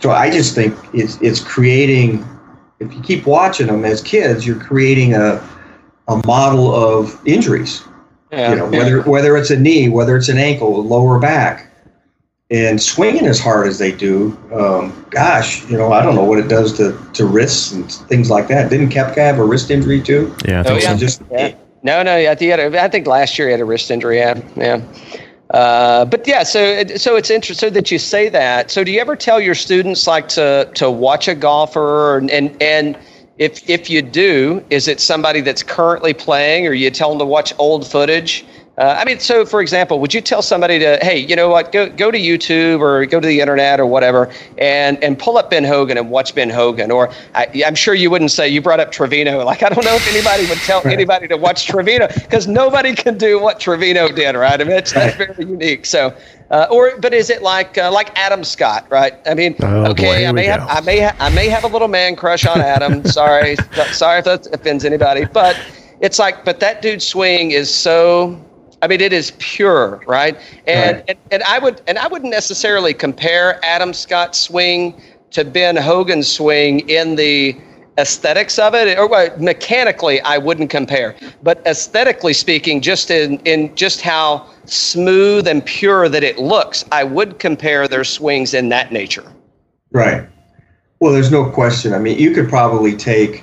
so 0.01 0.11
I 0.11 0.31
just 0.31 0.55
think 0.55 0.77
it's 0.93 1.21
it's 1.21 1.41
creating. 1.41 2.25
If 2.79 2.93
you 2.93 3.01
keep 3.01 3.27
watching 3.27 3.69
them 3.69 3.85
as 3.85 4.03
kids, 4.03 4.47
you're 4.47 4.61
creating 4.61 5.15
a 5.15 5.47
a 6.09 6.21
model 6.27 6.75
of 6.75 7.21
injuries. 7.27 7.83
Yeah, 8.31 8.51
you 8.51 8.57
know, 8.57 8.67
whether 8.67 9.03
whether 9.03 9.37
it's 9.37 9.51
a 9.51 9.59
knee, 9.59 9.89
whether 9.89 10.17
it's 10.17 10.29
an 10.29 10.39
ankle, 10.39 10.85
lower 10.85 11.19
back 11.19 11.73
and 12.51 12.81
swinging 12.81 13.27
as 13.27 13.41
hard 13.41 13.67
as 13.67 13.79
they 13.79 13.91
do, 13.91 14.37
um, 14.53 15.07
gosh, 15.11 15.69
you 15.69 15.77
know, 15.77 15.93
I 15.93 16.03
don't 16.03 16.15
know 16.15 16.23
what 16.25 16.39
it 16.39 16.47
does 16.47 16.77
to, 16.77 16.97
to 17.15 17.27
wrists 17.27 17.73
and 17.73 17.91
things 17.91 18.31
like 18.31 18.47
that. 18.49 18.71
Didn't 18.71 18.91
Koepka 18.91 19.17
have 19.17 19.39
a 19.41 19.45
wrist 19.45 19.71
injury 19.71 20.01
too? 20.01 20.33
Yeah, 20.47 20.63
I 20.65 20.71
oh, 20.71 20.77
yeah. 20.77 20.93
So. 20.93 20.97
Just, 20.97 21.23
yeah. 21.33 21.57
No, 21.83 22.03
no, 22.03 22.17
I 22.17 22.35
think, 22.35 22.53
I 22.53 22.89
think 22.89 23.07
last 23.07 23.39
year 23.39 23.49
he 23.49 23.53
had 23.53 23.61
a 23.61 23.65
wrist 23.65 23.91
injury. 23.91 24.19
Yeah, 24.19 24.41
yeah. 24.57 24.81
Uh, 25.51 26.05
but 26.05 26.27
yeah, 26.27 26.43
so 26.43 26.85
so 26.97 27.15
it's 27.15 27.31
interesting 27.31 27.69
so 27.69 27.73
that 27.73 27.91
you 27.91 27.99
say 27.99 28.29
that. 28.29 28.71
So 28.71 28.83
do 28.83 28.91
you 28.91 29.01
ever 29.01 29.15
tell 29.15 29.41
your 29.41 29.55
students 29.55 30.07
like 30.07 30.29
to 30.31 30.69
to 30.75 30.91
watch 30.91 31.29
a 31.29 31.35
golfer 31.37 32.19
and 32.19 32.31
and, 32.31 32.61
and 32.61 32.99
if 33.39 33.69
if 33.71 33.89
you 33.89 34.03
do, 34.03 34.65
is 34.71 34.89
it 34.89 34.99
somebody 34.99 35.41
that's 35.41 35.63
currently 35.63 36.15
playing, 36.15 36.67
or 36.67 36.73
you 36.73 36.91
tell 36.91 37.11
them 37.11 37.21
to 37.21 37.25
watch 37.25 37.53
old 37.59 37.87
footage? 37.87 38.45
Uh, 38.79 38.95
I 38.99 39.07
mean, 39.07 39.19
so 39.21 39.47
for 39.47 39.63
example, 39.63 40.01
would 40.01 40.13
you 40.13 40.21
tell 40.21 40.43
somebody 40.43 40.79
to, 40.81 40.99
hey, 41.01 41.17
you 41.19 41.35
know 41.35 41.49
what, 41.49 41.73
go 41.73 41.89
go 41.89 42.11
to 42.11 42.19
YouTube 42.19 42.81
or 42.81 43.07
go 43.07 43.19
to 43.19 43.27
the 43.27 43.41
internet 43.41 43.81
or 43.81 43.87
whatever, 43.87 44.31
and 44.59 45.03
and 45.03 45.19
pull 45.19 45.39
up 45.39 45.49
Ben 45.49 45.65
Hogan 45.65 45.97
and 45.97 46.11
watch 46.11 46.35
Ben 46.35 46.51
Hogan? 46.51 46.91
Or 46.91 47.11
I, 47.35 47.47
am 47.65 47.75
sure 47.75 47.95
you 47.95 48.11
wouldn't 48.11 48.33
say 48.33 48.51
you 48.51 48.61
brought 48.61 48.81
up 48.81 48.93
Trevino. 48.93 49.37
Like 49.47 49.63
I 49.63 49.69
don't 49.69 49.85
know 49.85 49.95
if 49.95 50.09
anybody 50.09 50.45
would 50.49 50.59
tell 50.59 50.83
right. 50.83 50.93
anybody 50.93 51.29
to 51.29 51.37
watch 51.37 51.67
Trevino 51.67 52.09
because 52.09 52.49
nobody 52.49 52.95
can 52.95 53.17
do 53.17 53.41
what 53.41 53.61
Trevino 53.61 54.09
did, 54.09 54.35
right? 54.35 54.61
I 54.61 54.65
mean, 54.65 54.77
it's 54.77 54.93
that's 54.93 55.15
very 55.17 55.37
unique. 55.39 55.87
So, 55.87 56.17
uh, 56.51 56.67
or 56.69 56.99
but 56.99 57.15
is 57.15 57.31
it 57.31 57.43
like 57.43 57.79
uh, 57.79 57.93
like 57.93 58.19
Adam 58.19 58.43
Scott, 58.43 58.87
right? 58.91 59.15
I 59.25 59.35
mean, 59.35 59.55
oh, 59.61 59.93
okay, 59.93 60.25
boy, 60.25 60.29
I 60.29 60.33
may 60.33 60.47
have 60.47 60.67
I 60.69 60.81
may 60.81 61.01
ha- 61.01 61.17
I 61.21 61.31
may 61.31 61.49
have 61.49 61.63
a 61.63 61.69
little 61.69 61.87
man 61.87 62.17
crush 62.17 62.45
on 62.45 62.61
Adam. 62.61 63.05
sorry, 63.07 63.57
sorry 63.93 64.19
if 64.19 64.25
that 64.25 64.49
offends 64.53 64.85
anybody, 64.85 65.25
but 65.27 65.57
it's 66.01 66.19
like, 66.19 66.45
but 66.45 66.59
that 66.61 66.83
dude's 66.83 67.07
swing 67.07 67.53
is 67.53 67.73
so 67.73 68.39
I 68.87 68.89
mean, 68.89 69.01
it 69.01 69.13
is 69.13 69.33
pure, 69.39 70.01
right? 70.07 70.39
And, 70.69 70.99
right. 70.99 71.05
and 71.09 71.19
and 71.33 71.43
I 71.43 71.59
would 71.59 71.83
and 71.89 71.99
I 71.99 72.07
wouldn't 72.07 72.31
necessarily 72.31 72.95
compare 72.95 73.59
Adam 73.65 73.93
Scott's 73.93 74.39
swing 74.39 75.03
to 75.33 75.45
Ben 75.45 75.75
Hogan's 75.75 76.31
swing 76.31 76.89
in 76.89 77.17
the 77.17 77.57
aesthetics 77.99 78.61
of 78.61 78.77
it, 78.77 78.97
or 78.97 79.09
well, 79.09 79.37
mechanically, 79.41 80.21
I 80.21 80.39
wouldn't 80.39 80.71
compare. 80.71 81.17
But 81.43 81.67
aesthetically 81.67 82.33
speaking, 82.33 82.81
just 82.81 83.11
in 83.11 83.41
in 83.41 83.75
just 83.75 84.03
how 84.03 84.47
smooth 84.67 85.49
and 85.49 85.67
pure 85.67 86.09
that 86.09 86.23
it 86.23 86.39
looks, 86.39 86.85
I 86.93 87.03
would 87.03 87.41
compare 87.41 87.89
their 87.89 88.05
swings 88.05 88.55
in 88.55 88.69
that 88.69 88.93
nature. 88.93 89.33
Right. 89.91 90.29
Well, 91.01 91.13
there's 91.13 91.33
no 91.33 91.51
question. 91.51 91.93
I 91.93 91.99
mean, 91.99 92.21
you 92.21 92.31
could 92.31 92.49
probably 92.49 92.97
take 92.97 93.43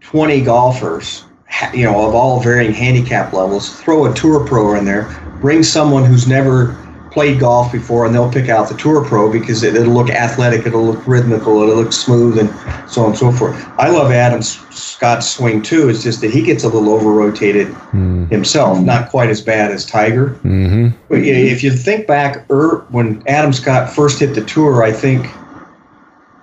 20 0.00 0.40
golfers 0.40 1.26
you 1.72 1.84
know, 1.84 2.06
of 2.06 2.14
all 2.14 2.40
varying 2.40 2.72
handicap 2.72 3.32
levels, 3.32 3.78
throw 3.80 4.06
a 4.06 4.14
tour 4.14 4.46
pro 4.46 4.74
in 4.74 4.84
there, 4.84 5.08
bring 5.40 5.62
someone 5.62 6.04
who's 6.04 6.26
never 6.26 6.76
played 7.10 7.40
golf 7.40 7.72
before, 7.72 8.06
and 8.06 8.14
they'll 8.14 8.30
pick 8.30 8.48
out 8.48 8.68
the 8.68 8.76
tour 8.76 9.04
pro 9.04 9.32
because 9.32 9.62
it, 9.62 9.74
will 9.74 9.92
look 9.92 10.10
athletic, 10.10 10.66
it'll 10.66 10.84
look 10.84 11.04
rhythmical, 11.06 11.62
it'll 11.62 11.74
look 11.74 11.92
smooth, 11.92 12.38
and 12.38 12.48
so 12.88 13.02
on 13.02 13.08
and 13.08 13.18
so 13.18 13.32
forth. 13.32 13.56
I 13.78 13.88
love 13.88 14.12
Adam 14.12 14.42
Scott's 14.42 15.28
swing 15.28 15.62
too. 15.62 15.88
It's 15.88 16.02
just 16.02 16.20
that 16.20 16.30
he 16.30 16.42
gets 16.42 16.64
a 16.64 16.68
little 16.68 16.90
over 16.90 17.10
rotated 17.10 17.68
mm. 17.68 18.30
himself, 18.30 18.80
not 18.80 19.10
quite 19.10 19.30
as 19.30 19.40
bad 19.40 19.72
as 19.72 19.84
Tiger. 19.84 20.30
Mm-hmm. 20.44 20.88
But 21.08 21.18
if 21.20 21.62
you 21.64 21.72
think 21.72 22.06
back, 22.06 22.48
er, 22.50 22.86
when 22.90 23.22
Adam 23.26 23.52
Scott 23.52 23.90
first 23.90 24.20
hit 24.20 24.34
the 24.34 24.44
tour, 24.44 24.82
I 24.82 24.92
think 24.92 25.26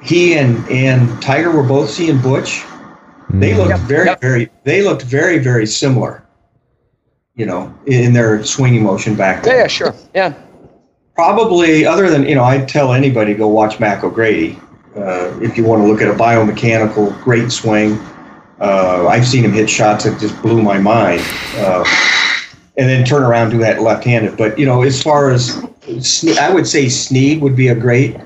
he 0.01 0.37
and 0.37 0.67
and 0.69 1.21
Tiger 1.21 1.51
were 1.51 1.63
both 1.63 1.89
seeing 1.89 2.21
Butch 2.21 2.63
they 3.29 3.53
looked 3.55 3.69
yep. 3.69 3.79
very, 3.81 4.05
yep. 4.05 4.21
very. 4.21 4.49
They 4.63 4.81
looked 4.83 5.03
very, 5.03 5.39
very 5.39 5.65
similar. 5.65 6.23
You 7.35 7.45
know, 7.45 7.73
in 7.85 8.13
their 8.13 8.43
swinging 8.45 8.83
motion 8.83 9.15
back 9.15 9.43
then. 9.43 9.55
Yeah, 9.55 9.61
yeah, 9.61 9.67
sure. 9.67 9.95
Yeah. 10.13 10.33
Probably, 11.15 11.85
other 11.85 12.09
than 12.09 12.23
you 12.23 12.35
know, 12.35 12.43
I'd 12.43 12.67
tell 12.67 12.93
anybody 12.93 13.33
go 13.33 13.47
watch 13.47 13.79
Mac 13.79 14.03
O'Grady 14.03 14.57
uh, 14.95 15.37
if 15.41 15.57
you 15.57 15.65
want 15.65 15.81
to 15.81 15.87
look 15.87 16.01
at 16.01 16.07
a 16.07 16.13
biomechanical 16.13 17.21
great 17.23 17.51
swing. 17.51 17.99
Uh, 18.61 19.07
I've 19.09 19.27
seen 19.27 19.43
him 19.43 19.51
hit 19.51 19.69
shots 19.69 20.05
that 20.05 20.17
just 20.19 20.41
blew 20.41 20.61
my 20.61 20.77
mind. 20.77 21.21
Uh, 21.57 21.83
and 22.77 22.89
then 22.89 23.05
turn 23.05 23.23
around 23.23 23.43
and 23.43 23.51
do 23.51 23.57
that 23.59 23.81
left-handed. 23.81 24.37
But 24.37 24.57
you 24.59 24.65
know, 24.65 24.81
as 24.81 25.01
far 25.01 25.31
as 25.31 25.63
I 26.39 26.53
would 26.53 26.67
say, 26.67 26.89
Snead 26.89 27.41
would 27.41 27.55
be 27.55 27.69
a 27.69 27.75
great 27.75 28.17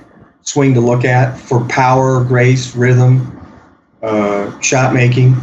swing 0.41 0.73
to 0.73 0.81
look 0.81 1.05
at 1.05 1.37
for 1.37 1.65
power, 1.65 2.23
grace, 2.23 2.75
rhythm, 2.75 3.38
uh, 4.03 4.59
shot 4.61 4.93
making. 4.93 5.35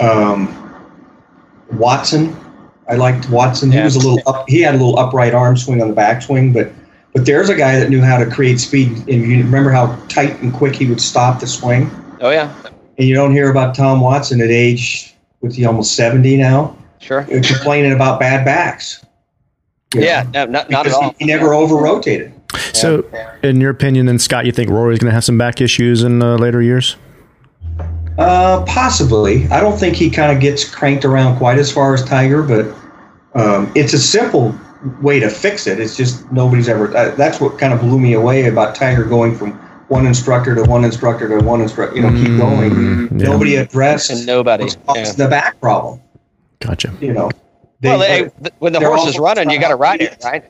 Um, 0.00 0.60
Watson, 1.72 2.36
I 2.88 2.94
liked 2.96 3.30
Watson. 3.30 3.70
He 3.70 3.78
Yeah. 3.78 3.84
was 3.84 3.96
a 3.96 3.98
little 4.00 4.20
up. 4.26 4.44
He 4.48 4.60
had 4.60 4.74
a 4.74 4.78
little 4.78 4.98
upright 4.98 5.34
arm 5.34 5.56
swing 5.56 5.80
on 5.82 5.88
the 5.88 5.94
backswing, 5.94 6.52
but 6.52 6.72
but 7.14 7.26
there's 7.26 7.48
a 7.48 7.54
guy 7.54 7.78
that 7.78 7.90
knew 7.90 8.02
how 8.02 8.18
to 8.18 8.26
create 8.26 8.58
speed. 8.58 8.90
And 9.08 9.08
you 9.08 9.44
remember 9.44 9.70
how 9.70 9.96
tight 10.08 10.40
and 10.42 10.52
quick 10.52 10.74
he 10.74 10.86
would 10.86 11.00
stop 11.00 11.38
the 11.38 11.46
swing. 11.46 11.88
Oh 12.20 12.30
yeah, 12.30 12.52
And 12.98 13.06
you 13.08 13.14
don't 13.14 13.32
hear 13.32 13.50
about 13.50 13.74
Tom 13.74 14.00
Watson 14.00 14.40
at 14.40 14.50
age, 14.50 15.14
with 15.40 15.54
he 15.54 15.64
almost 15.64 15.94
seventy 15.94 16.36
now, 16.36 16.76
sure. 17.00 17.20
uh, 17.20 17.26
complaining 17.42 17.92
about 17.92 18.18
bad 18.18 18.44
backs. 18.44 19.04
You 19.94 20.00
know, 20.00 20.06
Yeah, 20.06 20.26
no, 20.34 20.46
not, 20.46 20.70
not 20.70 20.86
at 20.88 20.92
all. 20.92 21.10
He, 21.18 21.24
he 21.24 21.26
never 21.26 21.54
over 21.54 21.76
rotated. 21.76 22.32
So, 22.72 23.04
in 23.42 23.60
your 23.60 23.70
opinion, 23.70 24.06
then 24.06 24.18
Scott, 24.18 24.44
you 24.46 24.52
think 24.52 24.70
Rory's 24.70 24.98
going 24.98 25.10
to 25.10 25.14
have 25.14 25.24
some 25.24 25.38
back 25.38 25.60
issues 25.60 26.02
in 26.02 26.20
uh, 26.22 26.36
later 26.36 26.60
years? 26.62 26.96
Uh, 28.18 28.64
possibly. 28.66 29.46
I 29.48 29.60
don't 29.60 29.78
think 29.78 29.96
he 29.96 30.08
kind 30.10 30.30
of 30.30 30.40
gets 30.40 30.64
cranked 30.68 31.04
around 31.04 31.36
quite 31.38 31.58
as 31.58 31.70
far 31.72 31.94
as 31.94 32.04
Tiger, 32.04 32.42
but 32.42 32.66
um, 33.34 33.72
it's 33.74 33.92
a 33.92 33.98
simple 33.98 34.54
way 35.02 35.18
to 35.18 35.28
fix 35.28 35.66
it. 35.66 35.80
It's 35.80 35.96
just 35.96 36.30
nobody's 36.30 36.68
ever. 36.68 36.94
Uh, 36.96 37.14
that's 37.16 37.40
what 37.40 37.58
kind 37.58 37.72
of 37.72 37.80
blew 37.80 37.98
me 37.98 38.12
away 38.12 38.46
about 38.46 38.74
Tiger 38.76 39.04
going 39.04 39.34
from 39.36 39.52
one 39.88 40.06
instructor 40.06 40.54
to 40.54 40.62
one 40.62 40.84
instructor 40.84 41.28
to 41.28 41.44
one 41.44 41.60
instructor. 41.60 41.96
You 41.96 42.02
know, 42.02 42.10
keep 42.10 42.38
going. 42.38 42.70
Mm, 42.70 43.20
yeah. 43.20 43.26
Nobody 43.28 43.56
addressed 43.56 44.10
And 44.10 44.24
nobody. 44.26 44.68
Yeah. 44.94 45.10
the 45.12 45.26
back 45.28 45.60
problem. 45.60 46.00
Gotcha. 46.60 46.94
You 47.00 47.12
know. 47.12 47.30
They- 47.80 47.88
Well, 47.88 47.98
they, 47.98 48.50
when 48.60 48.72
the 48.72 48.80
horse 48.80 49.06
is 49.06 49.18
running, 49.18 49.50
you 49.50 49.58
got 49.60 49.68
to 49.68 49.76
ride 49.76 50.00
it, 50.00 50.16
right? 50.24 50.44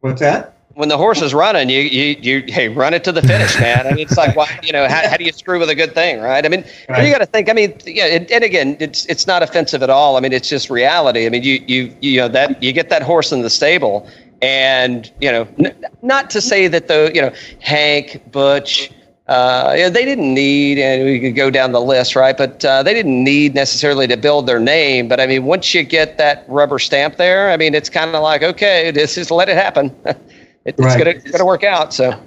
What's 0.00 0.20
that? 0.20 0.56
When 0.74 0.88
the 0.88 0.96
horse 0.96 1.20
is 1.20 1.34
running, 1.34 1.68
you 1.68 1.80
you 1.80 2.16
you 2.20 2.44
hey, 2.48 2.68
run 2.68 2.94
it 2.94 3.04
to 3.04 3.12
the 3.12 3.20
finish, 3.22 3.58
man. 3.60 3.86
I 3.86 3.90
mean, 3.92 4.04
it's 4.06 4.16
like, 4.16 4.34
why, 4.36 4.48
you 4.62 4.72
know, 4.72 4.88
how, 4.88 5.08
how 5.08 5.16
do 5.16 5.24
you 5.24 5.32
screw 5.32 5.58
with 5.58 5.68
a 5.68 5.74
good 5.74 5.94
thing, 5.94 6.20
right? 6.20 6.44
I 6.44 6.48
mean, 6.48 6.64
Right. 6.88 7.04
you 7.06 7.12
got 7.12 7.18
to 7.18 7.26
think. 7.26 7.50
I 7.50 7.52
mean, 7.52 7.74
yeah, 7.86 8.06
and, 8.06 8.30
and 8.30 8.42
again, 8.42 8.76
it's 8.80 9.04
it's 9.06 9.26
not 9.26 9.42
offensive 9.42 9.82
at 9.82 9.90
all. 9.90 10.16
I 10.16 10.20
mean, 10.20 10.32
it's 10.32 10.48
just 10.48 10.70
reality. 10.70 11.26
I 11.26 11.28
mean, 11.28 11.42
you 11.42 11.62
you 11.66 11.94
you 12.00 12.20
know 12.20 12.28
that 12.28 12.62
you 12.62 12.72
get 12.72 12.88
that 12.90 13.02
horse 13.02 13.32
in 13.32 13.42
the 13.42 13.50
stable, 13.50 14.08
and 14.40 15.10
you 15.20 15.30
know, 15.30 15.46
n- 15.58 15.74
not 16.02 16.30
to 16.30 16.40
say 16.40 16.68
that 16.68 16.88
the 16.88 17.10
you 17.14 17.20
know 17.20 17.32
Hank 17.60 18.22
Butch. 18.32 18.90
Uh, 19.28 19.72
yeah, 19.76 19.88
they 19.88 20.04
didn't 20.04 20.34
need, 20.34 20.78
and 20.78 21.04
we 21.04 21.18
could 21.20 21.36
go 21.36 21.48
down 21.48 21.70
the 21.72 21.80
list, 21.80 22.16
right? 22.16 22.36
But 22.36 22.62
uh, 22.64 22.82
they 22.82 22.92
didn't 22.92 23.22
need 23.22 23.54
necessarily 23.54 24.06
to 24.08 24.16
build 24.16 24.46
their 24.46 24.58
name. 24.58 25.06
But 25.08 25.20
I 25.20 25.26
mean, 25.26 25.44
once 25.44 25.72
you 25.72 25.84
get 25.84 26.18
that 26.18 26.44
rubber 26.48 26.78
stamp 26.80 27.16
there, 27.16 27.50
I 27.50 27.56
mean, 27.56 27.72
it's 27.72 27.88
kind 27.88 28.14
of 28.14 28.22
like, 28.22 28.42
okay, 28.42 28.90
this 28.90 29.16
is 29.16 29.30
let 29.30 29.48
it 29.48 29.56
happen. 29.56 29.94
it, 30.64 30.74
it's 30.76 30.80
Right. 30.80 30.98
gonna 30.98 31.10
it's 31.10 31.30
gonna 31.30 31.44
work 31.46 31.64
out. 31.64 31.92
So 31.94 32.18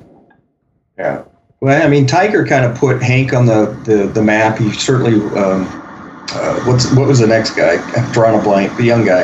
Yeah. 0.98 1.24
Well, 1.62 1.82
I 1.82 1.88
mean, 1.88 2.06
Tiger 2.06 2.46
kind 2.46 2.66
of 2.66 2.78
put 2.78 3.02
Hank 3.02 3.34
on 3.34 3.46
the, 3.46 3.66
the, 3.86 4.08
the 4.08 4.22
map. 4.22 4.58
He 4.60 4.72
certainly. 4.72 5.16
Um, 5.38 5.68
uh, 6.34 6.60
what's 6.66 6.92
what 6.94 7.08
was 7.08 7.20
the 7.20 7.28
next 7.28 7.52
guy? 7.56 7.76
I'm 7.96 8.12
drawing 8.12 8.40
a 8.40 8.44
blank. 8.44 8.76
The 8.78 8.84
young 8.84 9.06
guy. 9.06 9.24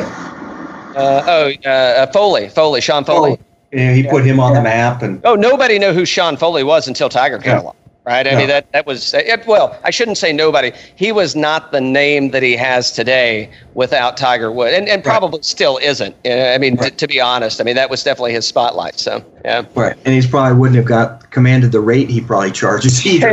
uh, 0.95 1.24
oh, 1.28 1.52
uh, 1.65 1.69
uh, 1.69 2.12
Foley, 2.12 2.47
Foley, 2.50 2.80
Sean 2.82 3.04
Foley. 3.04 3.38
Yeah, 3.71 3.93
he 3.93 4.04
put 4.04 4.24
him 4.26 4.39
on 4.39 4.54
the 4.54 4.62
map, 4.62 5.02
and 5.02 5.21
Oh, 5.26 5.36
nobody 5.36 5.80
knew 5.80 5.93
who 5.93 6.06
Sean 6.06 6.36
Foley 6.38 6.63
was 6.63 6.88
until 6.88 7.10
Tiger 7.10 7.38
came 7.39 7.54
Yeah. 7.56 7.62
along, 7.62 7.76
right? 8.05 8.25
I 8.27 8.31
Yeah. 8.31 8.37
mean, 8.37 8.47
that 8.47 8.71
that 8.71 8.85
was 8.85 9.13
it, 9.13 9.45
well. 9.47 9.77
I 9.83 9.91
shouldn't 9.91 10.17
say 10.17 10.33
nobody. 10.33 10.71
He 10.95 11.11
was 11.11 11.35
not 11.35 11.71
the 11.71 11.81
name 11.81 12.31
that 12.31 12.43
he 12.43 12.55
has 12.55 12.91
today 12.91 13.49
without 13.73 14.17
Tiger 14.17 14.51
Woods, 14.51 14.75
and, 14.77 14.87
and 14.87 15.03
probably 15.03 15.41
still 15.43 15.77
isn't. 15.81 16.15
Uh, 16.25 16.29
I 16.53 16.57
mean, 16.57 16.77
t- 16.77 16.89
to 16.89 17.07
be 17.07 17.19
honest, 17.21 17.61
I 17.61 17.63
mean 17.63 17.75
that 17.75 17.89
was 17.89 18.03
definitely 18.03 18.33
his 18.33 18.47
spotlight. 18.47 18.99
So 18.99 19.23
yeah. 19.45 19.65
right, 19.75 19.95
and 20.05 20.13
he's 20.13 20.27
probably 20.27 20.57
wouldn't 20.57 20.77
have 20.77 20.85
got 20.85 21.31
commanded 21.31 21.71
the 21.71 21.79
rate 21.81 22.09
he 22.09 22.21
probably 22.21 22.51
charges 22.51 23.05
either. 23.05 23.29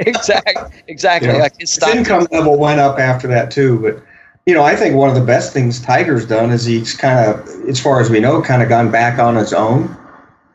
exactly, 0.00 0.80
exactly. 0.88 1.28
You 1.28 1.34
know, 1.34 1.40
Like 1.40 1.58
his 1.58 1.74
his 1.74 1.94
income 1.94 2.26
level 2.30 2.58
went 2.58 2.80
up 2.80 2.98
after 2.98 3.28
that 3.28 3.50
too. 3.50 3.78
But 3.80 4.02
you 4.46 4.54
know, 4.54 4.62
I 4.62 4.76
think 4.76 4.94
one 4.94 5.08
of 5.08 5.16
the 5.16 5.24
best 5.24 5.52
things 5.52 5.80
Tiger's 5.80 6.24
done 6.26 6.50
is 6.50 6.64
he's 6.64 6.94
kind 6.94 7.28
of, 7.28 7.48
as 7.68 7.80
far 7.80 8.00
as 8.00 8.10
we 8.10 8.20
know, 8.20 8.40
kind 8.40 8.62
of 8.62 8.68
gone 8.68 8.92
back 8.92 9.18
on 9.18 9.34
his 9.34 9.52
own 9.52 9.96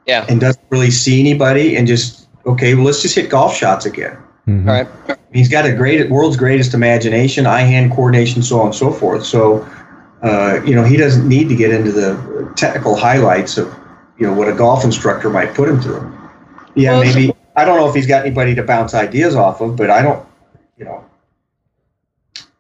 yeah. 0.08 0.26
and 0.30 0.40
doesn't 0.40 0.64
really 0.70 0.92
see 0.92 1.20
anybody 1.20 1.76
and 1.76 1.88
just 1.88 2.21
okay, 2.46 2.76
well, 2.76 2.86
let's 2.86 3.02
just 3.02 3.16
hit 3.16 3.30
golf 3.30 3.56
shots 3.56 3.86
again. 3.86 4.18
All 4.48 4.56
right. 4.56 4.88
He's 5.34 5.48
got 5.48 5.66
a 5.66 5.74
great 5.74 6.10
world's 6.10 6.36
greatest 6.36 6.74
imagination, 6.74 7.46
eye-hand 7.46 7.92
coordination, 7.92 8.42
so 8.42 8.60
on 8.60 8.68
and 8.68 8.76
so 8.76 8.92
forth. 8.92 9.26
So, 9.26 9.68
uh, 10.24 10.62
you 10.66 10.76
know, 10.76 10.84
he 10.84 10.98
doesn't 10.98 11.28
need 11.28 11.48
to 11.50 11.56
get 11.56 11.72
into 11.72 11.92
the 11.92 12.52
technical 12.58 12.96
highlights 12.96 13.58
of, 13.58 13.74
you 14.18 14.28
know, 14.28 14.34
what 14.34 14.50
a 14.50 14.54
golf 14.54 14.84
instructor 14.84 15.30
might 15.30 15.54
put 15.54 15.70
him 15.70 15.80
through. 15.80 16.12
Yeah, 16.76 16.92
Well, 16.92 17.04
maybe. 17.04 17.34
I 17.56 17.66
don't 17.66 17.78
know 17.78 17.88
if 17.88 17.96
he's 17.96 18.08
got 18.08 18.26
anybody 18.26 18.56
to 18.56 18.64
bounce 18.64 18.94
ideas 18.94 19.36
off 19.36 19.62
of, 19.62 19.76
but 19.76 19.90
I 19.90 20.02
don't, 20.02 20.26
you 20.78 20.86
know, 20.86 21.04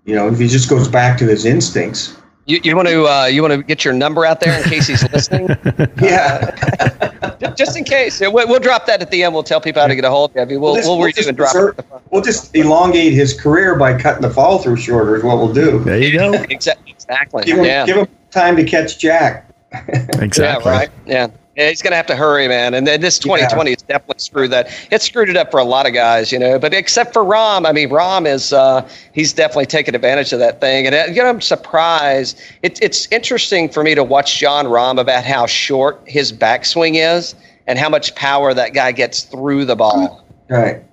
you 0.05 0.15
know, 0.15 0.27
if 0.27 0.39
he 0.39 0.47
just 0.47 0.69
goes 0.69 0.87
back 0.87 1.17
to 1.19 1.25
his 1.25 1.45
instincts. 1.45 2.17
You, 2.45 2.59
you 2.63 2.75
want 2.75 2.87
to 2.87 3.05
uh, 3.07 3.25
you 3.25 3.41
want 3.43 3.53
to 3.53 3.61
get 3.63 3.85
your 3.85 3.93
number 3.93 4.25
out 4.25 4.39
there 4.39 4.57
in 4.57 4.63
case 4.63 4.87
he's 4.87 5.03
listening, 5.11 5.47
Yeah, 6.01 7.35
Ju- 7.39 7.53
just 7.55 7.77
in 7.77 7.83
case. 7.83 8.19
We'll, 8.19 8.31
we'll 8.47 8.59
drop 8.59 8.87
that 8.87 9.01
at 9.01 9.11
the 9.11 9.23
end. 9.23 9.33
We'll 9.33 9.43
tell 9.43 9.61
people 9.61 9.81
how 9.81 9.87
to 9.87 9.95
get 9.95 10.05
a 10.05 10.09
hold 10.09 10.31
of 10.31 10.35
you. 10.35 10.41
I 10.41 10.45
mean, 10.45 10.59
We'll 10.59 10.75
just- 10.75 10.87
we'll 10.89 10.97
redo 10.97 11.15
just 11.15 11.27
and 11.29 11.37
drop 11.37 11.51
preserve- 11.53 11.79
it. 11.79 11.85
We'll 12.09 12.23
just 12.23 12.55
elongate 12.55 13.13
his 13.13 13.39
career 13.39 13.75
by 13.77 13.97
cutting 13.97 14.23
the 14.23 14.29
fall 14.31 14.57
through 14.57 14.77
shorter. 14.77 15.15
Is 15.15 15.23
what 15.23 15.37
we'll 15.37 15.53
do. 15.53 15.79
There 15.83 15.99
you 16.01 16.17
go. 16.17 16.31
Exa- 16.33 16.75
Exactly. 16.87 17.43
Give 17.43 17.57
him, 17.59 17.65
yeah. 17.65 17.85
give 17.85 17.97
him 17.97 18.07
time 18.31 18.55
to 18.55 18.63
catch 18.63 18.97
Jack. 18.99 19.47
Exactly. 20.19 20.71
Yeah, 20.71 20.77
right. 20.77 20.89
Yeah. 21.05 21.27
Yeah, 21.57 21.67
he's 21.67 21.81
going 21.81 21.91
to 21.91 21.97
have 21.97 22.07
to 22.07 22.15
hurry, 22.15 22.47
man. 22.47 22.73
And 22.73 22.87
then 22.87 23.01
this 23.01 23.19
2020 23.19 23.71
has 23.71 23.81
definitely 23.81 24.19
screwed 24.19 24.51
that. 24.51 24.69
It 24.89 25.01
screwed 25.01 25.27
it 25.27 25.35
up 25.35 25.51
for 25.51 25.59
a 25.59 25.65
lot 25.65 25.85
of 25.85 25.93
guys, 25.93 26.31
you 26.31 26.39
know. 26.39 26.57
But 26.57 26.73
except 26.73 27.11
for 27.11 27.23
Rahm, 27.23 27.67
I 27.67 27.73
mean, 27.73 27.89
Rahm 27.89 28.25
is 28.25 28.53
uh, 28.53 28.87
he's 29.13 29.33
definitely 29.33 29.65
taken 29.65 29.93
advantage 29.93 30.31
of 30.31 30.39
that 30.39 30.61
thing. 30.61 30.85
And 30.85 30.95
uh, 30.95 31.05
you 31.09 31.21
know, 31.21 31.27
I'm 31.27 31.41
surprised. 31.41 32.39
It, 32.63 32.81
it's 32.81 33.11
interesting 33.11 33.67
for 33.67 33.83
me 33.83 33.95
to 33.95 34.03
watch 34.03 34.39
Jon 34.39 34.65
Rahm 34.65 34.99
about 34.99 35.25
how 35.25 35.45
short 35.45 36.01
his 36.05 36.31
backswing 36.31 36.95
is 36.95 37.35
and 37.67 37.77
how 37.77 37.89
much 37.89 38.15
power 38.15 38.53
that 38.53 38.73
guy 38.73 38.93
gets 38.93 39.23
through 39.23 39.65
the 39.65 39.75
ball. 39.75 40.25
Right. 40.49 40.83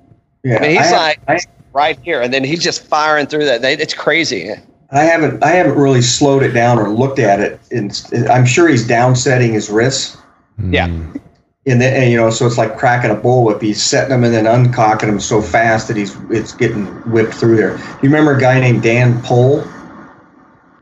Yeah. 0.42 0.56
I 0.56 0.60
mean, 0.60 0.70
he's 0.72 0.80
have- 0.80 0.92
like 0.92 1.20
I, 1.28 1.38
right 1.72 1.98
here, 2.02 2.20
and 2.20 2.32
then 2.32 2.42
he's 2.42 2.62
just 2.62 2.84
firing 2.84 3.26
through 3.26 3.44
that. 3.44 3.64
It's 3.64 3.94
crazy. 3.94 4.54
I 4.90 5.02
haven't 5.02 5.44
I 5.44 5.50
haven't 5.50 5.76
really 5.76 6.02
slowed 6.02 6.42
it 6.42 6.52
down 6.52 6.78
or 6.78 6.88
looked 6.88 7.18
at 7.18 7.40
it. 7.40 7.60
And 7.70 7.92
I'm 8.28 8.46
sure 8.46 8.68
he's 8.68 8.88
downsetting 8.88 9.52
his 9.52 9.70
wrists. 9.70 10.16
Yeah. 10.62 10.86
And 10.86 11.82
then 11.82 12.02
and, 12.02 12.10
you 12.10 12.16
know, 12.16 12.30
so 12.30 12.46
it's 12.46 12.56
like 12.56 12.78
cracking 12.78 13.10
a 13.10 13.14
bullwhip. 13.14 13.60
He's 13.60 13.82
setting 13.82 14.10
them 14.10 14.24
and 14.24 14.32
then 14.32 14.44
uncocking 14.44 15.02
them 15.02 15.20
so 15.20 15.42
fast 15.42 15.88
that 15.88 15.96
he's 15.96 16.16
it's 16.30 16.54
getting 16.54 16.86
whipped 17.10 17.34
through 17.34 17.56
there. 17.56 17.76
You 18.02 18.08
remember 18.08 18.36
a 18.36 18.40
guy 18.40 18.58
named 18.58 18.82
Dan 18.82 19.20
Pohl 19.22 19.62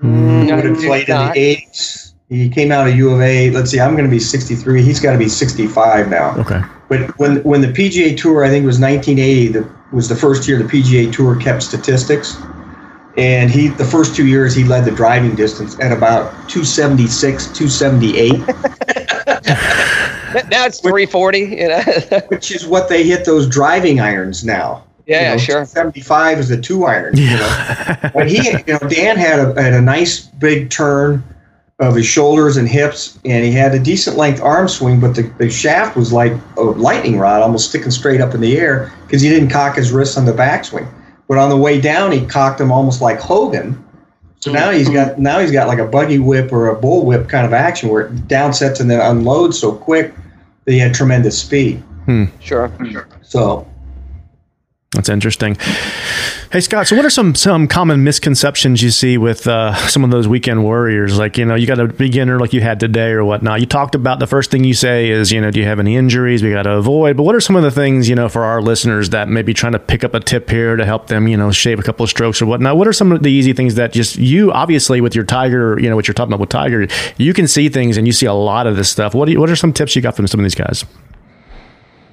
Mm, 0.03 0.49
who 0.49 0.57
would 0.57 0.65
have 0.65 0.77
played 0.79 1.09
in 1.09 1.17
the 1.17 1.33
eighties? 1.35 2.15
He 2.29 2.49
came 2.49 2.73
out 2.73 2.89
of 2.89 2.97
U 2.97 3.11
of 3.11 3.21
A. 3.21 3.51
Let's 3.51 3.71
see, 3.71 3.81
I'm 3.81 3.93
going 3.93 4.05
to 4.05 4.11
be 4.11 4.19
63. 4.19 4.83
He's 4.83 4.99
got 4.99 5.13
to 5.13 5.19
be 5.19 5.29
65 5.29 6.09
now. 6.09 6.37
Okay. 6.39 6.61
But 6.89 7.17
when 7.19 7.43
when 7.45 7.61
the 7.61 7.69
PGA 7.69 8.17
Tour, 8.17 8.45
I 8.45 8.49
think 8.49 8.65
it 8.65 8.67
was 8.67 8.81
1980, 8.81 9.49
the, 9.49 9.71
was 9.93 10.09
the 10.09 10.17
first 10.17 10.49
year 10.49 10.59
the 10.59 10.65
PGA 10.65 11.13
Tour 11.13 11.37
kept 11.37 11.63
statistics, 11.63 12.37
and 13.17 13.51
he 13.51 13.69
the 13.69 13.85
first 13.85 14.17
two 14.17 14.27
years 14.27 14.55
he 14.55 14.65
led 14.65 14.85
the 14.85 14.91
driving 14.91 15.35
distance 15.35 15.79
at 15.81 15.93
about 15.93 16.33
276, 16.49 17.47
278, 17.53 18.33
Now 19.47 20.67
it's 20.67 20.81
340. 20.81 21.39
You 21.39 21.69
know. 21.69 21.81
which 22.29 22.51
is 22.51 22.67
what 22.67 22.89
they 22.89 23.05
hit 23.05 23.25
those 23.25 23.47
driving 23.47 24.01
irons 24.01 24.45
now. 24.45 24.85
yeah, 25.07 25.17
You 25.17 25.23
yeah, 25.23 25.31
know, 25.33 25.39
sure. 25.39 25.65
75 25.65 26.39
is 26.39 26.51
a 26.51 26.61
two 26.61 26.85
iron. 26.85 27.17
You 27.17 27.37
know, 27.37 27.97
but 28.13 28.31
he, 28.31 28.51
you 28.51 28.65
know, 28.75 28.89
Dan 28.89 29.17
had 29.17 29.39
a 29.39 29.61
had 29.61 29.73
a 29.73 29.81
nice 29.81 30.21
big 30.21 30.71
turn 30.71 31.23
of 31.79 31.95
his 31.95 32.07
shoulders 32.07 32.57
and 32.57 32.69
hips, 32.69 33.19
and 33.25 33.45
he 33.45 33.53
had 33.53 33.75
a 33.75 33.79
decent 33.79 34.17
length 34.17 34.41
arm 34.41 34.67
swing, 34.67 34.99
but 34.99 35.15
the, 35.15 35.23
the 35.39 35.51
shaft 35.51 35.95
was 35.95 36.11
like 36.11 36.33
a 36.57 36.63
lightning 36.63 37.19
rod, 37.19 37.43
almost 37.43 37.69
sticking 37.69 37.91
straight 37.91 38.21
up 38.21 38.35
in 38.35 38.41
the 38.41 38.57
air 38.57 38.93
because 39.07 39.21
he 39.21 39.29
didn't 39.29 39.51
cock 39.51 39.77
his 39.77 39.93
wrists 39.93 40.17
on 40.17 40.25
the 40.25 40.33
backswing. 40.33 40.91
But 41.29 41.39
on 41.39 41.51
the 41.51 41.57
way 41.57 41.81
down, 41.81 42.13
he 42.13 42.25
cocked 42.25 42.59
them 42.59 42.73
almost 42.73 43.03
like 43.03 43.19
Hogan. 43.21 43.83
So 44.47 44.53
now 44.53 44.71
he's 44.71 44.89
got 44.89 45.19
now 45.19 45.41
he's 45.41 45.51
got 45.51 45.67
like 45.67 45.81
a 45.81 45.85
buggy 45.85 46.21
whip 46.21 46.53
or 46.53 46.69
a 46.69 46.77
bull 46.77 47.05
whip 47.05 47.29
kind 47.29 47.45
of 47.45 47.53
action 47.53 47.89
where 47.89 48.07
it 48.07 48.29
downsets 48.29 48.79
and 48.79 48.89
then 48.89 49.01
unloads 49.01 49.59
so 49.59 49.73
quick 49.73 50.15
that 50.65 50.73
he 50.73 50.79
had 50.79 50.95
tremendous 50.95 51.37
speed. 51.37 51.83
Sure. 52.39 52.71
Sure. 52.89 53.09
So 53.23 53.69
That's 54.93 55.09
interesting. 55.09 55.57
Hey 56.53 56.61
Scott, 56.61 56.87
so 56.87 56.95
what 56.95 57.05
are 57.05 57.11
some 57.11 57.35
some 57.35 57.67
common 57.67 58.05
misconceptions 58.05 58.83
you 58.83 58.91
see 58.91 59.19
with 59.19 59.47
uh, 59.49 59.75
some 59.89 60.05
of 60.05 60.11
those 60.11 60.29
weekend 60.29 60.63
warriors? 60.63 61.19
Like 61.19 61.37
you 61.37 61.45
know, 61.45 61.57
you 61.57 61.67
got 61.67 61.81
a 61.81 61.89
beginner 61.89 62.39
like 62.39 62.53
you 62.53 62.61
had 62.61 62.79
today 62.79 63.11
or 63.11 63.25
whatnot. 63.25 63.59
You 63.61 63.67
talked 63.67 63.97
about 63.97 64.21
the 64.21 64.29
first 64.29 64.53
thing 64.53 64.63
you 64.63 64.75
say 64.75 65.11
is 65.11 65.33
you 65.33 65.41
know, 65.41 65.51
do 65.51 65.59
you 65.59 65.67
have 65.67 65.81
any 65.81 65.97
injuries 65.97 66.43
we 66.43 66.53
got 66.53 66.63
to 66.63 66.75
avoid? 66.75 67.17
But 67.17 67.25
what 67.25 67.35
are 67.35 67.41
some 67.41 67.57
of 67.57 67.65
the 67.65 67.73
things 67.73 68.09
you 68.09 68.15
know 68.15 68.29
for 68.29 68.45
our 68.45 68.63
listeners 68.63 69.11
that 69.11 69.29
may 69.29 69.43
be 69.43 69.53
trying 69.53 69.73
to 69.73 69.81
pick 69.81 70.05
up 70.05 70.15
a 70.15 70.21
tip 70.21 70.49
here 70.49 70.77
to 70.77 70.85
help 70.85 71.09
them 71.09 71.27
you 71.27 71.37
know 71.37 71.51
shave 71.51 71.81
a 71.81 71.83
couple 71.83 72.05
of 72.05 72.09
strokes 72.09 72.41
or 72.41 72.47
whatnot? 72.47 72.77
What 72.77 72.87
are 72.87 72.93
some 72.93 73.11
of 73.11 73.25
the 73.25 73.31
easy 73.31 73.53
things 73.53 73.75
that 73.75 73.93
just 73.93 74.17
you 74.17 74.53
obviously 74.53 75.01
with 75.01 75.17
your 75.17 75.25
Tiger, 75.25 75.79
you 75.81 75.91
know, 75.91 75.97
what 75.97 76.07
you're 76.07 76.15
talking 76.15 76.33
about 76.33 76.41
with 76.41 76.51
Tiger, 76.51 76.87
you 77.19 77.35
can 77.35 77.49
see 77.49 77.69
things 77.69 77.97
and 77.97 78.07
you 78.07 78.13
see 78.13 78.27
a 78.27 78.33
lot 78.33 78.69
of 78.69 78.77
this 78.77 78.89
stuff. 78.89 79.15
What 79.15 79.29
you, 79.29 79.41
what 79.41 79.51
are 79.51 79.57
some 79.57 79.73
tips 79.73 79.97
you 79.97 80.01
got 80.01 80.15
from 80.15 80.29
some 80.29 80.39
of 80.39 80.45
these 80.45 80.55
guys? 80.55 80.85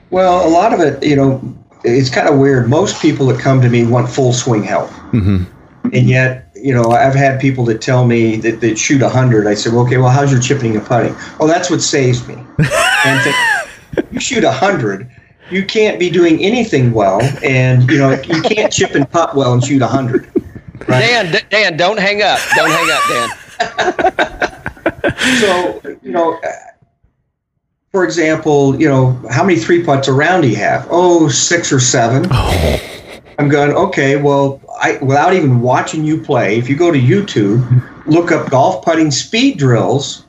Well, 0.10 0.48
a 0.48 0.50
lot 0.50 0.74
of 0.74 0.80
it, 0.80 1.04
you 1.04 1.16
know, 1.16 1.56
it's 1.84 2.10
kind 2.10 2.28
of 2.28 2.40
weird. 2.40 2.70
Most 2.70 3.02
people 3.02 3.28
that 3.28 3.40
come 3.40 3.62
to 3.62 3.70
me 3.70 3.86
want 3.86 4.10
full 4.10 4.34
swing 4.34 4.64
help, 4.64 4.90
mm-hmm. 5.12 5.44
and 5.86 6.10
yet, 6.10 6.50
you 6.56 6.74
know, 6.74 6.92
I've 6.92 7.16
had 7.16 7.40
people 7.40 7.66
that 7.66 7.82
tell 7.82 8.06
me 8.06 8.38
that 8.38 8.62
they 8.62 8.76
shoot 8.76 9.02
hundred. 9.02 9.48
I 9.48 9.54
said, 9.54 9.74
well, 9.74 9.86
okay, 9.86 9.98
well, 9.98 10.10
how's 10.10 10.32
your 10.32 10.42
chipping 10.42 10.76
and 10.76 10.86
putting? 10.86 11.16
Oh, 11.40 11.48
that's 11.48 11.70
what 11.70 11.82
saves 11.82 12.28
me. 12.28 12.36
and 13.06 13.22
think, 13.22 13.36
you 14.12 14.20
shoot 14.20 14.44
hundred, 14.44 15.10
you 15.50 15.66
can't 15.66 16.00
be 16.00 16.10
doing 16.10 16.42
anything 16.42 16.94
well, 16.94 17.22
and 17.44 17.90
you 17.90 17.98
know, 17.98 18.12
you 18.12 18.42
can't 18.42 18.72
chip 18.72 18.96
and 18.96 19.10
putt 19.10 19.36
well 19.36 19.54
and 19.54 19.64
shoot 19.64 19.82
hundred. 19.82 20.30
Right? 20.88 21.00
Dan, 21.00 21.42
Dan, 21.50 21.78
don't 21.78 22.00
hang 22.00 22.22
up. 22.22 22.40
Don't 22.56 22.70
hang 22.70 22.90
up, 22.92 23.04
Dan. 23.10 23.30
so, 25.40 25.98
you 26.02 26.12
know 26.12 26.40
for 27.94 28.04
example, 28.04 28.80
you 28.82 28.90
know, 28.90 29.12
how 29.30 29.44
many 29.44 29.60
three 29.60 29.84
putts 29.84 30.08
around 30.08 30.42
do 30.42 30.50
you 30.50 30.56
have? 30.56 30.88
Oh, 30.90 31.30
six 31.30 31.72
or 31.72 31.80
seven. 31.80 32.26
Oh. 32.32 32.80
I'm 33.38 33.50
going, 33.50 33.72
okay, 33.72 34.16
well, 34.16 34.60
I, 34.82 34.98
without 34.98 35.36
even 35.36 35.62
watching 35.62 36.04
you 36.04 36.20
play, 36.20 36.58
if 36.58 36.68
you 36.68 36.76
go 36.76 36.92
to 36.92 37.00
YouTube, 37.00 38.08
look 38.08 38.32
up 38.32 38.50
golf 38.50 38.84
putting 38.84 39.12
speed 39.12 39.60
drills 39.60 40.26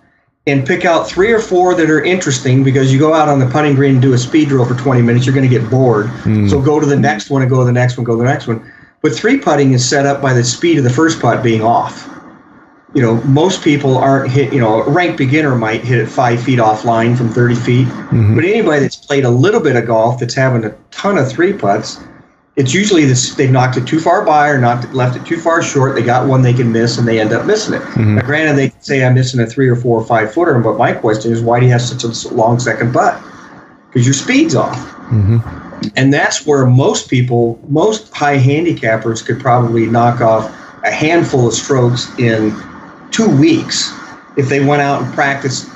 and 0.47 0.67
pick 0.67 0.85
out 0.85 1.09
three 1.09 1.33
or 1.33 1.39
four 1.39 1.75
that 1.75 1.89
are 1.89 2.05
interesting 2.05 2.65
because 2.65 2.93
you 2.93 2.99
go 2.99 3.15
out 3.15 3.31
on 3.31 3.39
the 3.39 3.47
putting 3.47 3.75
green 3.75 3.95
and 3.95 4.03
do 4.03 4.13
a 4.13 4.19
speed 4.19 4.49
drill 4.49 4.67
for 4.67 4.75
20 4.75 5.01
minutes, 5.01 5.25
you're 5.25 5.35
going 5.35 5.49
to 5.49 5.59
get 5.59 5.71
bored. 5.71 6.07
Mm. 6.25 6.51
So 6.51 6.61
go 6.61 6.79
to 6.79 6.87
the 6.87 6.99
next 6.99 7.31
one 7.31 7.41
and 7.41 7.51
go 7.51 7.61
to 7.61 7.65
the 7.65 7.73
next 7.73 7.97
one, 7.97 8.05
go 8.05 8.13
to 8.13 8.19
the 8.19 8.25
next 8.25 8.47
one. 8.47 8.71
But 9.01 9.15
three 9.15 9.39
putting 9.39 9.73
is 9.73 9.89
set 9.89 10.05
up 10.05 10.21
by 10.21 10.35
the 10.35 10.45
speed 10.45 10.77
of 10.77 10.85
the 10.85 10.91
first 10.91 11.19
putt 11.19 11.43
being 11.43 11.63
off 11.63 12.11
you 12.95 13.03
know, 13.03 13.17
most 13.25 13.63
people 13.63 13.99
aren't 13.99 14.31
hit, 14.31 14.53
you 14.53 14.61
know, 14.61 14.83
a 14.83 14.89
ranked 14.89 15.19
beginner 15.19 15.57
might 15.57 15.83
hit 15.83 15.99
it 15.99 16.07
five 16.07 16.41
feet 16.41 16.61
offline 16.61 17.19
from 17.19 17.29
30 17.29 17.55
feet. 17.57 17.89
Mm-hmm. 17.89 18.37
But 18.37 18.45
anybody 18.45 18.81
that's 18.81 18.97
played 18.97 19.25
a 19.25 19.31
little 19.31 19.61
bit 19.61 19.75
of 19.75 19.87
golf 19.87 20.21
that's 20.21 20.35
having 20.35 20.65
a 20.65 20.71
ton 20.93 21.19
of 21.19 21.29
three 21.29 21.53
putts, 21.53 21.99
it's 22.55 22.73
usually 22.73 23.05
this, 23.05 23.35
they've 23.35 23.51
knocked 23.51 23.77
it 23.77 23.87
too 23.87 23.99
far 23.99 24.25
by 24.25 24.49
or 24.49 24.61
not 24.61 24.95
left 24.95 25.17
it 25.17 25.27
too 25.27 25.41
far 25.41 25.61
short. 25.61 25.97
They 25.97 26.05
got 26.05 26.29
one 26.29 26.43
they 26.43 26.55
can 26.55 26.71
miss 26.71 26.97
and 26.97 27.07
they 27.09 27.21
end 27.21 27.33
up 27.33 27.47
missing 27.47 27.75
it. 27.75 27.83
Mm-hmm. 27.83 28.15
Now, 28.15 28.23
granted, 28.23 28.57
they 28.57 28.71
can 28.71 28.81
say 28.81 29.05
I'm 29.05 29.15
missing 29.15 29.41
a 29.41 29.47
three 29.47 29.69
or 29.69 29.75
four 29.75 30.01
or 30.01 30.07
five 30.07 30.33
footer, 30.33 30.57
but 30.61 30.79
my 30.79 30.93
question 30.93 31.33
is, 31.33 31.43
why 31.43 31.59
do 31.59 31.67
you 31.67 31.73
have 31.73 31.83
such 31.83 32.05
a 32.05 32.33
long 32.33 32.61
second 32.61 32.93
putt? 32.93 33.21
Because 33.89 34.07
your 34.07 34.15
speed's 34.15 34.55
off. 34.55 34.79
Mm-hmm. 35.11 35.89
And 35.97 36.13
that's 36.13 36.47
where 36.47 36.65
most 36.65 37.11
people, 37.11 37.59
most 37.69 38.15
high 38.15 38.39
handicappers 38.39 39.27
could 39.27 39.41
probably 39.41 39.87
knock 39.87 40.21
off 40.21 40.49
a 40.85 40.93
handful 40.93 41.49
of 41.49 41.55
strokes 41.55 42.17
in 42.21 42.55
two 43.15 43.29
weeks 43.39 43.93
if 44.37 44.49
they 44.49 44.65
went 44.65 44.83
out 44.83 45.03
and 45.03 45.15
practiced 45.15 45.71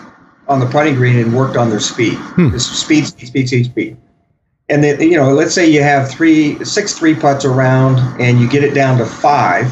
on 0.48 0.58
the 0.58 0.66
putting 0.66 0.94
green 0.94 1.16
and 1.18 1.34
worked 1.34 1.56
on 1.56 1.70
their 1.70 1.80
speed. 1.80 2.14
Hmm. 2.14 2.56
Speed, 2.58 3.06
speed, 3.06 3.28
speed, 3.28 3.48
speed, 3.48 3.64
speed. 3.66 3.96
And 4.68 4.82
then, 4.82 5.00
you 5.00 5.16
know, 5.16 5.32
let's 5.32 5.54
say 5.54 5.66
you 5.66 5.82
have 5.82 6.10
three, 6.10 6.62
six 6.64 6.98
three 6.98 7.14
putts 7.14 7.44
around 7.44 7.98
and 8.20 8.40
you 8.40 8.48
get 8.48 8.64
it 8.64 8.74
down 8.74 8.98
to 8.98 9.06
five. 9.06 9.70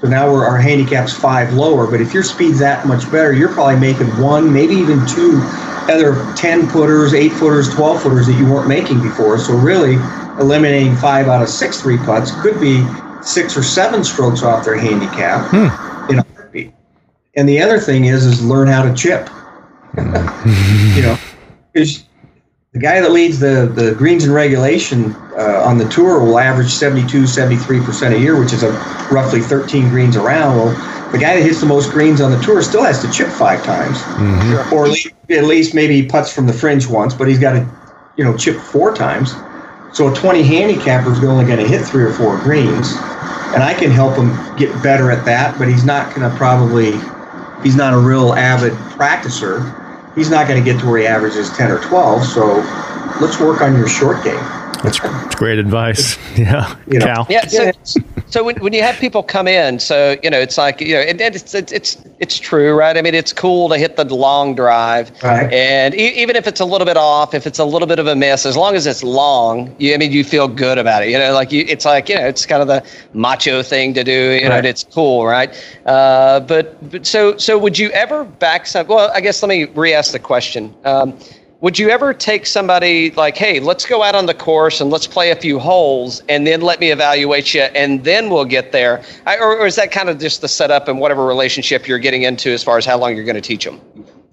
So 0.00 0.06
now 0.06 0.30
we're, 0.30 0.44
our 0.44 0.58
handicap's 0.58 1.14
five 1.14 1.54
lower. 1.54 1.90
But 1.90 2.00
if 2.00 2.12
your 2.12 2.22
speed's 2.22 2.58
that 2.58 2.86
much 2.86 3.10
better, 3.10 3.32
you're 3.32 3.52
probably 3.52 3.80
making 3.80 4.06
one, 4.20 4.52
maybe 4.52 4.74
even 4.74 5.04
two 5.06 5.40
other 5.88 6.32
10 6.36 6.68
footers, 6.68 7.14
eight 7.14 7.32
footers, 7.32 7.72
12 7.74 8.02
footers 8.02 8.26
that 8.26 8.38
you 8.38 8.46
weren't 8.46 8.68
making 8.68 9.00
before. 9.02 9.38
So 9.38 9.54
really, 9.54 9.94
eliminating 10.38 10.94
five 10.96 11.26
out 11.26 11.42
of 11.42 11.48
six 11.48 11.80
three 11.80 11.96
putts 11.96 12.30
could 12.42 12.60
be 12.60 12.86
six 13.22 13.56
or 13.56 13.62
seven 13.62 14.04
strokes 14.04 14.42
off 14.42 14.64
their 14.64 14.76
handicap. 14.76 15.48
Hmm 15.50 15.87
and 17.38 17.48
the 17.48 17.62
other 17.62 17.78
thing 17.78 18.06
is, 18.06 18.26
is 18.26 18.44
learn 18.44 18.66
how 18.66 18.82
to 18.82 18.92
chip. 18.92 19.30
you 19.96 21.02
know, 21.02 21.16
because 21.72 22.04
the 22.72 22.80
guy 22.80 23.00
that 23.00 23.12
leads 23.12 23.38
the, 23.38 23.70
the 23.72 23.94
greens 23.94 24.24
and 24.24 24.34
regulation 24.34 25.14
uh, 25.38 25.62
on 25.64 25.78
the 25.78 25.88
tour 25.88 26.18
will 26.18 26.40
average 26.40 26.68
72, 26.68 27.22
73% 27.22 28.12
a 28.12 28.18
year, 28.18 28.38
which 28.40 28.52
is 28.52 28.64
a 28.64 28.72
roughly 29.12 29.40
13 29.40 29.88
greens 29.88 30.16
around. 30.16 30.56
Well, 30.56 31.10
the 31.12 31.18
guy 31.18 31.36
that 31.36 31.42
hits 31.42 31.60
the 31.60 31.66
most 31.66 31.92
greens 31.92 32.20
on 32.20 32.32
the 32.32 32.40
tour 32.40 32.60
still 32.60 32.82
has 32.82 33.00
to 33.02 33.10
chip 33.12 33.28
five 33.28 33.62
times, 33.62 33.98
mm-hmm. 33.98 34.74
or 34.74 34.86
at 34.86 34.90
least, 34.90 35.12
at 35.30 35.44
least 35.44 35.74
maybe 35.74 36.06
puts 36.06 36.32
from 36.32 36.48
the 36.48 36.52
fringe 36.52 36.88
once, 36.88 37.14
but 37.14 37.28
he's 37.28 37.38
got 37.38 37.52
to, 37.52 37.66
you 38.16 38.24
know, 38.24 38.36
chip 38.36 38.56
four 38.56 38.92
times. 38.92 39.32
So 39.96 40.12
a 40.12 40.14
20 40.14 40.42
handicapper 40.42 41.12
is 41.12 41.22
only 41.22 41.44
going 41.44 41.60
to 41.60 41.68
hit 41.68 41.86
three 41.86 42.02
or 42.02 42.12
four 42.12 42.36
greens, 42.38 42.94
and 43.54 43.62
I 43.62 43.74
can 43.78 43.92
help 43.92 44.16
him 44.16 44.34
get 44.56 44.82
better 44.82 45.12
at 45.12 45.24
that, 45.24 45.56
but 45.56 45.68
he's 45.68 45.84
not 45.84 46.14
going 46.14 46.28
to 46.28 46.36
probably 46.36 46.98
he's 47.62 47.76
not 47.76 47.94
a 47.94 47.98
real 47.98 48.34
avid 48.34 48.72
practicer, 48.72 49.74
he's 50.14 50.30
not 50.30 50.48
going 50.48 50.62
to 50.62 50.64
get 50.64 50.80
to 50.80 50.86
where 50.88 51.00
he 51.00 51.06
averages 51.06 51.52
10 51.56 51.70
or 51.70 51.80
12. 51.80 52.24
So 52.24 52.62
let's 53.20 53.40
work 53.40 53.62
on 53.62 53.76
your 53.76 53.88
short 53.88 54.22
game. 54.24 54.57
That's, 54.82 55.00
that's 55.00 55.34
great 55.34 55.58
advice. 55.58 56.16
Yeah. 56.38 56.76
You 56.86 57.00
know, 57.00 57.06
Cal. 57.06 57.26
Yeah. 57.28 57.46
So, 57.46 57.72
so 58.26 58.44
when, 58.44 58.56
when 58.60 58.72
you 58.72 58.80
have 58.82 58.96
people 58.96 59.24
come 59.24 59.48
in, 59.48 59.80
so, 59.80 60.16
you 60.22 60.30
know, 60.30 60.38
it's 60.38 60.56
like, 60.56 60.80
you 60.80 60.94
know, 60.94 61.00
and, 61.00 61.20
it's, 61.20 61.52
it's, 61.52 61.72
it's, 61.72 61.96
it's 62.20 62.38
true, 62.38 62.74
right? 62.74 62.96
I 62.96 63.02
mean, 63.02 63.14
it's 63.14 63.32
cool 63.32 63.68
to 63.70 63.76
hit 63.76 63.96
the 63.96 64.04
long 64.04 64.54
drive. 64.54 65.10
Right. 65.20 65.52
And 65.52 65.94
e- 65.94 66.14
even 66.14 66.36
if 66.36 66.46
it's 66.46 66.60
a 66.60 66.64
little 66.64 66.84
bit 66.84 66.96
off, 66.96 67.34
if 67.34 67.44
it's 67.44 67.58
a 67.58 67.64
little 67.64 67.88
bit 67.88 67.98
of 67.98 68.06
a 68.06 68.14
miss, 68.14 68.46
as 68.46 68.56
long 68.56 68.76
as 68.76 68.86
it's 68.86 69.02
long, 69.02 69.74
you, 69.78 69.94
I 69.94 69.96
mean, 69.96 70.12
you 70.12 70.22
feel 70.22 70.46
good 70.46 70.78
about 70.78 71.02
it. 71.02 71.10
You 71.10 71.18
know, 71.18 71.32
like 71.32 71.50
you, 71.50 71.64
it's 71.66 71.84
like, 71.84 72.08
you 72.08 72.14
know, 72.14 72.26
it's 72.26 72.46
kind 72.46 72.62
of 72.62 72.68
the 72.68 72.84
macho 73.14 73.62
thing 73.64 73.94
to 73.94 74.04
do, 74.04 74.12
you 74.12 74.48
right. 74.48 74.62
know, 74.62 74.68
it's 74.68 74.84
cool, 74.84 75.26
right? 75.26 75.52
Uh, 75.86 76.38
but, 76.38 76.90
but 76.90 77.04
so, 77.04 77.36
so 77.36 77.58
would 77.58 77.76
you 77.76 77.90
ever 77.90 78.22
back 78.24 78.66
some, 78.66 78.86
well, 78.86 79.10
I 79.12 79.20
guess 79.20 79.42
let 79.42 79.48
me 79.48 79.64
re 79.64 79.92
ask 79.92 80.12
the 80.12 80.20
question. 80.20 80.72
Um, 80.84 81.18
would 81.60 81.78
you 81.78 81.90
ever 81.90 82.14
take 82.14 82.46
somebody 82.46 83.10
like, 83.12 83.36
hey, 83.36 83.58
let's 83.58 83.84
go 83.84 84.02
out 84.02 84.14
on 84.14 84.26
the 84.26 84.34
course 84.34 84.80
and 84.80 84.90
let's 84.90 85.06
play 85.06 85.30
a 85.30 85.36
few 85.36 85.58
holes 85.58 86.22
and 86.28 86.46
then 86.46 86.60
let 86.60 86.78
me 86.78 86.92
evaluate 86.92 87.52
you 87.52 87.62
and 87.62 88.04
then 88.04 88.30
we'll 88.30 88.44
get 88.44 88.70
there? 88.70 89.02
I, 89.26 89.38
or, 89.38 89.58
or, 89.58 89.66
is 89.66 89.74
that 89.76 89.90
kind 89.90 90.08
of 90.08 90.18
just 90.20 90.40
the 90.40 90.48
setup 90.48 90.86
and 90.86 91.00
whatever 91.00 91.26
relationship 91.26 91.88
you're 91.88 91.98
getting 91.98 92.22
into 92.22 92.50
as 92.50 92.62
far 92.62 92.78
as 92.78 92.86
how 92.86 92.96
long 92.96 93.16
you're 93.16 93.24
going 93.24 93.34
to 93.34 93.40
teach 93.40 93.64
them? 93.64 93.80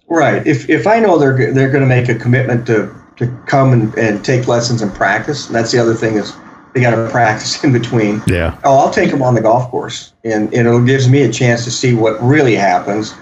Right. 0.08 0.46
If, 0.46 0.70
if 0.70 0.86
I 0.86 1.00
know 1.00 1.18
they're, 1.18 1.52
they're 1.52 1.72
going 1.72 1.82
to 1.82 1.88
make 1.88 2.10
a 2.10 2.16
commitment 2.16 2.68
to, 2.68 2.94
to 3.18 3.28
come 3.48 3.74
and, 3.74 3.96
and 3.98 4.24
take 4.24 4.48
lessons 4.48 4.84
and 4.84 4.94
practice, 4.94 5.48
and 5.48 5.56
that's 5.56 5.72
the 5.72 5.80
other 5.80 5.96
thing 5.96 6.16
is 6.18 6.32
they 6.76 6.82
got 6.82 6.92
to 6.92 7.10
practice 7.12 7.64
in 7.64 7.74
between. 7.74 8.22
Yeah. 8.28 8.60
Oh, 8.64 8.78
I'll 8.78 8.92
take 8.92 9.10
them 9.10 9.24
on 9.24 9.34
the 9.34 9.42
golf 9.42 9.72
course 9.72 10.14
and, 10.24 10.54
and 10.54 10.68
it 10.68 10.86
gives 10.86 11.10
me 11.10 11.24
a 11.24 11.32
chance 11.32 11.64
to 11.64 11.72
see 11.72 11.96
what 11.96 12.22
really 12.22 12.54
happens 12.54 13.16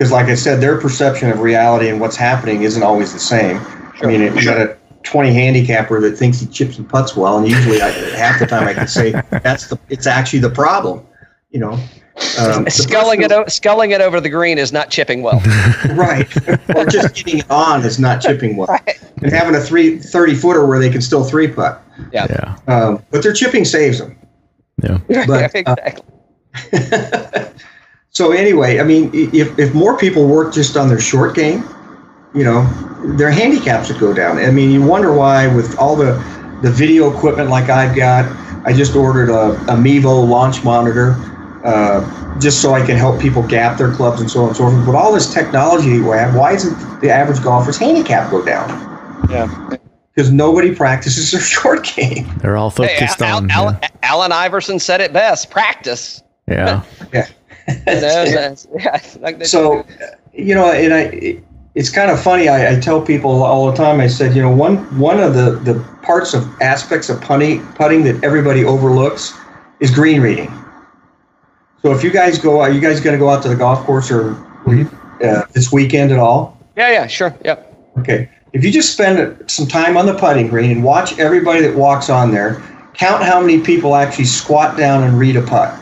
because 0.00 0.12
like 0.12 0.28
I 0.28 0.34
said, 0.34 0.62
their 0.62 0.80
perception 0.80 1.28
of 1.28 1.40
reality 1.40 1.90
and 1.90 2.00
what's 2.00 2.16
happening 2.16 2.62
isn't 2.62 2.82
always 2.82 3.12
the 3.12 3.18
same. 3.18 3.60
Sure. 3.96 4.04
I 4.04 4.06
mean, 4.06 4.34
you 4.34 4.42
got 4.42 4.56
a 4.56 4.78
20 5.02 5.30
handicapper 5.30 6.00
that 6.00 6.16
thinks 6.16 6.40
he 6.40 6.46
chips 6.46 6.78
and 6.78 6.88
puts 6.88 7.14
well, 7.14 7.36
and 7.36 7.46
usually 7.46 7.82
I, 7.82 7.90
half 8.16 8.38
the 8.38 8.46
time 8.46 8.66
I 8.66 8.72
can 8.72 8.88
say 8.88 9.10
that's 9.30 9.66
the 9.66 9.78
it's 9.90 10.06
actually 10.06 10.38
the 10.38 10.48
problem. 10.48 11.06
You 11.50 11.60
know, 11.60 11.78
um, 12.38 12.66
sculling 12.70 13.20
it 13.20 13.30
o- 13.30 13.44
sculling 13.48 13.90
it 13.90 14.00
over 14.00 14.22
the 14.22 14.30
green 14.30 14.56
is 14.56 14.72
not 14.72 14.88
chipping 14.88 15.20
well. 15.20 15.38
right, 15.90 16.34
or 16.74 16.86
just 16.86 17.14
getting 17.14 17.40
it 17.40 17.50
on 17.50 17.84
is 17.84 17.98
not 17.98 18.22
chipping 18.22 18.56
well, 18.56 18.68
right. 18.68 18.98
and 19.20 19.30
having 19.30 19.54
a 19.54 19.60
three 19.60 19.98
30 19.98 20.34
footer 20.34 20.66
where 20.66 20.78
they 20.78 20.88
can 20.88 21.02
still 21.02 21.24
three 21.24 21.48
putt. 21.48 21.84
Yeah, 22.10 22.26
yeah. 22.30 22.56
Um, 22.74 23.04
but 23.10 23.22
their 23.22 23.34
chipping 23.34 23.66
saves 23.66 23.98
them. 23.98 24.16
Yeah, 24.82 24.98
but, 25.26 25.54
exactly. 25.54 26.02
Uh, 26.72 27.50
so 28.10 28.32
anyway, 28.32 28.80
I 28.80 28.82
mean, 28.82 29.10
if, 29.12 29.58
if 29.58 29.74
more 29.74 29.96
people 29.96 30.26
work 30.26 30.52
just 30.52 30.76
on 30.76 30.88
their 30.88 31.00
short 31.00 31.34
game, 31.34 31.64
you 32.34 32.44
know, 32.44 32.64
their 33.16 33.30
handicaps 33.30 33.88
would 33.88 34.00
go 34.00 34.12
down. 34.12 34.38
I 34.38 34.50
mean, 34.50 34.70
you 34.70 34.82
wonder 34.82 35.12
why 35.12 35.46
with 35.54 35.78
all 35.78 35.96
the 35.96 36.12
the 36.62 36.70
video 36.70 37.10
equipment 37.10 37.48
like 37.48 37.70
I've 37.70 37.96
got, 37.96 38.26
I 38.66 38.72
just 38.72 38.94
ordered 38.94 39.30
a, 39.30 39.52
a 39.52 39.76
Mevo 39.76 40.28
launch 40.28 40.62
monitor 40.62 41.16
uh, 41.64 42.38
just 42.38 42.60
so 42.60 42.74
I 42.74 42.84
can 42.84 42.96
help 42.96 43.20
people 43.20 43.42
gap 43.42 43.78
their 43.78 43.92
clubs 43.92 44.20
and 44.20 44.30
so 44.30 44.42
on 44.42 44.48
and 44.48 44.56
so 44.56 44.70
forth. 44.70 44.86
But 44.86 44.94
all 44.94 45.12
this 45.12 45.32
technology 45.32 46.00
we 46.00 46.10
have, 46.16 46.34
why 46.34 46.52
isn't 46.52 47.00
the 47.00 47.10
average 47.10 47.42
golfer's 47.42 47.78
handicap 47.78 48.30
go 48.30 48.44
down? 48.44 48.68
Yeah. 49.30 49.76
Because 50.14 50.30
nobody 50.30 50.74
practices 50.74 51.30
their 51.30 51.40
short 51.40 51.84
game. 51.84 52.28
They're 52.38 52.56
all 52.56 52.70
focused 52.70 53.20
hey, 53.20 53.26
Al, 53.26 53.38
on. 53.38 53.50
Al, 53.50 53.78
yeah. 53.82 53.88
Allen 54.02 54.32
Iverson 54.32 54.78
said 54.78 55.00
it 55.00 55.12
best: 55.12 55.50
practice. 55.50 56.22
Yeah. 56.48 56.82
yeah. 57.12 57.28
so 59.44 59.84
you 60.32 60.54
know, 60.54 60.70
and 60.70 60.94
I, 60.94 61.40
it's 61.74 61.90
kind 61.90 62.10
of 62.10 62.20
funny. 62.20 62.48
I, 62.48 62.76
I 62.76 62.80
tell 62.80 63.00
people 63.00 63.42
all 63.42 63.70
the 63.70 63.76
time. 63.76 64.00
I 64.00 64.06
said, 64.06 64.34
you 64.34 64.42
know, 64.42 64.50
one 64.50 64.78
one 64.98 65.20
of 65.20 65.34
the 65.34 65.52
the 65.72 65.80
parts 66.02 66.34
of 66.34 66.48
aspects 66.60 67.08
of 67.08 67.20
putting 67.20 67.64
putting 67.74 68.04
that 68.04 68.22
everybody 68.24 68.64
overlooks 68.64 69.36
is 69.80 69.90
green 69.90 70.20
reading. 70.20 70.52
So 71.82 71.92
if 71.92 72.04
you 72.04 72.10
guys 72.10 72.38
go, 72.38 72.60
are 72.60 72.70
you 72.70 72.80
guys 72.80 73.00
going 73.00 73.14
to 73.14 73.18
go 73.18 73.30
out 73.30 73.42
to 73.44 73.48
the 73.48 73.56
golf 73.56 73.84
course 73.86 74.10
or 74.10 74.34
uh, 75.24 75.46
this 75.52 75.72
weekend 75.72 76.12
at 76.12 76.18
all? 76.18 76.58
Yeah, 76.76 76.90
yeah, 76.90 77.06
sure. 77.06 77.34
Yep. 77.44 77.94
Okay. 77.98 78.30
If 78.52 78.64
you 78.64 78.70
just 78.70 78.92
spend 78.92 79.50
some 79.50 79.66
time 79.66 79.96
on 79.96 80.06
the 80.06 80.14
putting 80.14 80.48
green 80.48 80.70
and 80.70 80.84
watch 80.84 81.18
everybody 81.18 81.62
that 81.62 81.74
walks 81.74 82.10
on 82.10 82.32
there, 82.32 82.62
count 82.94 83.22
how 83.22 83.40
many 83.40 83.60
people 83.60 83.94
actually 83.94 84.24
squat 84.24 84.76
down 84.76 85.04
and 85.04 85.18
read 85.18 85.36
a 85.36 85.42
putt. 85.42 85.79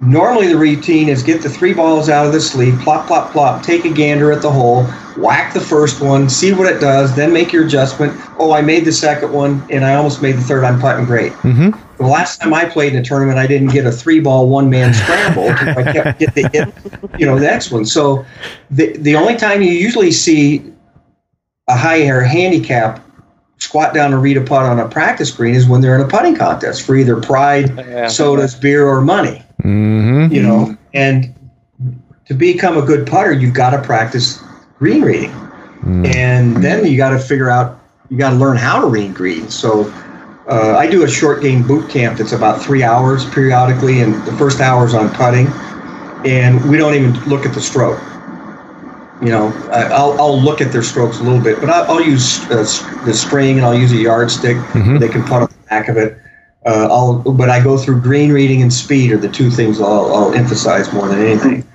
Normally, 0.00 0.48
the 0.48 0.56
routine 0.56 1.08
is 1.08 1.22
get 1.22 1.40
the 1.42 1.48
three 1.48 1.72
balls 1.72 2.08
out 2.08 2.26
of 2.26 2.32
the 2.32 2.40
sleeve, 2.40 2.78
plop, 2.80 3.06
plop, 3.06 3.30
plop, 3.32 3.62
take 3.62 3.84
a 3.84 3.90
gander 3.90 4.32
at 4.32 4.42
the 4.42 4.50
hole, 4.50 4.84
whack 5.16 5.54
the 5.54 5.60
first 5.60 6.02
one, 6.02 6.28
see 6.28 6.52
what 6.52 6.70
it 6.70 6.80
does, 6.80 7.14
then 7.16 7.32
make 7.32 7.52
your 7.52 7.64
adjustment. 7.64 8.12
Oh, 8.38 8.52
I 8.52 8.60
made 8.60 8.84
the 8.84 8.92
second 8.92 9.32
one, 9.32 9.64
and 9.70 9.84
I 9.84 9.94
almost 9.94 10.20
made 10.20 10.36
the 10.36 10.42
third. 10.42 10.64
I'm 10.64 10.80
putting 10.80 11.04
great. 11.04 11.32
Mm-hmm. 11.32 11.80
The 11.96 12.06
last 12.06 12.40
time 12.40 12.52
I 12.52 12.64
played 12.64 12.92
in 12.92 12.98
a 13.00 13.04
tournament, 13.04 13.38
I 13.38 13.46
didn't 13.46 13.68
get 13.68 13.86
a 13.86 13.92
three 13.92 14.18
ball 14.20 14.48
one 14.48 14.68
man 14.68 14.92
scramble. 14.92 15.48
I 15.48 15.92
kept 15.92 16.18
get 16.18 16.34
the 16.34 16.72
you 17.18 17.24
know, 17.24 17.36
the 17.36 17.46
next 17.46 17.70
one. 17.70 17.86
So 17.86 18.26
the 18.70 18.96
the 18.98 19.14
only 19.14 19.36
time 19.36 19.62
you 19.62 19.70
usually 19.70 20.10
see 20.10 20.72
a 21.68 21.76
higher 21.76 22.20
handicap 22.20 23.00
squat 23.58 23.94
down 23.94 24.12
and 24.12 24.20
read 24.20 24.36
a 24.36 24.42
putt 24.42 24.66
on 24.66 24.80
a 24.80 24.88
practice 24.88 25.30
green 25.30 25.54
is 25.54 25.66
when 25.66 25.80
they're 25.80 25.94
in 25.94 26.00
a 26.00 26.08
putting 26.08 26.34
contest 26.34 26.82
for 26.82 26.96
either 26.96 27.20
pride, 27.20 27.72
Yeah. 27.78 28.08
sodas, 28.08 28.56
beer, 28.56 28.86
or 28.86 29.00
money. 29.00 29.43
Mm-hmm. 29.64 30.32
You 30.32 30.42
know, 30.42 30.76
and 30.92 31.34
to 32.26 32.34
become 32.34 32.76
a 32.76 32.82
good 32.82 33.06
putter, 33.06 33.32
you've 33.32 33.54
got 33.54 33.70
to 33.70 33.82
practice 33.82 34.40
green 34.78 35.02
reading, 35.02 35.32
and 36.06 36.56
then 36.62 36.86
you 36.86 36.96
got 36.96 37.10
to 37.10 37.18
figure 37.18 37.50
out 37.50 37.80
you 38.10 38.16
got 38.18 38.30
to 38.30 38.36
learn 38.36 38.56
how 38.56 38.80
to 38.80 38.86
read 38.86 39.14
green. 39.14 39.48
So. 39.50 39.92
Uh, 40.46 40.76
I 40.76 40.86
do 40.86 41.04
a 41.04 41.08
short 41.08 41.40
game 41.40 41.66
boot 41.66 41.88
camp 41.88 42.18
that's 42.18 42.32
about 42.32 42.60
three 42.60 42.82
hours 42.82 43.24
periodically, 43.30 44.00
and 44.02 44.12
the 44.26 44.32
first 44.32 44.60
hour 44.60 44.84
is 44.84 44.92
on 44.92 45.08
putting, 45.08 45.46
and 46.26 46.62
we 46.70 46.76
don't 46.76 46.92
even 46.94 47.14
look 47.26 47.46
at 47.46 47.54
the 47.54 47.62
stroke. 47.62 47.98
You 49.22 49.30
know, 49.30 49.46
I- 49.72 49.84
I'll, 49.84 50.20
I'll 50.20 50.38
look 50.38 50.60
at 50.60 50.70
their 50.70 50.82
strokes 50.82 51.18
a 51.18 51.22
little 51.22 51.40
bit, 51.40 51.60
but 51.60 51.70
I'll, 51.70 51.92
I'll 51.92 52.00
use 52.02 52.40
uh, 52.50 52.56
the 53.06 53.14
string 53.14 53.56
and 53.56 53.64
I'll 53.64 53.74
use 53.74 53.90
a 53.92 53.96
yardstick. 53.96 54.58
They 54.98 55.08
can 55.08 55.22
putt 55.24 55.42
on 55.44 55.48
the 55.48 55.66
back 55.70 55.88
of 55.88 55.96
it. 55.96 56.18
Uh, 56.66 56.88
I'll, 56.90 57.18
but 57.18 57.50
I 57.50 57.62
go 57.62 57.76
through 57.76 58.00
green 58.00 58.32
reading 58.32 58.62
and 58.62 58.72
speed 58.72 59.12
are 59.12 59.18
the 59.18 59.28
two 59.28 59.50
things 59.50 59.80
I'll, 59.80 60.14
I'll 60.14 60.34
emphasize 60.34 60.90
more 60.92 61.08
than 61.08 61.20
anything, 61.20 61.68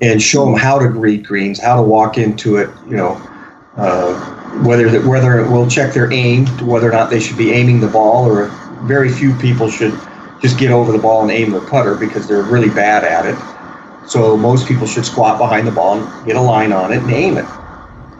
and 0.00 0.20
show 0.20 0.44
them 0.44 0.56
how 0.56 0.78
to 0.78 0.88
read 0.88 1.24
greens, 1.24 1.60
how 1.60 1.76
to 1.76 1.82
walk 1.82 2.18
into 2.18 2.56
it. 2.56 2.68
You 2.88 2.96
know, 2.96 3.30
uh, 3.76 4.62
whether 4.64 4.90
that 4.90 5.04
whether 5.04 5.38
it 5.38 5.50
will 5.50 5.68
check 5.68 5.94
their 5.94 6.12
aim, 6.12 6.46
whether 6.66 6.88
or 6.88 6.92
not 6.92 7.10
they 7.10 7.20
should 7.20 7.38
be 7.38 7.52
aiming 7.52 7.80
the 7.80 7.88
ball, 7.88 8.26
or 8.26 8.48
very 8.82 9.08
few 9.10 9.34
people 9.36 9.70
should 9.70 9.96
just 10.42 10.58
get 10.58 10.70
over 10.70 10.92
the 10.92 10.98
ball 10.98 11.22
and 11.22 11.30
aim 11.30 11.52
the 11.52 11.60
putter 11.60 11.94
because 11.94 12.26
they're 12.28 12.42
really 12.42 12.68
bad 12.68 13.04
at 13.04 13.26
it. 13.26 14.08
So 14.08 14.36
most 14.36 14.66
people 14.66 14.86
should 14.86 15.06
squat 15.06 15.38
behind 15.38 15.66
the 15.66 15.72
ball 15.72 15.98
and 15.98 16.26
get 16.26 16.36
a 16.36 16.40
line 16.40 16.72
on 16.72 16.92
it 16.92 16.98
and 16.98 17.10
aim 17.10 17.38
it. 17.38 17.46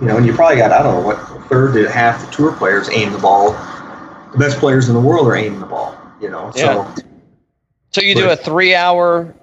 You 0.01 0.07
know, 0.07 0.17
and 0.17 0.25
you 0.25 0.33
probably 0.33 0.57
got 0.57 0.73
I 0.73 0.83
don't 0.83 1.01
know 1.01 1.07
what 1.07 1.49
third 1.49 1.75
to 1.75 1.91
half 1.91 2.25
the 2.25 2.33
tour 2.33 2.53
players 2.53 2.89
aim 2.91 3.13
the 3.13 3.19
ball. 3.19 3.53
The 4.33 4.39
best 4.39 4.59
players 4.59 4.89
in 4.89 4.95
the 4.95 5.01
world 5.01 5.29
are 5.29 5.37
aiming 5.37 5.61
the 5.61 5.67
ball. 5.67 6.01
You 6.25 6.31
know, 6.31 6.51
Yeah. 6.57 6.87
so 6.97 7.03
So 7.93 8.01
you 8.01 8.15
do 8.15 8.31
a 8.31 8.37
three-hour 8.37 9.35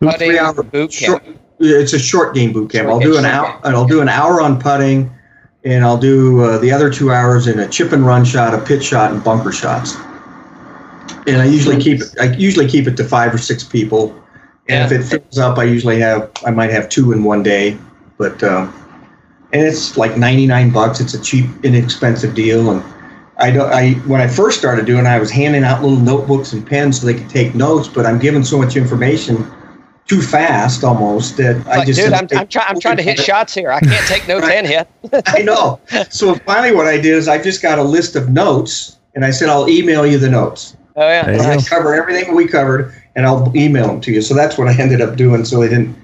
putting 0.00 0.18
three 0.18 0.38
hour 0.38 0.62
boot 0.62 0.92
short- 0.92 1.24
camp. 1.24 1.38
it's 1.60 1.92
a 1.92 1.98
short 1.98 2.34
game 2.34 2.52
boot 2.52 2.70
camp. 2.70 2.86
Short 2.88 2.94
I'll 3.04 3.10
do 3.12 3.16
an 3.18 3.24
hour. 3.24 3.46
game. 3.46 3.56
And 3.64 3.76
I'll 3.76 3.86
do 3.86 4.00
an 4.00 4.08
hour 4.08 4.40
on 4.40 4.60
putting, 4.60 5.10
and 5.64 5.84
I'll 5.84 5.96
do 5.96 6.40
uh, 6.42 6.58
the 6.58 6.72
other 6.72 6.90
two 6.90 7.12
hours 7.12 7.46
in 7.46 7.60
a 7.60 7.68
chip 7.68 7.92
and 7.92 8.04
run 8.04 8.24
shot, 8.24 8.52
a 8.52 8.58
pitch 8.58 8.84
shot, 8.84 9.12
and 9.12 9.22
bunker 9.22 9.52
shots. 9.52 9.96
And 11.28 11.36
I 11.40 11.44
usually 11.44 11.80
keep 11.80 12.00
it. 12.00 12.08
I 12.20 12.32
usually 12.34 12.66
keep 12.68 12.86
it 12.88 12.96
to 12.96 13.04
five 13.04 13.32
or 13.32 13.38
six 13.38 13.62
people. 13.62 14.14
And 14.68 14.92
if 14.92 15.00
it 15.00 15.04
fills 15.04 15.38
up, 15.38 15.56
I 15.56 15.64
usually 15.64 15.98
have. 16.00 16.30
I 16.44 16.50
might 16.50 16.70
have 16.70 16.88
two 16.88 17.12
in 17.12 17.22
one 17.24 17.42
day, 17.42 17.78
but 18.18 18.42
um, 18.42 18.72
and 19.52 19.62
it's 19.62 19.96
like 19.96 20.16
ninety 20.16 20.46
nine 20.46 20.70
bucks. 20.70 21.00
It's 21.00 21.14
a 21.14 21.20
cheap, 21.22 21.46
inexpensive 21.64 22.34
deal, 22.34 22.70
and 22.70 22.82
I 23.38 23.50
don't. 23.50 23.72
I 23.72 23.92
when 24.06 24.20
I 24.20 24.26
first 24.26 24.58
started 24.58 24.84
doing, 24.86 25.06
it, 25.06 25.08
I 25.08 25.18
was 25.18 25.30
handing 25.30 25.62
out 25.62 25.82
little 25.82 25.98
notebooks 25.98 26.52
and 26.52 26.66
pens 26.66 27.00
so 27.00 27.06
they 27.06 27.14
could 27.14 27.30
take 27.30 27.54
notes. 27.54 27.86
But 27.88 28.04
I'm 28.04 28.18
giving 28.18 28.42
so 28.42 28.58
much 28.58 28.76
information 28.76 29.48
too 30.06 30.20
fast 30.22 30.82
almost 30.82 31.36
that 31.36 31.64
I 31.66 31.78
like, 31.78 31.86
just. 31.86 32.00
Dude, 32.00 32.12
I'm, 32.12 32.26
I'm, 32.32 32.48
try, 32.48 32.64
I'm 32.66 32.80
trying 32.80 32.96
to 32.96 33.02
hit 33.02 33.18
shots 33.30 33.54
here. 33.54 33.70
I 33.70 33.80
can't 33.80 34.06
take 34.06 34.26
notes 34.26 34.48
and 34.48 34.66
hit. 34.66 34.88
I 35.26 35.42
know. 35.42 35.80
So 36.10 36.34
finally, 36.34 36.74
what 36.74 36.86
I 36.86 36.96
did 36.96 37.14
is 37.14 37.28
I 37.28 37.40
just 37.40 37.62
got 37.62 37.78
a 37.78 37.82
list 37.82 38.16
of 38.16 38.28
notes, 38.28 38.98
and 39.14 39.24
I 39.24 39.30
said 39.30 39.48
I'll 39.48 39.68
email 39.68 40.04
you 40.04 40.18
the 40.18 40.30
notes. 40.30 40.76
Oh 40.96 41.08
yeah, 41.08 41.26
There 41.26 41.40
I 41.40 41.54
nice. 41.54 41.68
cover 41.68 41.94
everything 41.94 42.34
we 42.34 42.48
covered, 42.48 42.92
and 43.14 43.24
I'll 43.24 43.52
email 43.56 43.86
them 43.86 44.00
to 44.00 44.12
you. 44.12 44.20
So 44.20 44.34
that's 44.34 44.58
what 44.58 44.66
I 44.66 44.76
ended 44.80 45.00
up 45.00 45.14
doing. 45.14 45.44
So 45.44 45.60
they 45.60 45.68
didn't 45.68 45.96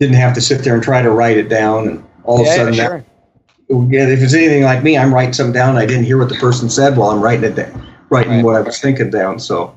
didn't 0.00 0.16
have 0.16 0.32
to 0.34 0.40
sit 0.40 0.64
there 0.64 0.74
and 0.74 0.82
try 0.82 1.02
to 1.02 1.10
write 1.10 1.36
it 1.36 1.50
down, 1.50 1.86
and 1.86 2.04
all 2.24 2.40
of 2.40 2.46
a 2.46 2.50
sudden 2.50 2.72
Yeah, 2.74 2.84
sudden, 2.84 2.90
sure. 2.90 2.98
that, 2.98 3.04
yeah, 3.04 3.11
if 3.72 4.22
it's 4.22 4.34
anything 4.34 4.62
like 4.64 4.82
me, 4.82 4.98
I'm 4.98 5.12
writing 5.14 5.32
something 5.32 5.52
down. 5.52 5.76
I 5.76 5.86
didn't 5.86 6.04
hear 6.04 6.18
what 6.18 6.28
the 6.28 6.34
person 6.36 6.68
said 6.68 6.96
while 6.96 7.10
I'm 7.10 7.20
writing 7.20 7.44
it 7.44 7.56
down, 7.56 7.86
writing 8.10 8.32
Right. 8.32 8.44
what 8.44 8.56
I 8.56 8.60
was 8.60 8.80
thinking 8.80 9.10
down. 9.10 9.38
So, 9.38 9.76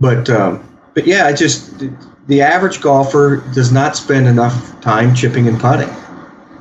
but 0.00 0.28
um, 0.28 0.78
but 0.94 1.06
yeah, 1.06 1.26
I 1.26 1.32
just 1.32 1.82
the 2.26 2.42
average 2.42 2.80
golfer 2.80 3.44
does 3.54 3.72
not 3.72 3.96
spend 3.96 4.26
enough 4.26 4.80
time 4.80 5.14
chipping 5.14 5.48
and 5.48 5.58
putting. 5.60 5.88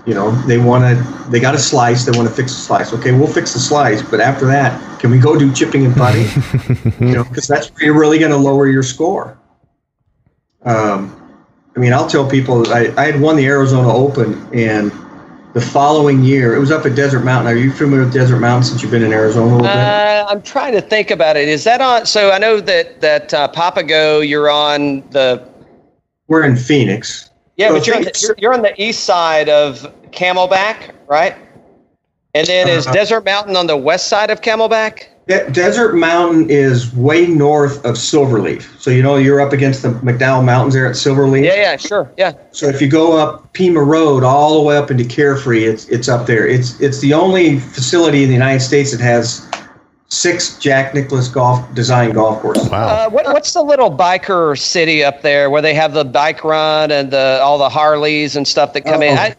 You 0.05 0.15
know, 0.15 0.32
they 0.47 0.57
want 0.57 0.84
to, 0.84 1.30
they 1.30 1.39
got 1.39 1.53
a 1.53 1.59
slice, 1.59 2.05
they 2.05 2.17
want 2.17 2.28
to 2.28 2.34
fix 2.34 2.53
the 2.55 2.59
slice. 2.59 2.91
Okay, 2.91 3.11
we'll 3.11 3.28
fix 3.28 3.53
the 3.53 3.59
slice, 3.59 4.01
but 4.01 4.19
after 4.19 4.47
that, 4.47 4.99
can 4.99 5.11
we 5.11 5.19
go 5.19 5.38
do 5.38 5.53
chipping 5.53 5.86
and 5.86 5.95
putting? 5.95 6.26
you 7.07 7.13
know, 7.13 7.24
because 7.24 7.47
that's 7.47 7.67
where 7.67 7.86
you're 7.86 7.99
really 7.99 8.17
going 8.17 8.32
to 8.32 8.38
lower 8.38 8.67
your 8.67 8.82
score. 8.82 9.38
Um, 10.63 11.15
I 11.76 11.80
mean, 11.80 11.93
I'll 11.93 12.07
tell 12.07 12.28
people 12.28 12.74
I, 12.74 12.91
I 12.97 13.05
had 13.05 13.22
won 13.22 13.36
the 13.36 13.45
Arizona 13.45 13.93
Open, 13.93 14.49
and 14.53 14.91
the 15.53 15.61
following 15.61 16.23
year, 16.23 16.55
it 16.55 16.59
was 16.59 16.71
up 16.71 16.85
at 16.85 16.95
Desert 16.95 17.21
Mountain. 17.25 17.51
Are 17.51 17.57
you 17.57 17.71
familiar 17.71 18.05
with 18.05 18.13
Desert 18.13 18.39
Mountain 18.39 18.63
since 18.63 18.81
you've 18.81 18.91
been 18.91 19.03
in 19.03 19.11
Arizona 19.11 19.45
a 19.45 19.51
little 19.51 19.61
bit? 19.63 19.75
Uh, 19.75 20.25
I'm 20.29 20.41
trying 20.41 20.73
to 20.73 20.81
think 20.81 21.11
about 21.11 21.35
it. 21.35 21.49
Is 21.49 21.63
that 21.65 21.81
on? 21.81 22.05
So 22.05 22.31
I 22.31 22.37
know 22.37 22.59
that 22.61 23.01
that 23.01 23.33
uh, 23.33 23.47
Papago, 23.49 24.19
you're 24.27 24.49
on 24.49 25.01
the 25.09 25.45
We're 26.27 26.43
in 26.43 26.55
Phoenix. 26.55 27.29
yeah, 27.57 27.67
So 27.69 27.73
but 27.75 27.87
you're 27.87 27.95
on 27.97 28.03
the, 28.03 28.19
you're, 28.21 28.35
you're 28.37 28.53
on 28.53 28.61
the 28.61 28.81
east 28.81 29.03
side 29.03 29.49
of 29.49 29.81
Camelback, 30.11 30.91
right? 31.07 31.35
And 32.33 32.47
then 32.47 32.69
is 32.69 32.87
Uh, 32.87 32.93
Desert 32.93 33.25
Mountain 33.25 33.57
on 33.57 33.67
the 33.67 33.75
west 33.77 34.07
side 34.07 34.29
of 34.29 34.41
Camelback? 34.41 35.07
De- 35.32 35.49
Desert 35.51 35.95
Mountain 35.95 36.49
is 36.49 36.93
way 36.93 37.25
north 37.25 37.77
of 37.86 37.95
Silverleaf. 37.95 38.63
So, 38.82 38.91
you 38.91 39.01
know, 39.01 39.15
you're 39.15 39.39
up 39.39 39.53
against 39.53 39.82
the 39.82 39.89
McDowell 39.89 40.43
Mountains 40.43 40.73
there 40.73 40.86
at 40.86 40.95
Silverleaf. 40.95 41.45
Yeah, 41.45 41.55
yeah, 41.55 41.77
sure, 41.77 42.11
yeah. 42.17 42.34
So 42.51 42.67
if 42.67 42.82
you 42.82 42.89
go 42.89 43.17
up 43.17 43.53
Pima 43.53 43.82
Road 43.82 44.23
all 44.23 44.59
the 44.59 44.67
way 44.67 44.75
up 44.75 44.91
into 44.91 45.05
Carefree, 45.05 45.63
it's 45.63 45.88
it's 45.88 46.09
up 46.09 46.27
there. 46.27 46.45
It's 46.45 46.79
it's 46.82 46.99
the 46.99 47.13
only 47.13 47.59
facility 47.59 48.23
in 48.23 48.27
the 48.29 48.34
United 48.34 48.59
States 48.59 48.91
that 48.91 48.99
has 48.99 49.49
six 50.09 50.57
Jack 50.57 50.93
Nicklaus 50.93 51.29
golf 51.29 51.73
design 51.73 52.11
golf 52.11 52.41
courses. 52.41 52.69
Wow. 52.69 52.88
Uh, 52.88 53.09
what, 53.09 53.25
what's 53.27 53.53
the 53.53 53.63
little 53.63 53.95
biker 53.95 54.59
city 54.59 55.01
up 55.01 55.21
there 55.21 55.49
where 55.49 55.61
they 55.61 55.73
have 55.73 55.93
the 55.93 56.03
bike 56.03 56.43
run 56.43 56.91
and 56.91 57.09
the 57.09 57.39
all 57.41 57.57
the 57.57 57.69
Harleys 57.69 58.36
and 58.36 58.45
stuff 58.45 58.73
that 58.73 58.82
come 58.82 59.01
in? 59.01 59.17
Oh. 59.17 59.21
I, 59.21 59.36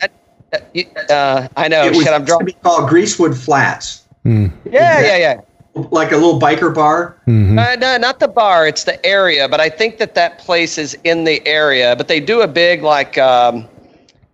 I, 0.74 1.12
uh, 1.12 1.48
I 1.54 1.68
know. 1.68 1.84
it 1.84 1.90
was 1.90 2.04
Shit, 2.04 2.14
I'm 2.14 2.26
used 2.26 2.38
to 2.38 2.44
be 2.46 2.52
called 2.54 2.88
Greasewood 2.88 3.36
Flats, 3.36 4.04
Yeah, 4.24 4.50
yeah, 4.64 5.16
yeah. 5.18 5.40
Like 5.74 6.12
a 6.12 6.16
little 6.16 6.38
biker 6.38 6.74
bar. 6.74 7.16
Mm-hmm. 7.26 7.58
Uh, 7.58 7.76
no, 7.76 7.96
not 7.98 8.20
the 8.20 8.28
bar. 8.28 8.66
It's 8.66 8.84
the 8.84 9.04
area. 9.04 9.48
But 9.48 9.60
I 9.60 9.68
think 9.68 9.98
that 9.98 10.14
that 10.14 10.38
place 10.38 10.78
is 10.78 10.96
in 11.04 11.24
the 11.24 11.46
area. 11.46 11.96
But 11.96 12.08
they 12.08 12.20
do 12.20 12.42
a 12.42 12.48
big 12.48 12.82
like 12.82 13.16
um, 13.18 13.68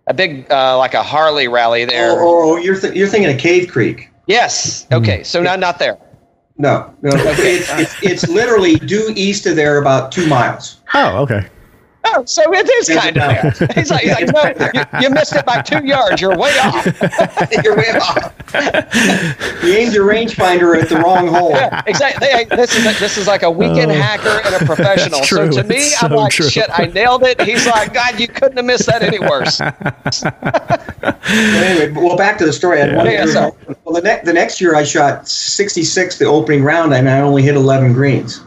a 0.07 0.13
big 0.13 0.51
uh, 0.51 0.77
like 0.77 0.93
a 0.93 1.03
Harley 1.03 1.47
rally 1.47 1.85
there. 1.85 2.11
Oh, 2.11 2.53
oh, 2.53 2.57
you're 2.57 2.79
th- 2.79 2.93
you're 2.93 3.07
thinking 3.07 3.31
of 3.33 3.39
Cave 3.39 3.69
Creek. 3.69 4.09
Yes. 4.27 4.85
Okay. 4.91 5.23
So 5.23 5.41
not 5.41 5.59
not 5.59 5.79
there. 5.79 5.97
No, 6.61 6.93
no, 7.01 7.11
it's, 7.13 7.69
it's, 7.71 8.03
it's 8.03 8.27
literally 8.27 8.75
due 8.75 9.13
east 9.15 9.45
of 9.45 9.55
there 9.55 9.79
about 9.79 10.11
two 10.11 10.27
miles. 10.27 10.81
Oh, 10.93 11.19
okay. 11.19 11.47
Oh, 12.05 12.23
so 12.25 12.41
it 12.53 12.67
is 12.69 12.87
Desert 12.87 13.01
kind 13.01 13.17
of 13.17 13.59
there. 13.59 13.67
He's 13.75 13.91
like, 13.91 14.03
he's 14.03 14.31
like 14.31 14.57
no, 14.57 14.69
you, 14.73 15.01
you 15.01 15.09
missed 15.09 15.35
it 15.35 15.45
by 15.45 15.61
two 15.61 15.85
yards. 15.85 16.21
You're 16.21 16.37
way 16.37 16.57
off. 16.59 16.85
You're 17.63 17.75
way 17.75 17.89
off. 17.89 18.33
you 19.63 19.73
aimed 19.73 19.93
your 19.93 20.07
rangefinder 20.07 20.81
at 20.81 20.89
the 20.89 20.95
wrong 20.97 21.27
hole. 21.27 21.51
Yeah, 21.51 21.83
exactly. 21.85 22.27
They, 22.27 22.45
this 22.55 22.75
is 22.75 22.99
this 22.99 23.17
is 23.17 23.27
like 23.27 23.43
a 23.43 23.51
weekend 23.51 23.91
oh. 23.91 23.95
hacker 23.95 24.41
and 24.45 24.55
a 24.61 24.65
professional. 24.65 25.23
So 25.23 25.49
to 25.51 25.63
me, 25.63 25.75
It's 25.75 26.01
I'm 26.01 26.11
so 26.11 26.15
like, 26.15 26.31
true. 26.31 26.49
shit, 26.49 26.69
I 26.71 26.85
nailed 26.85 27.23
it. 27.23 27.41
He's 27.41 27.67
like, 27.67 27.93
God, 27.93 28.19
you 28.19 28.27
couldn't 28.27 28.57
have 28.57 28.65
missed 28.65 28.85
that 28.87 29.03
any 29.03 29.19
worse. 29.19 29.59
anyway, 31.29 31.91
well, 31.91 32.17
back 32.17 32.37
to 32.39 32.45
the 32.45 32.53
story. 32.53 32.81
I 32.81 32.85
had 32.87 32.95
one 32.95 33.05
Yeah, 33.05 33.11
year- 33.25 33.27
sorry. 33.27 33.51
well, 33.83 33.95
the 33.95 34.01
next 34.01 34.25
the 34.25 34.33
next 34.33 34.61
year 34.61 34.75
I 34.75 34.83
shot 34.83 35.27
66 35.27 36.17
the 36.17 36.25
opening 36.25 36.63
round, 36.63 36.93
and 36.93 37.09
I 37.09 37.19
only 37.19 37.43
hit 37.43 37.55
11 37.55 37.93
greens. 37.93 38.41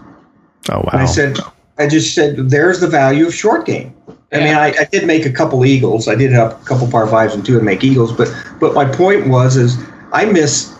Oh, 0.70 0.78
wow. 0.78 0.88
And 0.92 1.02
I 1.02 1.06
said, 1.06 1.38
I 1.82 1.88
just 1.88 2.14
said, 2.14 2.36
there's 2.36 2.80
the 2.80 2.86
value 2.86 3.26
of 3.26 3.34
short 3.34 3.66
game. 3.66 3.94
I 4.32 4.38
mean, 4.38 4.54
I, 4.54 4.68
I 4.68 4.84
did 4.90 5.06
make 5.06 5.26
a 5.26 5.30
couple 5.32 5.66
eagles. 5.66 6.08
I 6.08 6.14
did 6.14 6.32
have 6.32 6.52
a 6.52 6.64
couple 6.64 6.90
par 6.90 7.06
fives 7.06 7.34
and 7.34 7.44
two 7.44 7.56
and 7.56 7.66
make 7.66 7.84
eagles. 7.84 8.12
But 8.12 8.32
but 8.60 8.72
my 8.72 8.86
point 8.86 9.26
was 9.28 9.56
is 9.56 9.76
I 10.12 10.24
missed 10.24 10.72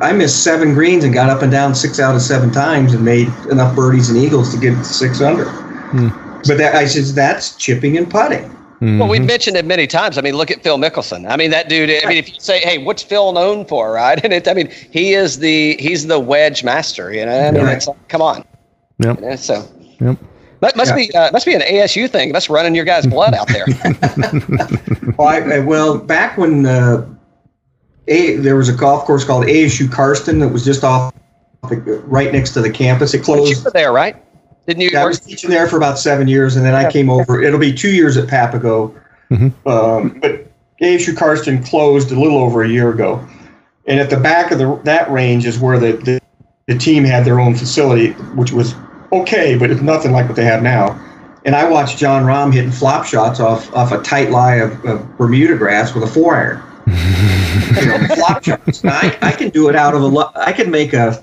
I 0.00 0.12
missed 0.12 0.44
seven 0.44 0.74
greens 0.74 1.02
and 1.02 1.12
got 1.12 1.28
up 1.28 1.42
and 1.42 1.50
down 1.50 1.74
six 1.74 1.98
out 1.98 2.14
of 2.14 2.22
seven 2.22 2.52
times 2.52 2.94
and 2.94 3.04
made 3.04 3.28
enough 3.50 3.74
birdies 3.74 4.10
and 4.10 4.18
eagles 4.18 4.54
to 4.54 4.60
get 4.60 4.76
to 4.76 4.84
six 4.84 5.20
under. 5.20 5.44
Hmm. 5.50 6.08
But 6.46 6.58
that 6.58 6.76
I 6.76 6.84
says 6.86 7.14
that's 7.14 7.56
chipping 7.56 7.96
and 7.96 8.08
putting. 8.08 8.44
Mm-hmm. 8.44 9.00
Well, 9.00 9.08
we've 9.08 9.24
mentioned 9.24 9.56
it 9.56 9.64
many 9.64 9.88
times. 9.88 10.18
I 10.18 10.20
mean, 10.20 10.34
look 10.34 10.52
at 10.52 10.62
Phil 10.62 10.78
Mickelson. 10.78 11.28
I 11.28 11.36
mean, 11.36 11.50
that 11.50 11.68
dude. 11.68 11.90
I 11.90 12.06
mean, 12.06 12.18
if 12.18 12.28
you 12.32 12.38
say, 12.38 12.60
"Hey, 12.60 12.78
what's 12.78 13.02
Phil 13.02 13.32
known 13.32 13.64
for?" 13.64 13.92
Right? 13.92 14.20
And 14.24 14.32
it, 14.32 14.46
I 14.46 14.54
mean, 14.54 14.70
he 14.92 15.14
is 15.14 15.40
the 15.40 15.76
he's 15.80 16.06
the 16.06 16.20
wedge 16.20 16.62
master. 16.62 17.12
You 17.12 17.26
know, 17.26 17.40
I 17.40 17.50
mean, 17.50 17.64
Right. 17.64 17.76
it's 17.76 17.88
like, 17.88 18.08
come 18.08 18.22
on. 18.22 18.44
Yep. 19.00 19.20
You 19.20 19.26
know, 19.26 19.36
so 19.36 19.68
Yep. 20.00 20.18
that 20.60 20.76
must 20.76 20.90
Yeah. 20.90 20.96
be 20.96 21.14
uh, 21.14 21.30
must 21.32 21.46
be 21.46 21.54
an 21.54 21.60
ASU 21.62 22.08
thing. 22.10 22.32
That's 22.32 22.48
running 22.50 22.74
your 22.74 22.84
guys' 22.84 23.06
blood 23.06 23.34
out 23.34 23.48
there. 23.48 23.66
Well, 25.18 25.26
I, 25.28 25.38
I- 25.38 25.58
well 25.58 25.98
back 25.98 26.38
when 26.38 26.64
uh, 26.66 27.04
a, 28.06 28.36
there 28.36 28.54
was 28.56 28.68
a 28.68 28.72
golf 28.72 29.04
course 29.04 29.24
called 29.24 29.44
ASU 29.46 29.90
Karsten 29.90 30.38
that 30.38 30.48
was 30.48 30.64
just 30.64 30.84
off 30.84 31.12
the, 31.68 31.76
right 32.06 32.32
next 32.32 32.52
to 32.54 32.60
the 32.60 32.70
campus. 32.70 33.14
It 33.14 33.18
you 33.18 33.24
closed. 33.24 33.64
were 33.64 33.70
there, 33.72 33.92
right? 33.92 34.16
Didn't 34.66 34.82
you? 34.82 34.90
Yeah, 34.92 35.02
I 35.02 35.06
was 35.06 35.18
teaching 35.18 35.50
there 35.50 35.66
for 35.66 35.76
about 35.76 35.98
seven 35.98 36.28
years, 36.28 36.54
and 36.56 36.64
then 36.64 36.74
I 36.74 36.90
came 36.90 37.10
over. 37.10 37.42
It'll 37.42 37.58
be 37.58 37.72
two 37.72 37.90
years 37.90 38.16
at 38.16 38.28
Papago, 38.28 38.94
um, 39.66 40.20
but 40.20 40.46
ASU 40.80 41.16
Karsten 41.16 41.62
closed 41.64 42.12
a 42.12 42.20
little 42.20 42.38
over 42.38 42.62
a 42.62 42.68
year 42.68 42.90
ago. 42.90 43.26
And 43.86 43.98
at 43.98 44.10
the 44.10 44.18
back 44.20 44.52
of 44.52 44.58
the 44.58 44.76
that 44.84 45.10
range 45.10 45.46
is 45.46 45.58
where 45.58 45.78
the, 45.80 45.92
the, 45.92 46.20
the 46.66 46.78
team 46.78 47.02
had 47.04 47.24
their 47.24 47.40
own 47.40 47.54
facility, 47.54 48.10
which 48.36 48.52
was 48.52 48.74
okay, 49.12 49.56
but 49.56 49.70
it's 49.70 49.80
nothing 49.80 50.12
like 50.12 50.26
what 50.26 50.36
they 50.36 50.44
have 50.44 50.62
now. 50.62 51.00
And 51.44 51.54
I 51.54 51.68
watched 51.68 51.98
Jon 51.98 52.24
Rahm 52.24 52.52
hitting 52.52 52.70
flop 52.72 53.06
shots 53.06 53.40
off 53.40 53.72
off 53.74 53.92
a 53.92 54.02
tight 54.02 54.30
lie 54.30 54.56
of, 54.56 54.84
of 54.84 55.16
Bermuda 55.16 55.56
grass 55.56 55.94
with 55.94 56.04
a 56.04 56.06
four 56.06 56.36
iron. 56.36 56.62
you 56.86 57.86
know, 57.86 58.14
flop 58.14 58.44
shots. 58.44 58.82
Now, 58.84 58.98
I, 59.00 59.16
I 59.22 59.32
can 59.32 59.50
do 59.50 59.68
it 59.68 59.76
out 59.76 59.94
of 59.94 60.02
a. 60.02 60.06
lo- 60.06 60.30
I 60.34 60.52
can 60.52 60.70
make 60.70 60.92
a 60.92 61.22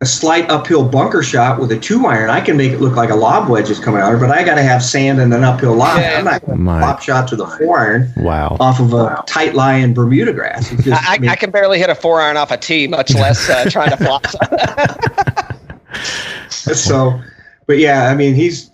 a 0.00 0.06
slight 0.06 0.50
uphill 0.50 0.86
bunker 0.86 1.22
shot 1.22 1.58
with 1.58 1.72
a 1.72 1.78
two 1.78 2.04
iron, 2.06 2.28
I 2.28 2.40
can 2.40 2.58
make 2.58 2.72
it 2.72 2.80
look 2.80 2.94
like 2.94 3.08
a 3.10 3.14
lob 3.14 3.48
wedge 3.48 3.70
is 3.70 3.78
coming 3.80 4.02
out 4.02 4.12
of 4.12 4.20
it, 4.22 4.26
but 4.26 4.36
I 4.36 4.44
got 4.44 4.56
to 4.56 4.62
have 4.62 4.82
sand 4.84 5.18
and 5.18 5.32
an 5.32 5.44
uphill 5.44 5.74
lie. 5.74 5.98
Yeah. 6.00 6.18
I'm 6.18 6.24
not 6.24 6.44
going 6.44 6.58
to 6.58 6.62
My- 6.62 6.80
pop 6.80 7.00
shots 7.00 7.30
with 7.30 7.40
a 7.40 7.46
four 7.46 7.78
iron 7.78 8.12
Wow. 8.16 8.58
off 8.60 8.80
of 8.80 8.92
a 8.92 9.22
tight 9.26 9.54
lie 9.54 9.76
in 9.76 9.94
Bermuda 9.94 10.32
grass. 10.34 10.68
Just, 10.82 10.88
I, 11.08 11.14
I 11.14 11.18
mean, 11.18 11.30
I 11.30 11.36
can 11.36 11.50
barely 11.50 11.78
hit 11.78 11.88
a 11.88 11.94
four 11.94 12.20
iron 12.20 12.36
off 12.36 12.50
a 12.50 12.58
tee, 12.58 12.86
much 12.86 13.14
less 13.14 13.48
uh, 13.48 13.70
trying 13.70 13.90
to 13.90 13.96
flop. 13.96 14.26
so, 16.48 17.20
but 17.66 17.78
yeah, 17.78 18.08
I 18.08 18.14
mean, 18.14 18.34
he's 18.34 18.70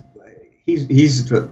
he's 0.66 0.86
he's 0.86 1.28
the, 1.28 1.48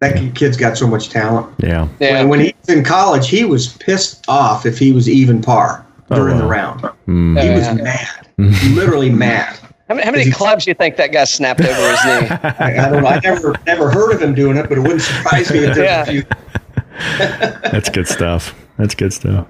that 0.00 0.34
kid's 0.34 0.56
got 0.56 0.76
so 0.76 0.86
much 0.86 1.08
talent. 1.08 1.52
Yeah. 1.58 1.88
yeah. 2.00 2.20
When, 2.20 2.28
when 2.28 2.40
he 2.40 2.54
was 2.60 2.76
in 2.76 2.84
college, 2.84 3.28
he 3.28 3.44
was 3.44 3.76
pissed 3.78 4.24
off 4.28 4.66
if 4.66 4.78
he 4.78 4.92
was 4.92 5.08
even 5.08 5.40
par 5.40 5.86
during 6.10 6.38
the 6.38 6.44
wow. 6.44 6.50
round. 6.50 6.80
Mm. 7.06 7.42
He 7.42 7.50
was 7.50 7.82
mad, 7.82 8.28
literally 8.76 9.10
mad. 9.10 9.58
How 9.88 9.94
many, 9.94 10.04
how 10.06 10.12
many 10.12 10.30
clubs 10.30 10.64
do 10.64 10.70
you 10.70 10.74
think 10.74 10.96
that 10.96 11.12
guy 11.12 11.24
snapped 11.24 11.60
over 11.60 11.90
his 11.90 12.04
knee? 12.04 12.28
I, 12.58 12.86
I 12.86 12.90
don't 12.90 13.02
know. 13.02 13.08
I 13.08 13.20
never 13.22 13.54
never 13.66 13.90
heard 13.90 14.12
of 14.12 14.22
him 14.22 14.34
doing 14.34 14.56
it, 14.56 14.68
but 14.68 14.78
it 14.78 14.80
wouldn't 14.80 15.02
surprise 15.02 15.50
me 15.50 15.58
if 15.58 15.74
there's 15.74 15.78
Yeah. 15.78 16.02
a 16.02 16.06
few 16.06 16.22
That's 17.70 17.90
good 17.90 18.08
stuff. 18.08 18.54
That's 18.78 18.94
good 18.94 19.12
stuff. 19.12 19.46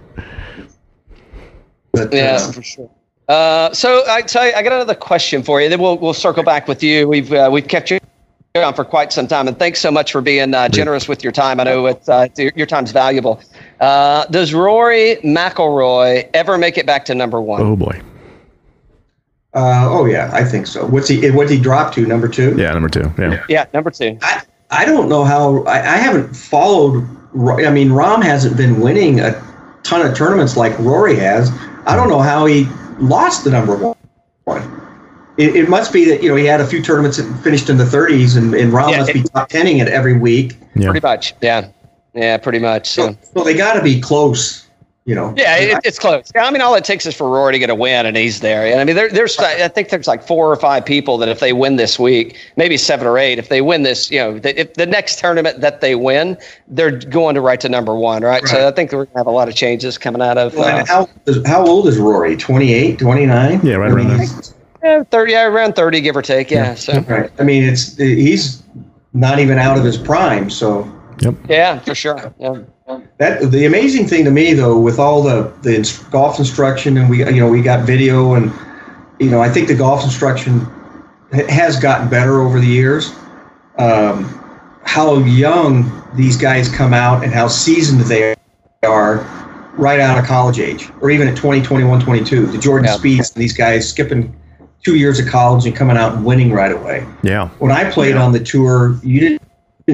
But, 1.92 2.12
Yeah, 2.12 2.36
uh, 2.40 2.52
for 2.52 2.62
sure. 2.62 2.90
Uh, 3.28 3.72
so 3.72 4.04
I 4.08 4.22
tell 4.22 4.46
you, 4.46 4.52
I 4.54 4.62
got 4.62 4.72
another 4.72 4.94
question 4.94 5.42
for 5.42 5.60
you. 5.60 5.68
Then 5.68 5.80
we'll 5.80 5.96
we'll 5.98 6.14
circle 6.14 6.42
back 6.42 6.68
with 6.68 6.82
you. 6.82 7.08
We've 7.08 7.32
uh, 7.32 7.48
we've 7.52 7.66
kept 7.66 7.90
you 7.90 7.98
on 8.56 8.74
for 8.74 8.84
quite 8.84 9.12
some 9.12 9.26
time, 9.26 9.48
and 9.48 9.58
thanks 9.58 9.80
so 9.80 9.90
much 9.90 10.12
for 10.12 10.20
being 10.20 10.54
uh, 10.54 10.68
generous 10.68 11.08
with 11.08 11.24
your 11.24 11.32
time. 11.32 11.58
I 11.58 11.64
know 11.64 11.86
it's, 11.86 12.08
uh, 12.08 12.28
your, 12.36 12.52
your 12.54 12.66
time's 12.66 12.92
valuable. 12.92 13.40
Uh, 13.80 14.26
does 14.26 14.54
Rory 14.54 15.16
McIlroy 15.24 16.28
ever 16.34 16.56
make 16.58 16.78
it 16.78 16.86
back 16.86 17.04
to 17.06 17.14
number 17.14 17.40
one? 17.40 17.62
Oh 17.62 17.74
boy. 17.74 18.00
uh, 19.54 19.88
oh 19.90 20.04
yeah, 20.04 20.30
I 20.32 20.44
think 20.44 20.66
so. 20.66 20.86
What's 20.86 21.08
he? 21.08 21.30
What's 21.30 21.50
he 21.50 21.58
dropped 21.58 21.94
to? 21.94 22.06
Number 22.06 22.28
two. 22.28 22.54
Yeah, 22.56 22.72
number 22.72 22.88
two. 22.88 23.12
Yeah. 23.18 23.42
Yeah, 23.48 23.66
number 23.72 23.90
two. 23.90 24.18
I, 24.22 24.42
I 24.70 24.84
don't 24.84 25.08
know 25.08 25.24
how. 25.24 25.62
I, 25.64 25.78
I 25.78 25.96
haven't 25.96 26.34
followed. 26.34 27.08
I 27.34 27.70
mean, 27.70 27.88
Rahm 27.88 28.22
hasn't 28.22 28.56
been 28.56 28.80
winning 28.80 29.18
a 29.18 29.32
ton 29.82 30.06
of 30.06 30.14
tournaments 30.16 30.56
like 30.56 30.78
Rory 30.78 31.16
has. 31.16 31.50
I 31.86 31.96
don't 31.96 32.08
know 32.08 32.20
how 32.20 32.46
he 32.46 32.68
lost 32.98 33.44
the 33.44 33.50
number 33.50 33.76
one. 33.76 33.96
It, 35.36 35.56
it 35.56 35.68
must 35.68 35.92
be 35.92 36.04
that 36.04 36.22
you 36.22 36.28
know 36.28 36.36
he 36.36 36.44
had 36.44 36.60
a 36.60 36.66
few 36.66 36.80
tournaments 36.82 37.16
that 37.16 37.24
finished 37.42 37.68
in 37.68 37.76
the 37.76 37.84
30s, 37.84 38.36
and, 38.36 38.54
and 38.54 38.72
Rahm 38.72 38.90
Yeah, 38.90 38.98
must 38.98 39.12
be 39.12 39.20
it- 39.20 39.32
top 39.32 39.48
tenning 39.48 39.78
it 39.78 39.88
every 39.88 40.16
week. 40.16 40.56
Yeah. 40.76 40.90
Pretty 40.90 41.04
much. 41.04 41.34
Yeah. 41.40 41.68
Yeah, 42.14 42.36
pretty 42.36 42.60
much. 42.60 42.88
So. 42.88 43.12
So, 43.12 43.18
so 43.38 43.44
they 43.44 43.54
got 43.54 43.72
to 43.74 43.82
be 43.82 44.00
close. 44.00 44.63
You 45.06 45.14
know. 45.14 45.34
Yeah, 45.36 45.56
it, 45.58 45.80
it's 45.84 45.98
close. 45.98 46.32
Yeah, 46.34 46.46
I 46.46 46.50
mean, 46.50 46.62
all 46.62 46.74
it 46.76 46.84
takes 46.84 47.04
is 47.04 47.14
for 47.14 47.28
Rory 47.28 47.52
to 47.52 47.58
get 47.58 47.68
a 47.68 47.74
win, 47.74 48.06
and 48.06 48.16
he's 48.16 48.40
there. 48.40 48.66
And 48.66 48.80
I 48.80 48.84
mean, 48.84 48.96
there, 48.96 49.10
there's 49.10 49.38
I 49.38 49.68
think 49.68 49.90
there's 49.90 50.06
like 50.06 50.22
four 50.26 50.50
or 50.50 50.56
five 50.56 50.86
people 50.86 51.18
that 51.18 51.28
if 51.28 51.40
they 51.40 51.52
win 51.52 51.76
this 51.76 51.98
week, 51.98 52.38
maybe 52.56 52.78
seven 52.78 53.06
or 53.06 53.18
eight, 53.18 53.38
if 53.38 53.50
they 53.50 53.60
win 53.60 53.82
this, 53.82 54.10
you 54.10 54.18
know, 54.18 54.38
the, 54.38 54.58
if 54.58 54.72
the 54.74 54.86
next 54.86 55.18
tournament 55.18 55.60
that 55.60 55.82
they 55.82 55.94
win, 55.94 56.38
they're 56.68 56.90
going 56.98 57.34
to 57.34 57.42
right 57.42 57.60
to 57.60 57.68
number 57.68 57.94
one, 57.94 58.22
right? 58.22 58.46
So 58.48 58.66
I 58.66 58.70
think 58.70 58.92
we're 58.92 59.04
gonna 59.04 59.18
have 59.18 59.26
a 59.26 59.30
lot 59.30 59.46
of 59.46 59.54
changes 59.54 59.98
coming 59.98 60.22
out 60.22 60.38
of 60.38 60.54
Well, 60.54 60.78
uh, 60.78 60.86
how 60.86 61.08
how 61.44 61.66
old 61.66 61.86
is 61.86 61.98
Rory? 61.98 62.34
28, 62.34 62.98
29? 62.98 63.60
Yeah, 63.62 63.74
right 63.74 63.92
I 63.92 63.94
mean, 63.94 64.06
around 64.08 64.18
there. 64.20 64.42
yeah, 64.82 65.02
thirty, 65.04 65.32
yeah, 65.32 65.44
around 65.44 65.74
thirty, 65.76 66.00
give 66.00 66.16
or 66.16 66.22
take. 66.22 66.50
Yeah. 66.50 66.74
So 66.74 67.00
Right. 67.00 67.30
I 67.38 67.42
mean, 67.42 67.62
it's 67.62 67.98
he's 67.98 68.62
not 69.12 69.38
even 69.38 69.58
out 69.58 69.76
of 69.76 69.84
his 69.84 69.98
prime. 69.98 70.48
So 70.48 70.90
Yep. 71.20 71.34
yeah, 71.46 71.78
for 71.80 71.94
sure. 71.94 72.32
Yeah. 72.38 72.62
That 73.18 73.50
the 73.50 73.64
amazing 73.64 74.06
thing 74.06 74.24
to 74.24 74.30
me 74.30 74.52
though, 74.54 74.78
with 74.78 74.98
all 74.98 75.22
the 75.22 75.52
the 75.62 75.76
ins- 75.76 75.98
golf 76.04 76.38
instruction 76.38 76.98
and 76.98 77.08
we 77.08 77.18
you 77.24 77.40
know 77.40 77.48
we 77.48 77.62
got 77.62 77.84
video 77.86 78.34
and 78.34 78.52
you 79.18 79.30
know 79.30 79.40
I 79.40 79.48
think 79.48 79.68
the 79.68 79.74
golf 79.74 80.04
instruction 80.04 80.60
has 81.48 81.78
gotten 81.80 82.08
better 82.08 82.40
over 82.42 82.60
the 82.60 82.66
years. 82.66 83.12
Um, 83.78 84.24
how 84.82 85.16
young 85.18 86.02
these 86.14 86.36
guys 86.36 86.68
come 86.68 86.92
out 86.92 87.24
and 87.24 87.32
how 87.32 87.48
seasoned 87.48 88.00
they 88.02 88.34
are 88.84 89.16
right 89.76 89.98
out 89.98 90.18
of 90.18 90.24
college 90.24 90.60
age 90.60 90.90
or 91.00 91.10
even 91.10 91.26
at 91.26 91.36
20 91.36 91.60
21 91.62 91.98
22 92.00 92.46
the 92.46 92.58
jordan 92.58 92.84
Yeah. 92.86 92.96
speeds 92.96 93.32
and 93.34 93.42
these 93.42 93.52
guys 93.54 93.88
skipping 93.88 94.32
two 94.84 94.94
years 94.96 95.18
of 95.18 95.26
college 95.26 95.66
and 95.66 95.74
coming 95.74 95.96
out 95.96 96.12
and 96.14 96.24
winning 96.24 96.52
right 96.52 96.70
away 96.70 97.04
Yeah. 97.22 97.48
when 97.58 97.72
I 97.72 97.90
played 97.90 98.14
on 98.14 98.30
the 98.30 98.38
tour, 98.38 98.96
you 99.02 99.18
didn't, 99.18 99.40
didn't 99.40 99.43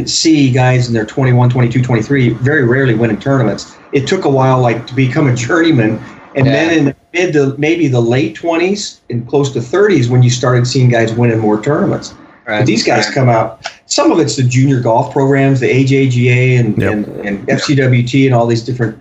see 0.04 0.50
guys 0.50 0.86
in 0.88 0.94
their 0.94 1.04
21, 1.06 1.50
22, 1.50 1.82
23 1.82 2.30
very 2.30 2.64
rarely 2.64 2.94
winning 2.94 3.18
tournaments. 3.18 3.76
It 3.92 4.06
took 4.06 4.24
a 4.24 4.30
while, 4.30 4.60
like 4.60 4.86
to 4.86 4.94
become 4.94 5.26
a 5.26 5.34
journeyman, 5.34 6.00
and 6.36 6.46
Yeah. 6.46 6.52
then 6.52 6.78
in 6.78 6.84
the 6.86 6.96
mid 7.12 7.32
to 7.32 7.54
maybe 7.58 7.88
the 7.88 8.00
late 8.00 8.36
20s 8.36 9.00
and 9.10 9.26
close 9.26 9.52
to 9.52 9.60
30s 9.60 10.08
when 10.08 10.22
you 10.22 10.30
started 10.30 10.66
seeing 10.66 10.88
guys 10.88 11.12
winning 11.12 11.38
more 11.40 11.60
tournaments. 11.60 12.14
But 12.46 12.66
these 12.66 12.84
guys 12.84 13.08
come 13.10 13.28
out. 13.28 13.70
Some 13.86 14.10
of 14.10 14.18
it's 14.18 14.36
the 14.36 14.42
junior 14.42 14.80
golf 14.80 15.12
programs, 15.12 15.60
the 15.60 15.68
AJGA 15.68 16.58
and, 16.58 16.78
Yep. 16.78 16.92
and, 16.92 17.06
and 17.26 17.48
FCWT, 17.48 18.26
and 18.26 18.34
all 18.34 18.46
these 18.46 18.62
different 18.62 18.98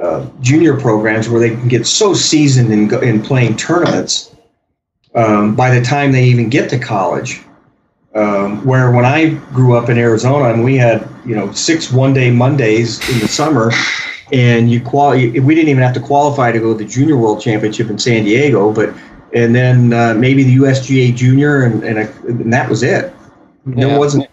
uh, 0.00 0.26
junior 0.40 0.76
programs 0.78 1.28
where 1.28 1.40
they 1.40 1.50
can 1.50 1.68
get 1.68 1.86
so 1.86 2.12
seasoned 2.14 2.72
in, 2.72 2.92
in 3.04 3.22
playing 3.22 3.56
tournaments 3.56 4.34
um, 5.14 5.54
by 5.54 5.72
the 5.72 5.80
time 5.84 6.10
they 6.12 6.24
even 6.24 6.48
get 6.48 6.70
to 6.70 6.78
college. 6.78 7.40
Um, 8.14 8.62
where 8.66 8.90
when 8.90 9.06
I 9.06 9.30
grew 9.54 9.74
up 9.74 9.88
in 9.88 9.96
Arizona 9.96 10.52
and 10.52 10.62
we 10.62 10.76
had 10.76 11.08
you 11.24 11.34
know 11.34 11.50
six 11.52 11.90
one 11.90 12.12
day 12.12 12.30
Mondays 12.30 13.00
in 13.08 13.20
the 13.20 13.28
summer, 13.28 13.72
and 14.32 14.70
you 14.70 14.82
qual 14.82 15.12
we 15.12 15.30
didn't 15.30 15.68
even 15.68 15.82
have 15.82 15.94
to 15.94 16.00
qualify 16.00 16.52
to 16.52 16.58
go 16.58 16.76
to 16.76 16.84
the 16.84 16.88
Junior 16.88 17.16
World 17.16 17.40
Championship 17.40 17.88
in 17.88 17.98
San 17.98 18.24
Diego, 18.24 18.70
but 18.70 18.94
and 19.34 19.54
then 19.54 19.94
uh, 19.94 20.14
maybe 20.14 20.42
the 20.42 20.56
USGA 20.56 21.14
Junior 21.16 21.62
and 21.62 21.82
and, 21.84 21.98
a, 22.00 22.12
and 22.26 22.52
that 22.52 22.68
was 22.68 22.82
it. 22.82 23.14
Yeah. 23.66 23.86
There 23.86 23.98
wasn't. 23.98 24.28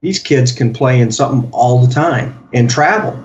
These 0.00 0.20
kids 0.20 0.52
can 0.52 0.72
play 0.72 1.00
in 1.00 1.10
something 1.10 1.50
all 1.52 1.84
the 1.84 1.92
time 1.92 2.48
and 2.54 2.70
travel. 2.70 3.22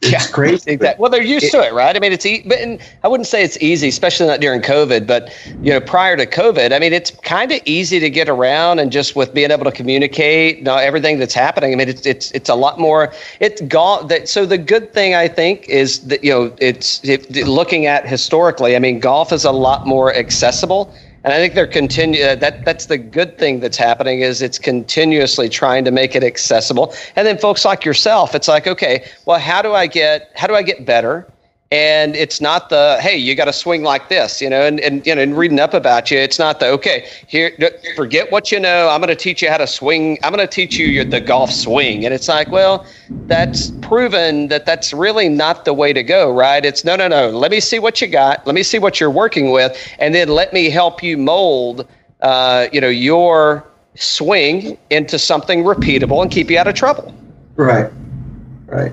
It's 0.00 0.10
Yeah, 0.12 0.26
crazy. 0.28 0.70
Exactly. 0.70 1.00
Well, 1.02 1.10
they're 1.10 1.22
used 1.22 1.50
to 1.52 1.60
it, 1.60 1.72
right? 1.72 1.94
I 1.96 1.98
mean, 1.98 2.12
it's 2.12 2.24
e- 2.24 2.42
but 2.46 2.58
and 2.58 2.80
I 3.02 3.08
wouldn't 3.08 3.26
say 3.26 3.42
it's 3.42 3.56
easy, 3.60 3.88
especially 3.88 4.26
not 4.28 4.40
during 4.40 4.60
COVID. 4.62 5.06
But 5.06 5.30
you 5.62 5.72
know, 5.72 5.80
prior 5.80 6.16
to 6.16 6.24
COVID, 6.26 6.72
I 6.72 6.78
mean, 6.78 6.92
it's 6.92 7.10
kind 7.22 7.50
of 7.50 7.60
easy 7.64 7.98
to 7.98 8.08
get 8.08 8.28
around 8.28 8.78
and 8.78 8.92
just 8.92 9.16
with 9.16 9.34
being 9.34 9.50
able 9.50 9.64
to 9.64 9.72
communicate, 9.72 10.58
you 10.58 10.64
know, 10.64 10.76
everything 10.76 11.18
that's 11.18 11.34
happening. 11.34 11.72
I 11.72 11.76
mean, 11.76 11.88
it's 11.88 12.06
it's 12.06 12.30
it's 12.32 12.48
a 12.48 12.54
lot 12.54 12.78
more. 12.78 13.12
It's 13.40 13.60
golf. 13.62 14.08
That 14.08 14.28
so 14.28 14.46
the 14.46 14.58
good 14.58 14.92
thing 14.92 15.14
I 15.14 15.26
think 15.26 15.68
is 15.68 16.00
that 16.08 16.22
you 16.22 16.32
know 16.32 16.54
it's 16.60 17.00
it, 17.04 17.28
looking 17.48 17.86
at 17.86 18.06
historically. 18.06 18.76
I 18.76 18.78
mean, 18.78 19.00
golf 19.00 19.32
is 19.32 19.44
a 19.44 19.52
lot 19.52 19.86
more 19.86 20.14
accessible. 20.14 20.94
And 21.28 21.34
I 21.34 21.40
think 21.40 21.52
they're 21.52 21.66
continue 21.66 22.24
uh, 22.24 22.36
that 22.36 22.64
that's 22.64 22.86
the 22.86 22.96
good 22.96 23.36
thing 23.36 23.60
that's 23.60 23.76
happening 23.76 24.20
is 24.20 24.40
it's 24.40 24.58
continuously 24.58 25.50
trying 25.50 25.84
to 25.84 25.90
make 25.90 26.16
it 26.16 26.24
accessible. 26.24 26.94
And 27.16 27.26
then 27.26 27.36
folks 27.36 27.66
like 27.66 27.84
yourself, 27.84 28.34
it's 28.34 28.48
like, 28.48 28.66
okay, 28.66 29.04
well, 29.26 29.38
how 29.38 29.60
do 29.60 29.74
I 29.74 29.88
get 29.88 30.30
how 30.36 30.46
do 30.46 30.54
I 30.54 30.62
get 30.62 30.86
better? 30.86 31.30
and 31.70 32.16
it's 32.16 32.40
not 32.40 32.70
the 32.70 32.96
hey 33.00 33.14
you 33.14 33.34
got 33.34 33.44
to 33.44 33.52
swing 33.52 33.82
like 33.82 34.08
this 34.08 34.40
you 34.40 34.48
know 34.48 34.62
and, 34.62 34.80
and 34.80 35.06
you 35.06 35.14
know 35.14 35.20
and 35.20 35.36
reading 35.36 35.60
up 35.60 35.74
about 35.74 36.10
you 36.10 36.16
it's 36.16 36.38
not 36.38 36.60
the 36.60 36.66
okay 36.66 37.06
here 37.26 37.52
forget 37.94 38.32
what 38.32 38.50
you 38.50 38.58
know 38.58 38.88
i'm 38.88 39.02
going 39.02 39.08
to 39.08 39.14
teach 39.14 39.42
you 39.42 39.50
how 39.50 39.58
to 39.58 39.66
swing 39.66 40.18
i'm 40.22 40.32
going 40.32 40.46
to 40.46 40.50
teach 40.50 40.78
you 40.78 40.86
your, 40.86 41.04
the 41.04 41.20
golf 41.20 41.52
swing 41.52 42.06
and 42.06 42.14
it's 42.14 42.26
like 42.26 42.50
well 42.50 42.86
that's 43.28 43.70
proven 43.82 44.48
that 44.48 44.66
that's 44.66 44.92
really 44.92 45.28
not 45.28 45.64
the 45.64 45.72
way 45.74 45.92
to 45.92 46.02
go 46.02 46.32
right 46.32 46.64
it's 46.64 46.84
no 46.84 46.96
no 46.96 47.06
no 47.08 47.30
let 47.30 47.50
me 47.50 47.60
see 47.60 47.78
what 47.78 48.00
you 48.00 48.08
got 48.08 48.44
let 48.46 48.54
me 48.54 48.62
see 48.62 48.78
what 48.78 48.98
you're 48.98 49.10
working 49.10 49.50
with 49.50 49.76
and 49.98 50.14
then 50.14 50.28
let 50.28 50.52
me 50.52 50.70
help 50.70 51.02
you 51.02 51.16
mold 51.16 51.86
uh, 52.22 52.66
you 52.72 52.80
know 52.80 52.88
your 52.88 53.64
swing 53.94 54.78
into 54.90 55.18
something 55.18 55.62
repeatable 55.62 56.22
and 56.22 56.30
keep 56.30 56.50
you 56.50 56.58
out 56.58 56.66
of 56.66 56.74
trouble 56.74 57.14
right 57.56 57.92
right 58.66 58.92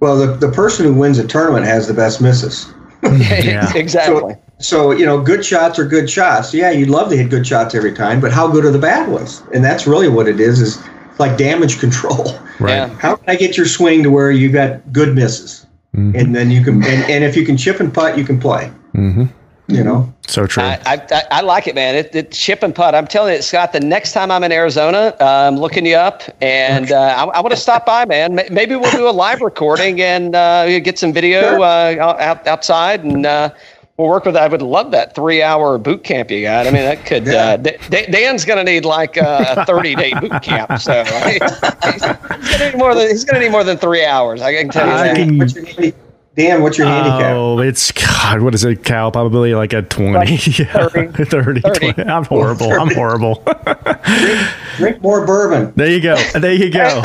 well, 0.00 0.16
the, 0.16 0.34
the 0.34 0.52
person 0.52 0.86
who 0.86 0.94
wins 0.94 1.18
a 1.18 1.26
tournament 1.26 1.66
has 1.66 1.88
the 1.88 1.94
best 1.94 2.20
misses. 2.20 2.72
yeah, 3.02 3.72
exactly. 3.74 4.34
So, 4.34 4.40
so, 4.60 4.90
you 4.92 5.04
know, 5.04 5.20
good 5.20 5.44
shots 5.44 5.78
are 5.78 5.84
good 5.84 6.08
shots. 6.08 6.54
Yeah, 6.54 6.70
you'd 6.70 6.88
love 6.88 7.10
to 7.10 7.16
hit 7.16 7.30
good 7.30 7.46
shots 7.46 7.74
every 7.74 7.92
time, 7.92 8.20
but 8.20 8.32
how 8.32 8.48
good 8.48 8.64
are 8.64 8.70
the 8.70 8.78
bad 8.78 9.08
ones? 9.08 9.42
And 9.54 9.64
that's 9.64 9.86
really 9.86 10.08
what 10.08 10.28
it 10.28 10.40
is. 10.40 10.60
Is 10.60 10.82
like 11.18 11.36
damage 11.36 11.78
control. 11.78 12.38
Right. 12.60 12.72
Yeah. 12.72 12.88
How 12.88 13.14
can 13.14 13.30
I 13.30 13.36
get 13.36 13.56
your 13.56 13.66
swing 13.66 14.02
to 14.02 14.10
where 14.10 14.32
you 14.32 14.50
got 14.50 14.92
good 14.92 15.14
misses, 15.14 15.64
mm-hmm. 15.94 16.16
and 16.16 16.34
then 16.34 16.50
you 16.50 16.64
can, 16.64 16.82
and, 16.82 17.08
and 17.08 17.22
if 17.22 17.36
you 17.36 17.46
can 17.46 17.56
chip 17.56 17.78
and 17.78 17.94
putt, 17.94 18.18
you 18.18 18.24
can 18.24 18.40
play. 18.40 18.72
Mm-hmm. 18.94 19.26
You 19.68 19.84
know, 19.84 20.12
so 20.26 20.46
true. 20.46 20.64
I, 20.64 20.80
I, 20.84 21.22
I 21.30 21.40
like 21.42 21.68
it, 21.68 21.76
man. 21.76 21.94
It, 21.94 22.12
it 22.16 22.32
chip 22.32 22.64
and 22.64 22.74
putt. 22.74 22.96
I'm 22.96 23.06
telling 23.06 23.34
you, 23.34 23.42
Scott. 23.42 23.72
The 23.72 23.78
next 23.78 24.12
time 24.12 24.32
I'm 24.32 24.42
in 24.42 24.50
Arizona, 24.50 25.14
uh, 25.20 25.24
I'm 25.24 25.56
looking 25.56 25.86
you 25.86 25.94
up, 25.94 26.22
and 26.40 26.90
uh, 26.90 26.96
I, 26.98 27.24
I 27.26 27.40
want 27.40 27.52
to 27.52 27.60
stop 27.60 27.86
by, 27.86 28.04
man. 28.04 28.40
Maybe 28.50 28.74
we'll 28.74 28.90
do 28.90 29.08
a 29.08 29.10
live 29.10 29.40
recording 29.40 30.00
and 30.00 30.34
uh, 30.34 30.80
get 30.80 30.98
some 30.98 31.12
video 31.12 31.62
uh, 31.62 31.96
out, 32.00 32.46
outside, 32.48 33.04
and 33.04 33.24
uh, 33.24 33.50
we'll 33.98 34.08
work 34.08 34.24
with. 34.24 34.36
I 34.36 34.46
would 34.48 34.62
love 34.62 34.92
that 34.92 35.14
three 35.14 35.42
hour 35.42 35.76
boot 35.76 36.04
camp 36.04 36.30
you 36.30 36.42
got. 36.42 36.66
I 36.66 36.70
mean, 36.70 36.82
that 36.82 37.04
could. 37.04 37.18
Yeah. 37.28 37.48
Uh, 37.48 37.56
D- 37.56 38.06
Dan's 38.10 38.44
going 38.44 38.64
to 38.64 38.64
need 38.64 38.84
like 38.84 39.16
a 39.16 39.64
30 39.66 39.94
day 39.96 40.14
boot 40.14 40.40
camp. 40.42 40.80
So 40.80 41.02
right? 41.02 41.42
he's, 41.84 42.04
he's 42.04 42.04
going 42.04 42.58
to 42.58 42.70
need 42.70 42.78
more 42.78 42.94
than 42.94 43.08
he's 43.08 43.24
going 43.24 43.40
to 43.40 43.46
need 43.46 43.52
more 43.52 43.64
than 43.64 43.76
three 43.76 44.04
hours. 44.04 44.40
I 44.40 44.54
can 44.54 44.70
tell 44.70 44.86
you 44.86 44.92
I 44.92 45.24
that. 45.24 45.74
Can, 45.76 45.92
Dan, 46.38 46.62
what's 46.62 46.78
your 46.78 46.86
handicap? 46.86 47.34
Oh, 47.34 47.58
it's 47.58 47.90
God. 47.90 48.42
What 48.42 48.54
is 48.54 48.62
it, 48.62 48.84
Cal? 48.84 49.10
Probably 49.10 49.56
like 49.56 49.72
a 49.72 49.82
twenty. 49.82 50.36
Like 50.36 50.58
yeah. 50.58 50.86
30, 50.86 51.24
30, 51.24 51.60
30. 51.62 51.92
20. 51.94 52.02
I'm 52.04 52.22
horrible. 52.22 52.72
I'm 52.72 52.94
horrible. 52.94 53.42
drink, 54.04 54.40
drink, 54.76 55.02
more 55.02 55.26
bourbon. 55.26 55.72
There 55.74 55.90
you 55.90 56.00
go. 56.00 56.14
There 56.38 56.52
you 56.52 56.70
go. 56.70 57.02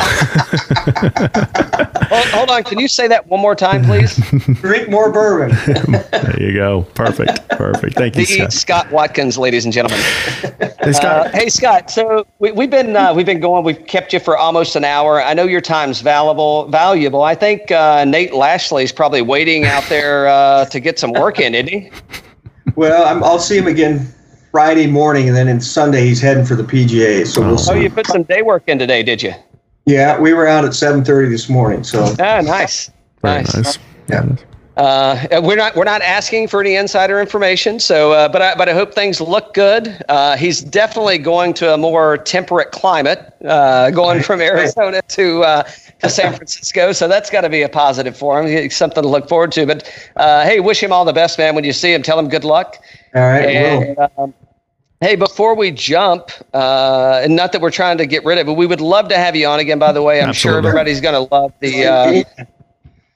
hold, 2.09 2.25
hold, 2.27 2.49
on. 2.51 2.63
Can 2.63 2.77
you 2.77 2.87
say 2.87 3.07
that 3.07 3.25
one 3.27 3.39
more 3.39 3.55
time, 3.55 3.83
please? 3.83 4.17
drink 4.61 4.87
more 4.87 5.11
bourbon. 5.11 5.57
there 6.11 6.39
you 6.39 6.53
go. 6.53 6.83
Perfect. 6.93 7.49
Perfect. 7.49 7.95
Thank 7.95 8.15
you, 8.15 8.25
Scott. 8.27 8.53
Scott 8.53 8.91
Watkins, 8.91 9.39
ladies 9.39 9.65
and 9.65 9.73
gentlemen. 9.73 9.99
Hey, 10.83 10.91
Scott. 10.91 11.27
Uh, 11.27 11.29
hey, 11.31 11.49
Scott. 11.49 11.89
So 11.89 12.27
we, 12.37 12.49
have 12.49 12.69
been 12.69 12.95
uh, 12.95 13.15
we've 13.15 13.25
been 13.25 13.39
going. 13.39 13.63
We've 13.63 13.83
kept 13.87 14.13
you 14.13 14.19
for 14.19 14.37
almost 14.37 14.75
an 14.75 14.83
hour. 14.83 15.23
I 15.23 15.33
know 15.33 15.45
your 15.45 15.61
time's 15.61 16.01
valuable. 16.01 16.67
Valuable. 16.67 17.23
I 17.23 17.33
think 17.33 17.71
uh, 17.71 18.05
Nate 18.05 18.35
Lashley's 18.35 18.91
probably 18.91 19.22
waiting 19.23 19.65
out 19.65 19.83
there 19.89 20.27
uh, 20.27 20.65
to 20.65 20.79
get 20.79 20.99
some 20.99 21.11
work 21.11 21.39
in, 21.39 21.55
isn't 21.55 21.67
he? 21.67 21.91
Well, 22.75 23.05
i 23.05 23.13
will 23.13 23.39
see 23.39 23.57
him 23.57 23.67
again 23.67 24.07
Friday 24.51 24.87
morning, 24.87 25.27
and 25.27 25.35
then 25.35 25.47
in 25.47 25.59
Sunday 25.59 26.05
he's 26.05 26.21
heading 26.21 26.45
for 26.45 26.55
the 26.55 26.63
PGA. 26.63 27.25
So 27.25 27.41
we'll 27.41 27.53
oh, 27.53 27.57
see. 27.57 27.71
Oh, 27.71 27.75
you 27.75 27.89
put 27.89 28.07
some 28.07 28.23
day 28.23 28.41
work 28.41 28.63
in 28.67 28.79
today, 28.79 29.03
did 29.03 29.21
you? 29.21 29.33
Yeah, 29.85 30.19
we 30.19 30.33
were 30.33 30.47
out 30.47 30.63
at 30.63 30.73
seven 30.73 31.03
thirty 31.03 31.27
this 31.29 31.49
morning. 31.49 31.83
So 31.83 32.15
ah, 32.19 32.41
nice, 32.41 32.89
nice. 33.23 33.53
nice. 33.53 33.79
Yeah. 34.09 34.35
Uh, 34.77 35.41
we're 35.43 35.55
not 35.55 35.75
we're 35.75 35.83
not 35.83 36.01
asking 36.01 36.47
for 36.47 36.59
any 36.61 36.75
insider 36.75 37.19
information. 37.19 37.79
So, 37.79 38.11
uh, 38.11 38.27
but 38.27 38.41
I 38.41 38.55
but 38.55 38.69
I 38.69 38.73
hope 38.73 38.93
things 38.93 39.21
look 39.21 39.53
good. 39.53 40.03
Uh, 40.09 40.35
he's 40.35 40.61
definitely 40.61 41.19
going 41.19 41.53
to 41.55 41.73
a 41.73 41.77
more 41.77 42.17
temperate 42.17 42.71
climate, 42.71 43.33
uh, 43.45 43.91
going 43.91 44.23
from 44.23 44.41
Arizona 44.41 45.01
to 45.09 45.43
uh, 45.43 45.63
to 46.03 46.09
San 46.09 46.33
Francisco. 46.33 46.91
So 46.91 47.07
that's 47.07 47.29
got 47.29 47.41
to 47.41 47.49
be 47.49 47.61
a 47.61 47.69
positive 47.69 48.15
for 48.15 48.41
him. 48.41 48.69
Something 48.69 49.03
to 49.03 49.09
look 49.09 49.27
forward 49.27 49.51
to. 49.53 49.65
But 49.65 50.11
uh, 50.15 50.43
hey, 50.43 50.59
wish 50.59 50.81
him 50.81 50.91
all 50.91 51.05
the 51.05 51.13
best, 51.13 51.37
man. 51.37 51.55
When 51.55 51.63
you 51.63 51.73
see 51.73 51.93
him, 51.93 52.03
tell 52.03 52.19
him 52.19 52.29
good 52.29 52.43
luck. 52.43 52.77
All 53.15 53.21
right. 53.21 53.45
And, 53.45 53.97
um, 54.17 54.33
Hey, 55.01 55.17
before 55.17 55.53
we 55.53 55.69
jump, 55.69 56.31
uh, 56.53 57.19
and 57.21 57.35
not 57.35 57.51
that 57.51 57.59
we're 57.59 57.71
trying 57.71 57.97
to 57.97 58.05
get 58.05 58.23
rid 58.23 58.37
of 58.37 58.47
it, 58.47 58.55
we 58.55 58.65
would 58.65 58.79
love 58.79 59.09
to 59.09 59.17
have 59.17 59.35
you 59.35 59.45
on 59.47 59.59
again. 59.59 59.77
By 59.77 59.91
the 59.91 60.01
way, 60.01 60.21
I'm 60.21 60.29
Absolutely. 60.29 60.61
sure 60.61 60.69
everybody's 60.69 61.01
going 61.01 61.27
to 61.27 61.35
love 61.35 61.51
the 61.59 61.85
uh, 61.85 62.45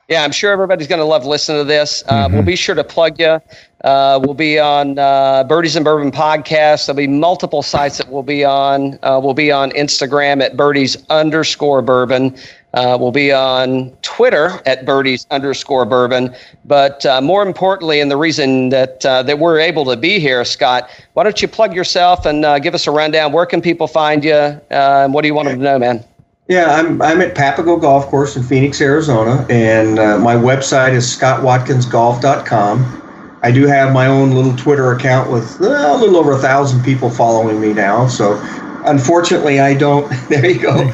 yeah, 0.08 0.24
I'm 0.24 0.32
sure 0.32 0.52
everybody's 0.54 0.88
going 0.88 1.00
to 1.00 1.06
love 1.06 1.26
listening 1.26 1.60
to 1.60 1.64
this. 1.66 2.04
Uh, 2.08 2.26
mm-hmm. 2.26 2.36
We'll 2.36 2.46
be 2.46 2.56
sure 2.56 2.76
to 2.76 2.84
plug 2.84 3.20
you. 3.20 3.42
Uh, 3.84 4.20
we'll 4.24 4.34
be 4.34 4.58
on 4.58 4.98
uh, 4.98 5.44
Birdies 5.44 5.76
and 5.76 5.84
Bourbon 5.84 6.12
podcast. 6.12 6.86
There'll 6.86 6.98
be 6.98 7.08
multiple 7.08 7.62
sites 7.62 7.98
that 7.98 8.10
we'll 8.10 8.24
be 8.24 8.46
on. 8.46 8.98
Uh, 9.04 9.20
we'll 9.22 9.34
be 9.34 9.52
on 9.52 9.72
Instagram 9.72 10.42
at 10.42 10.56
Birdies 10.56 10.98
underscore 11.10 11.82
Bourbon. 11.82 12.38
Uh, 12.74 12.98
we'll 13.00 13.12
be 13.12 13.32
on 13.32 13.90
Twitter 14.02 14.62
at 14.66 14.86
Birdies 14.86 15.26
underscore 15.32 15.86
Bourbon. 15.86 16.36
But 16.66 17.06
uh, 17.06 17.22
more 17.22 17.46
importantly, 17.46 18.02
and 18.02 18.12
the 18.12 18.18
reason 18.18 18.70
that 18.70 19.02
that 19.02 19.40
we're 19.40 19.60
able 19.60 19.86
to 19.86 19.96
be 19.96 20.20
here, 20.20 20.44
Scott, 20.46 20.90
why 21.14 21.24
don't 21.24 21.42
you 21.42 21.48
plug 21.48 21.74
yourself 21.74 22.26
and 22.26 22.62
give 22.62 22.76
us 22.76 22.86
a 22.86 22.92
rundown? 22.92 23.32
Where 23.32 23.46
can 23.46 23.62
people 23.62 23.88
find 23.88 24.24
you? 24.24 24.60
and 24.70 25.14
what 25.14 25.22
do 25.22 25.28
you 25.28 25.34
want 25.34 25.48
them 25.48 25.60
to 25.60 25.64
know, 25.64 25.80
man? 25.80 26.04
Yeah, 26.48 26.76
I'm, 26.76 27.02
I'm 27.02 27.22
at 27.22 27.36
Papago 27.36 27.76
Golf 27.78 28.06
Course 28.06 28.38
in 28.38 28.44
Phoenix, 28.44 28.80
Arizona, 28.80 29.46
and 29.50 30.00
uh, 30.00 30.18
my 30.18 30.34
website 30.36 30.94
is 30.94 31.06
scottwatkinsgolf.com. 31.06 33.04
I 33.44 33.52
do 33.52 33.68
have 33.68 33.92
my 33.92 34.08
own 34.08 34.32
little 34.32 34.56
Twitter 34.56 34.94
account 34.94 35.30
with 35.30 35.62
uh, 35.62 35.66
a 35.66 35.98
little 35.98 36.16
over 36.16 36.32
a 36.32 36.38
thousand 36.38 36.84
people 36.84 37.10
following 37.10 37.60
me 37.60 37.74
now. 37.74 38.08
So, 38.08 38.40
unfortunately, 38.86 39.60
I 39.60 39.74
don't. 39.74 40.10
There 40.30 40.50
you 40.50 40.60
go. 40.60 40.90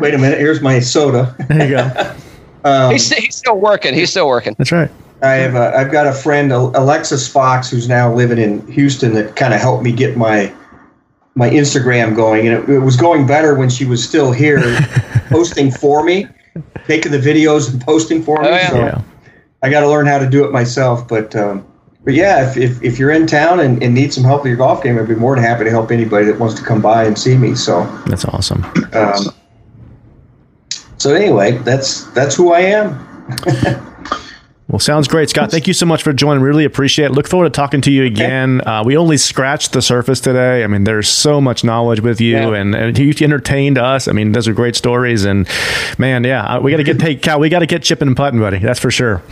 Wait 0.00 0.14
a 0.14 0.18
minute. 0.18 0.38
Here's 0.38 0.60
my 0.60 0.80
soda. 0.80 1.34
There 1.48 1.68
you 1.68 1.76
go. 1.76 2.14
um, 2.64 2.92
he's, 2.92 3.12
he's 3.12 3.36
still 3.36 3.58
working. 3.58 3.94
He's 3.94 4.10
still 4.10 4.28
working. 4.28 4.54
That's 4.58 4.72
right. 4.72 4.90
I 5.22 5.32
have 5.32 5.54
a, 5.54 5.76
I've 5.76 5.92
got 5.92 6.06
a 6.06 6.12
friend, 6.12 6.50
Alexis 6.50 7.28
Fox, 7.28 7.70
who's 7.70 7.88
now 7.88 8.12
living 8.12 8.38
in 8.38 8.66
Houston, 8.72 9.12
that 9.14 9.36
kind 9.36 9.52
of 9.52 9.60
helped 9.60 9.84
me 9.84 9.92
get 9.92 10.16
my 10.16 10.52
my 11.36 11.48
Instagram 11.48 12.16
going, 12.16 12.48
and 12.48 12.58
it, 12.58 12.68
it 12.68 12.78
was 12.80 12.96
going 12.96 13.26
better 13.26 13.54
when 13.54 13.70
she 13.70 13.84
was 13.84 14.02
still 14.02 14.32
here, 14.32 14.60
posting 15.28 15.70
for 15.70 16.02
me, 16.02 16.26
taking 16.86 17.12
the 17.12 17.18
videos 17.18 17.70
and 17.70 17.80
posting 17.80 18.22
for 18.22 18.42
me. 18.42 18.48
Oh, 18.48 18.50
yeah. 18.50 18.70
So 18.70 18.76
yeah. 18.78 19.02
I 19.62 19.70
got 19.70 19.80
to 19.80 19.88
learn 19.88 20.06
how 20.06 20.18
to 20.18 20.28
do 20.28 20.44
it 20.44 20.52
myself. 20.52 21.06
But 21.06 21.36
um, 21.36 21.66
but 22.04 22.14
yeah, 22.14 22.48
if, 22.48 22.56
if, 22.56 22.82
if 22.82 22.98
you're 22.98 23.10
in 23.10 23.26
town 23.26 23.60
and, 23.60 23.82
and 23.82 23.94
need 23.94 24.12
some 24.12 24.24
help 24.24 24.42
with 24.42 24.48
your 24.48 24.56
golf 24.56 24.82
game, 24.82 24.98
I'd 24.98 25.06
be 25.06 25.14
more 25.14 25.34
than 25.34 25.44
happy 25.44 25.64
to 25.64 25.70
help 25.70 25.90
anybody 25.90 26.24
that 26.26 26.38
wants 26.38 26.54
to 26.54 26.62
come 26.62 26.80
by 26.80 27.04
and 27.04 27.18
see 27.18 27.36
me. 27.36 27.54
So 27.54 27.84
that's 28.06 28.24
awesome. 28.24 28.64
Um, 28.94 29.34
so 31.00 31.14
anyway, 31.14 31.52
that's 31.58 32.04
that's 32.12 32.34
who 32.34 32.52
I 32.52 32.60
am. 32.60 33.06
Well, 34.70 34.78
sounds 34.78 35.08
great, 35.08 35.28
Scott. 35.28 35.50
Thank 35.50 35.66
you 35.66 35.74
so 35.74 35.84
much 35.84 36.04
for 36.04 36.12
joining. 36.12 36.44
Really 36.44 36.64
appreciate 36.64 37.06
it. 37.06 37.10
Look 37.10 37.26
forward 37.26 37.46
to 37.46 37.50
talking 37.50 37.80
to 37.80 37.90
you 37.90 38.04
again. 38.04 38.60
Uh, 38.64 38.84
we 38.86 38.96
only 38.96 39.16
scratched 39.16 39.72
the 39.72 39.82
surface 39.82 40.20
today. 40.20 40.62
I 40.62 40.68
mean, 40.68 40.84
there's 40.84 41.08
so 41.08 41.40
much 41.40 41.64
knowledge 41.64 41.98
with 41.98 42.20
you, 42.20 42.36
yeah. 42.36 42.54
and, 42.54 42.76
and 42.76 42.96
you 42.96 43.12
entertained 43.20 43.78
us. 43.78 44.06
I 44.06 44.12
mean, 44.12 44.30
those 44.30 44.46
are 44.46 44.52
great 44.52 44.76
stories. 44.76 45.24
And 45.24 45.48
man, 45.98 46.22
yeah, 46.22 46.44
uh, 46.44 46.60
we 46.60 46.70
got 46.70 46.76
to 46.76 46.84
get 46.84 47.02
hey 47.02 47.16
Cal. 47.16 47.40
We 47.40 47.48
got 47.48 47.58
to 47.58 47.66
get 47.66 47.82
chipping 47.82 48.06
and 48.06 48.16
putting, 48.16 48.38
buddy. 48.38 48.60
That's 48.60 48.78
for 48.78 48.92
sure. 48.92 49.24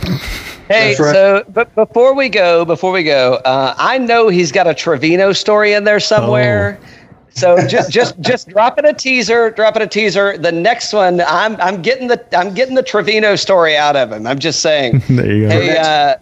Hey, 0.67 0.89
right. 0.89 0.97
so 0.97 1.45
but 1.47 1.73
before 1.73 2.13
we 2.13 2.27
go, 2.27 2.65
before 2.65 2.91
we 2.91 3.03
go, 3.03 3.35
uh, 3.45 3.75
I 3.77 3.97
know 3.97 4.27
he's 4.27 4.51
got 4.51 4.67
a 4.67 4.73
Trevino 4.73 5.31
story 5.31 5.71
in 5.71 5.85
there 5.85 6.01
somewhere. 6.01 6.77
Oh. 6.81 6.98
So 7.39 7.65
just 7.67 7.91
just 7.91 8.19
just 8.19 8.49
dropping 8.49 8.85
a 8.85 8.93
teaser, 8.93 9.49
dropping 9.51 9.81
a 9.81 9.87
teaser. 9.87 10.37
The 10.37 10.51
next 10.51 10.93
one, 10.93 11.21
I'm 11.21 11.55
I'm 11.61 11.81
getting 11.81 12.07
the 12.07 12.23
I'm 12.37 12.53
getting 12.53 12.75
the 12.75 12.83
Trevino 12.83 13.35
story 13.35 13.77
out 13.77 13.95
of 13.95 14.11
him. 14.11 14.27
I'm 14.27 14.39
just 14.39 14.61
saying. 14.61 15.01
there 15.09 15.31
you 15.31 15.47
go. 15.47 15.49
Hey, 15.49 15.77
uh, 15.77 16.17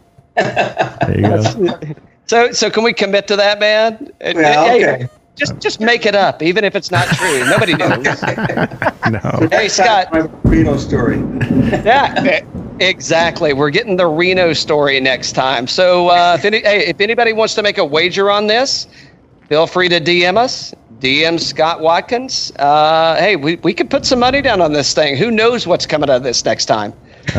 there 1.06 1.16
you 1.16 1.68
go. 1.68 1.80
So 2.28 2.52
so 2.52 2.70
can 2.70 2.84
we 2.84 2.92
commit 2.92 3.26
to 3.30 3.38
that, 3.38 3.58
man? 3.58 4.12
Yeah, 4.20 4.66
hey, 4.66 4.94
okay. 4.96 5.10
Just 5.38 5.60
just 5.60 5.80
make 5.80 6.06
it 6.06 6.14
up, 6.14 6.44
even 6.44 6.66
if 6.66 6.76
it's 6.76 6.92
not 6.92 7.08
true. 7.08 7.40
Nobody 7.46 7.74
knows. 7.78 8.04
no. 9.10 9.48
Hey 9.50 9.70
Scott. 9.70 10.12
My 10.12 10.28
Reno 10.44 10.76
story. 10.76 11.20
yeah. 11.86 12.42
Exactly. 12.82 13.54
We're 13.54 13.70
getting 13.70 13.96
the 13.96 14.08
Reno 14.08 14.52
story 14.52 15.00
next 15.00 15.32
time. 15.32 15.68
So 15.68 16.10
uh, 16.10 16.36
if 16.38 16.44
any, 16.44 16.60
hey, 16.60 16.88
if 16.88 17.00
anybody 17.00 17.32
wants 17.32 17.56
to 17.56 17.64
make 17.64 17.78
a 17.78 17.86
wager 17.86 18.30
on 18.30 18.48
this, 18.48 18.88
feel 19.48 19.66
free 19.66 19.88
to 19.88 20.02
DM 20.02 20.36
us 20.36 20.74
DM 21.00 21.40
Scott 21.40 21.82
Watkins. 21.82 22.52
Uh, 22.58 23.16
hey, 23.18 23.36
we, 23.36 23.56
we 23.58 23.74
could 23.74 23.90
put 23.90 24.06
some 24.06 24.20
money 24.20 24.42
down 24.42 24.62
on 24.62 24.74
this 24.74 24.94
thing. 24.94 25.16
Who 25.16 25.32
knows 25.32 25.68
what's 25.68 25.86
coming 25.86 26.10
out 26.10 26.18
of 26.18 26.24
this 26.24 26.44
next 26.44 26.66
time? 26.66 26.94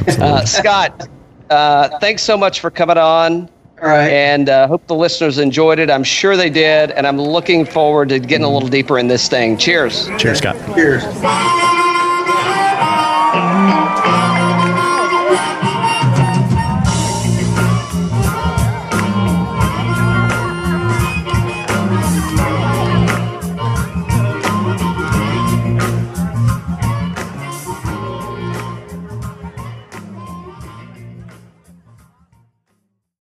Uh, 0.06 0.44
Scott, 0.44 1.09
uh, 1.50 1.98
thanks 1.98 2.22
so 2.22 2.36
much 2.36 2.61
for 2.61 2.70
coming 2.70 2.98
on. 2.98 3.48
All 3.80 3.88
right. 3.88 4.11
And 4.11 4.48
uh, 4.48 4.66
hope 4.66 4.86
the 4.86 4.94
listeners 4.94 5.38
enjoyed 5.38 5.78
it. 5.78 5.90
I'm 5.90 6.04
sure 6.04 6.36
they 6.36 6.50
did. 6.50 6.90
And 6.90 7.06
I'm 7.06 7.20
looking 7.20 7.64
forward 7.64 8.09
to 8.11 8.18
getting 8.18 8.44
a 8.44 8.50
little 8.50 8.68
deeper 8.68 8.98
in 8.98 9.06
this 9.06 9.28
thing. 9.28 9.56
Cheers. 9.56 10.09
Cheers, 10.18 10.38
Scott. 10.38 10.56
Cheers. 10.74 11.04